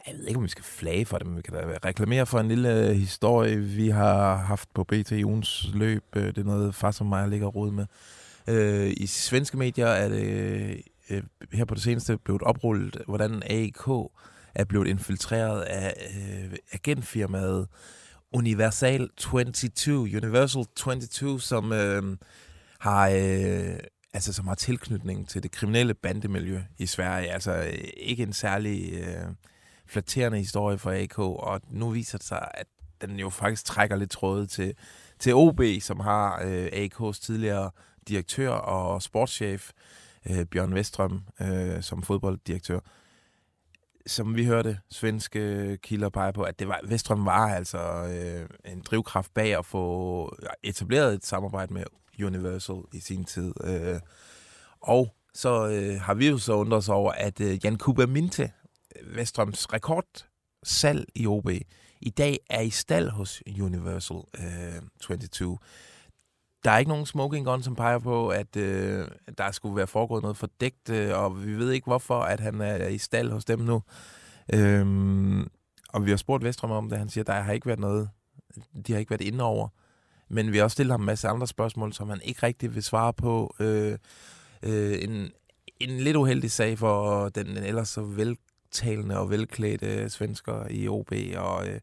jeg 0.07 0.15
ved 0.19 0.27
ikke, 0.27 0.39
om 0.39 0.45
vi 0.45 0.49
skal 0.49 0.65
flage 0.65 1.05
for 1.07 1.19
det, 1.19 1.27
men 1.27 1.37
vi 1.37 1.43
kan 1.43 1.55
da 1.55 1.61
reklamere 1.89 2.27
for 2.27 2.41
en 2.41 2.49
lille 2.49 2.89
øh, 2.89 2.91
historie, 2.97 3.57
vi 3.57 3.89
har 3.89 4.37
haft 4.37 4.69
på 4.75 4.85
BT 4.85 5.13
ugens 5.13 5.67
løb. 5.75 6.05
Øh, 6.17 6.27
Det 6.27 6.39
er 6.39 6.45
noget, 6.45 6.75
far 6.75 6.91
som 6.91 7.07
mig 7.07 7.29
ligger 7.29 7.47
rod 7.47 7.71
med. 7.71 7.87
Øh, 8.49 8.93
I 8.97 9.07
svenske 9.07 9.57
medier 9.57 9.87
er 9.87 10.09
det 10.09 10.83
øh, 11.13 11.23
her 11.53 11.65
på 11.65 11.75
det 11.75 11.83
seneste 11.83 12.19
blevet 12.19 12.43
oprullet, 12.43 12.97
hvordan 13.07 13.43
AIK 13.47 13.87
er 14.55 14.65
blevet 14.69 14.87
infiltreret 14.87 15.61
af 15.61 15.95
øh, 16.17 16.57
agentfirmaet 16.73 17.69
Universal 18.33 19.11
22, 19.17 20.01
Universal 20.01 20.65
22, 20.77 21.41
som 21.41 21.73
øh, 21.73 22.17
har 22.79 23.09
øh, 23.09 23.79
altså 24.15 24.33
som 24.33 24.47
har 24.47 24.55
tilknytning 24.55 25.29
til 25.29 25.43
det 25.43 25.51
kriminelle 25.51 25.95
bandemiljø 25.95 26.61
i 26.79 26.87
Sverige. 26.87 27.31
Altså 27.31 27.53
øh, 27.53 27.89
ikke 27.97 28.23
en 28.23 28.33
særlig 28.33 28.93
øh, 28.93 29.27
flatterende 29.87 30.39
historie 30.39 30.79
for 30.79 31.03
AK, 31.03 31.19
og 31.19 31.61
nu 31.71 31.91
viser 31.91 32.19
det 32.19 32.27
sig, 32.27 32.49
at 32.55 32.67
den 33.01 33.19
jo 33.19 33.31
faktisk 33.31 33.65
trækker 33.65 33.97
lidt 33.97 34.11
tråde 34.11 34.47
til, 34.47 34.75
til 35.19 35.35
OB, 35.35 35.61
som 35.81 36.01
har 36.01 36.43
øh, 36.45 36.67
AK's 36.67 37.21
tidligere 37.21 37.71
direktør 38.09 38.51
og 38.51 39.03
sportschef, 39.03 39.71
øh, 40.31 40.47
Bjørn 40.47 40.75
Vestrøm, 40.75 41.23
øh, 41.41 41.83
som 41.83 42.03
fodbolddirektør. 42.03 42.81
Som 44.07 44.37
vi 44.37 44.45
hørte, 44.45 44.79
svenske 44.91 45.77
kilder 45.83 46.09
pege 46.09 46.33
på, 46.33 46.43
at 46.43 46.59
det 46.59 46.69
var, 46.69 46.81
Vestrøm 46.85 47.27
var 47.27 47.55
altså 47.55 47.79
øh, 47.79 48.73
en 48.73 48.81
drivkraft 48.81 49.35
bag 49.35 49.59
at 49.59 49.67
få 49.67 50.37
etableret 50.63 51.15
et 51.15 51.27
samarbejde 51.27 51.75
med 51.75 51.85
Universal 52.25 52.77
i 52.93 53.01
sin 53.01 53.25
tid. 53.25 53.53
Øh, 53.65 54.01
og 54.81 55.15
så 55.35 55.69
øh, 55.69 56.01
har 56.01 56.15
vi 56.15 56.29
jo 56.29 56.39
så 56.39 56.53
undret 56.53 56.79
os 56.79 56.89
over, 56.89 57.13
at 57.13 57.41
øh, 57.41 57.65
Jan 57.65 57.77
Kuba 57.77 58.07
Minte, 58.07 58.53
Vestrøms 59.05 59.73
rekordsalg 59.73 61.09
i 61.15 61.27
OB, 61.27 61.51
i 62.01 62.11
dag 62.11 62.39
er 62.51 62.61
i 62.61 62.71
stald 62.71 63.09
hos 63.09 63.43
Universal 63.61 64.17
øh, 64.39 64.83
22. 65.01 65.59
Der 66.65 66.71
er 66.71 66.79
ikke 66.79 66.89
nogen 66.89 67.07
smoking 67.07 67.47
gun, 67.47 67.63
som 67.63 67.75
peger 67.75 67.99
på, 67.99 68.29
at 68.29 68.57
øh, 68.57 69.09
der 69.39 69.51
skulle 69.51 69.77
være 69.77 69.87
foregået 69.87 70.23
noget 70.23 70.37
fordækt, 70.37 70.91
øh, 70.91 71.19
og 71.19 71.47
vi 71.47 71.55
ved 71.55 71.71
ikke, 71.71 71.85
hvorfor 71.85 72.21
at 72.21 72.41
han 72.41 72.61
er 72.61 72.89
i 72.89 72.99
stald 72.99 73.31
hos 73.31 73.45
dem 73.45 73.59
nu. 73.59 73.83
Øhm, 74.55 75.51
og 75.89 76.05
vi 76.05 76.11
har 76.11 76.17
spurgt 76.17 76.45
Vestrøm 76.45 76.71
om 76.71 76.89
det. 76.89 76.99
Han 76.99 77.09
siger, 77.09 77.25
der 77.25 77.33
har 77.33 77.53
ikke 77.53 77.67
været 77.67 77.79
noget, 77.79 78.09
de 78.87 78.93
har 78.93 78.99
ikke 78.99 79.11
været 79.11 79.21
inde 79.21 79.45
over. 79.45 79.69
Men 80.29 80.53
vi 80.53 80.57
har 80.57 80.65
også 80.65 80.75
stillet 80.75 80.93
ham 80.93 81.01
en 81.01 81.07
masse 81.07 81.29
andre 81.29 81.47
spørgsmål, 81.47 81.93
som 81.93 82.09
han 82.09 82.21
ikke 82.25 82.43
rigtig 82.43 82.75
vil 82.75 82.83
svare 82.83 83.13
på. 83.13 83.55
Øh, 83.61 83.99
øh, 84.63 84.99
en, 85.03 85.31
en 85.81 85.91
lidt 85.91 86.17
uheldig 86.17 86.51
sag 86.51 86.79
for 86.79 87.29
den 87.29 87.47
ellers 87.47 87.89
så 87.89 88.03
veltalende 88.03 89.19
og 89.19 89.31
velklædte 89.31 90.11
svensker 90.11 90.67
i 90.71 90.89
OB, 90.89 91.13
og 91.37 91.69
øh, 91.69 91.81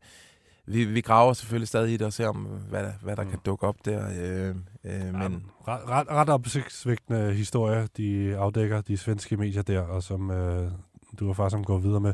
vi, 0.70 0.86
vi 0.86 1.02
graver 1.02 1.34
selvfølgelig 1.34 1.68
stadig 1.68 1.94
i 1.94 1.98
det 1.98 2.08
og 2.08 2.14
ser, 2.14 2.28
om, 2.28 2.36
hvad, 2.70 2.84
der- 2.84 2.94
hvad 3.02 3.16
der 3.16 3.24
Mm. 3.24 3.30
kan 3.30 3.40
dukke 3.46 3.68
op 3.68 3.76
der. 3.86 4.06
Øh, 4.22 4.56
øh, 4.84 5.14
men 5.14 5.44
Ret, 5.68 5.82
ret, 5.90 6.08
ret 6.10 6.30
opsigtsvækkende 6.30 7.34
historie, 7.34 7.88
de 7.98 8.38
afdækker 8.38 8.82
de 8.82 8.98
svenske 8.98 9.38
medier 9.38 9.62
der, 9.62 9.82
og 9.82 10.04
som 10.04 10.32
øh, 10.32 10.72
du 11.20 11.26
var 11.28 11.34
faktisk 11.34 11.52
som 11.52 11.64
går 11.64 11.78
videre 11.78 12.00
med, 12.00 12.14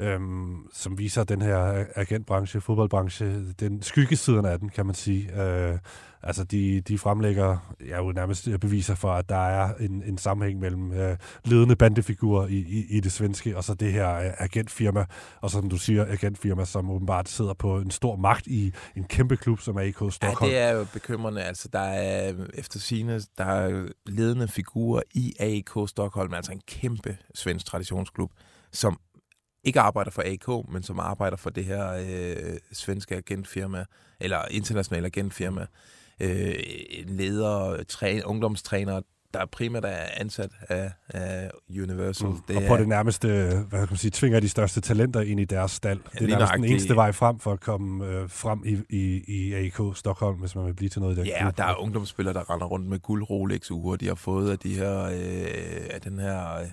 øhm, 0.00 0.56
som 0.72 0.98
viser 0.98 1.24
den 1.24 1.42
her 1.42 1.84
agentbranche, 1.96 2.60
fodboldbranche, 2.60 3.52
den 3.60 3.82
skyggesiden 3.82 4.44
af 4.46 4.58
den, 4.58 4.68
kan 4.68 4.86
man 4.86 4.94
sige. 4.94 5.42
Øh, 5.42 5.78
altså, 6.22 6.44
de, 6.44 6.80
de 6.80 6.98
fremlægger 6.98 7.74
ja, 7.88 7.96
jo 7.96 8.12
nærmest 8.12 8.48
beviser 8.60 8.94
for, 8.94 9.12
at 9.12 9.28
der 9.28 9.48
er 9.48 9.74
en, 9.80 10.02
en 10.06 10.18
sammenhæng 10.18 10.60
mellem 10.60 10.92
øh, 10.92 11.16
ledende 11.44 11.76
bandefigurer 11.76 12.46
i, 12.46 12.56
i, 12.56 12.86
i 12.96 13.00
det 13.00 13.12
svenske, 13.12 13.56
og 13.56 13.64
så 13.64 13.74
det 13.74 13.92
her 13.92 14.14
øh, 14.14 14.30
agentfirma, 14.38 15.04
og 15.40 15.50
som 15.50 15.68
du 15.68 15.76
siger, 15.76 16.06
agentfirma, 16.08 16.64
som 16.64 16.90
åbenbart 16.90 17.28
sidder 17.28 17.54
på 17.54 17.78
en 17.78 17.90
stor 17.90 18.16
magt 18.16 18.46
i 18.46 18.72
en 18.96 19.04
kæmpe 19.04 19.36
klub, 19.36 19.60
som 19.60 19.76
er 19.76 19.80
AK 19.80 20.02
ja, 20.02 20.10
Stockholm. 20.10 20.50
det 20.50 20.58
er 20.58 20.70
jo 20.70 20.86
bekymrende. 20.92 21.42
Altså, 21.42 21.68
der 21.72 21.80
er 21.80 22.34
efter 22.54 22.78
sine 22.78 23.20
der 23.38 23.44
er 23.44 23.88
ledende 24.06 24.48
figurer 24.48 25.02
i 25.14 25.34
AIK 25.38 25.70
Stockholm, 25.86 26.34
altså 26.34 26.52
en 26.52 26.60
kæmpe 26.66 27.16
svensk 27.34 27.66
traditionsklub, 27.66 28.30
som 28.72 28.98
ikke 29.64 29.80
arbejder 29.80 30.10
for 30.10 30.22
AK, 30.26 30.72
men 30.72 30.82
som 30.82 31.00
arbejder 31.00 31.36
for 31.36 31.50
det 31.50 31.64
her 31.64 31.92
øh, 31.92 32.58
svenske 32.72 33.16
agentfirma, 33.16 33.84
eller 34.20 34.38
internationale 34.50 35.06
agentfirma. 35.06 35.66
Øh, 36.20 36.54
leder, 37.06 37.82
træ, 37.88 38.20
ungdomstræner, 38.24 39.00
der 39.34 39.46
primært 39.46 39.84
er 39.84 40.06
ansat 40.16 40.50
af, 40.68 40.92
af 41.08 41.50
Universal. 41.70 42.28
Mm. 42.28 42.56
og 42.56 42.62
på 42.68 42.76
det 42.76 42.88
nærmeste, 42.88 43.28
hvad 43.68 43.80
kan 43.80 43.86
man 43.90 43.96
sige, 43.96 44.10
tvinger 44.10 44.40
de 44.40 44.48
største 44.48 44.80
talenter 44.80 45.20
ind 45.20 45.40
i 45.40 45.44
deres 45.44 45.70
stald. 45.70 46.00
Det 46.12 46.22
er 46.22 46.26
nærmest 46.28 46.52
den 46.54 46.64
eneste 46.64 46.96
vej 46.96 47.12
frem 47.12 47.38
for 47.38 47.52
at 47.52 47.60
komme 47.60 48.06
øh, 48.06 48.28
frem 48.30 48.62
i, 48.64 48.78
i, 48.88 49.24
i 49.28 49.52
AIK 49.54 49.80
Stockholm, 49.94 50.36
hvis 50.38 50.54
man 50.54 50.66
vil 50.66 50.74
blive 50.74 50.88
til 50.88 51.00
noget 51.00 51.16
i 51.16 51.20
den 51.20 51.26
Ja, 51.26 51.42
klub. 51.42 51.56
der 51.56 51.64
er 51.64 51.74
ungdomsspillere, 51.74 52.34
der 52.34 52.50
render 52.50 52.66
rundt 52.66 52.86
med 52.86 52.98
guld 52.98 53.30
rolex 53.30 53.70
uger 53.70 53.96
de 53.96 54.06
har 54.06 54.14
fået 54.14 54.50
af 54.50 54.58
de 54.58 54.74
her, 54.74 55.02
øh, 55.02 55.86
af 55.90 56.00
den 56.00 56.18
her, 56.18 56.54
øh, 56.56 56.66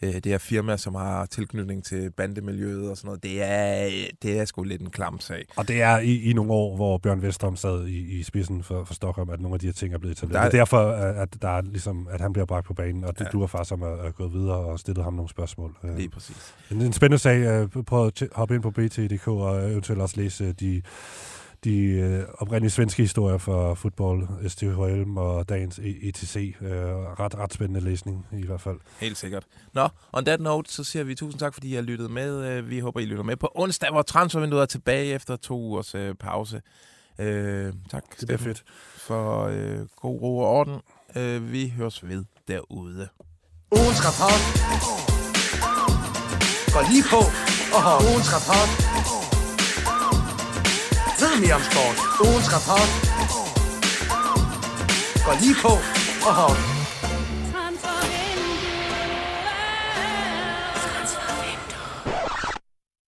det 0.00 0.26
her 0.26 0.38
firma, 0.38 0.76
som 0.76 0.94
har 0.94 1.26
tilknytning 1.26 1.84
til 1.84 2.10
bandemiljøet 2.10 2.90
og 2.90 2.96
sådan 2.96 3.06
noget. 3.06 3.22
Det 3.22 3.42
er, 3.42 3.90
det 4.22 4.38
er 4.38 4.44
sgu 4.44 4.62
lidt 4.62 4.82
en 4.82 4.90
klam 4.90 5.20
sag. 5.20 5.44
Og 5.56 5.68
det 5.68 5.82
er 5.82 5.98
i, 5.98 6.22
i 6.30 6.32
nogle 6.32 6.52
år, 6.52 6.76
hvor 6.76 6.98
Bjørn 6.98 7.22
Vestrøm 7.22 7.56
sad 7.56 7.86
i, 7.86 8.18
i 8.18 8.22
spidsen 8.22 8.62
for, 8.62 8.84
for 8.84 8.94
Stockholm, 8.94 9.30
at 9.30 9.40
nogle 9.40 9.54
af 9.54 9.60
de 9.60 9.66
her 9.66 9.72
ting 9.72 9.94
er 9.94 9.98
blevet 9.98 10.16
etableret. 10.16 10.34
Der 10.40 10.46
er- 10.46 10.50
det 10.50 10.54
er 10.58 10.60
derfor, 10.60 10.90
at, 11.22 11.42
der 11.42 11.48
er, 11.48 11.60
ligesom, 11.62 12.08
at 12.10 12.20
han 12.20 12.32
bliver 12.32 12.46
bragt 12.46 12.66
på 12.66 12.74
banen, 12.74 13.04
og 13.04 13.18
det 13.18 13.24
Ja. 13.24 13.30
du 13.30 13.40
har 13.40 13.46
faktisk 13.46 13.68
som 13.68 13.82
at, 13.82 13.98
at 14.00 14.14
gået 14.14 14.32
videre 14.32 14.56
og 14.56 14.78
stillet 14.78 15.04
ham 15.04 15.12
nogle 15.14 15.28
spørgsmål. 15.28 15.76
Øh, 15.84 15.96
Lige 15.96 16.08
præcis. 16.10 16.54
En, 16.70 16.80
en 16.82 16.92
spændende 16.92 17.18
sag. 17.18 17.38
Øh, 17.38 17.84
prøv 17.84 18.06
at 18.06 18.22
hoppe 18.32 18.54
ind 18.54 18.62
på 18.62 18.70
BT.dk 18.70 19.28
og 19.28 19.70
eventuelt 19.70 20.02
også 20.02 20.16
læse 20.20 20.52
de, 20.52 20.82
de 21.64 21.76
øh, 21.84 22.24
oprindelige 22.38 22.70
svenske 22.70 23.02
historier 23.02 23.38
for 23.38 23.74
fodbold, 23.74 24.48
STHL 24.48 25.18
og 25.18 25.48
dagens 25.48 25.78
E- 25.78 26.08
ETC. 26.08 26.54
Øh, 26.60 26.68
ret, 27.20 27.34
ret 27.38 27.52
spændende 27.54 27.80
læsning 27.80 28.26
i 28.32 28.46
hvert 28.46 28.60
fald. 28.60 28.76
Helt 29.00 29.16
sikkert. 29.18 29.44
Nå, 29.74 29.88
on 30.12 30.24
that 30.24 30.40
note, 30.40 30.72
så 30.72 30.84
siger 30.84 31.04
vi 31.04 31.14
tusind 31.14 31.40
tak, 31.40 31.54
fordi 31.54 31.70
I 31.70 31.74
har 31.74 31.82
lyttet 31.82 32.10
med. 32.10 32.44
Øh, 32.50 32.70
Vi 32.70 32.78
håber, 32.80 33.00
I 33.00 33.04
lytter 33.04 33.22
med 33.24 33.36
på 33.36 33.52
onsdag, 33.54 33.90
hvor 33.90 34.02
transfervinduet 34.02 34.62
er 34.62 34.66
tilbage 34.66 35.14
efter 35.14 35.36
to 35.36 35.58
ugers 35.60 35.94
øh, 35.94 36.14
pause. 36.14 36.60
Øh, 37.18 37.72
tak, 37.90 38.02
Det 38.10 38.20
Steffen, 38.22 38.46
fedt. 38.46 38.64
for 38.96 39.44
øh, 39.44 39.78
god 39.96 40.20
ro 40.22 40.38
og 40.38 40.48
orden. 40.48 40.80
Øh, 41.16 41.52
vi 41.52 41.68
høres 41.76 42.08
ved 42.08 42.24
derude. 42.48 43.08
Ugens 43.72 44.00
rapport 44.06 44.42
går 46.74 46.92
lige 46.92 47.04
på 47.10 47.20
og 47.76 47.82
har 47.82 47.96
ugens 48.10 48.28
rapport. 48.36 49.27
Ved 51.38 51.46
mere 51.46 51.54
om 51.54 51.62
sport. 51.62 51.96
Ugens 52.26 52.48
rapport 52.54 52.90
Gå 55.24 55.32
lige 55.40 55.56
på 55.62 55.72
og 56.28 56.34
hop. 56.34 56.77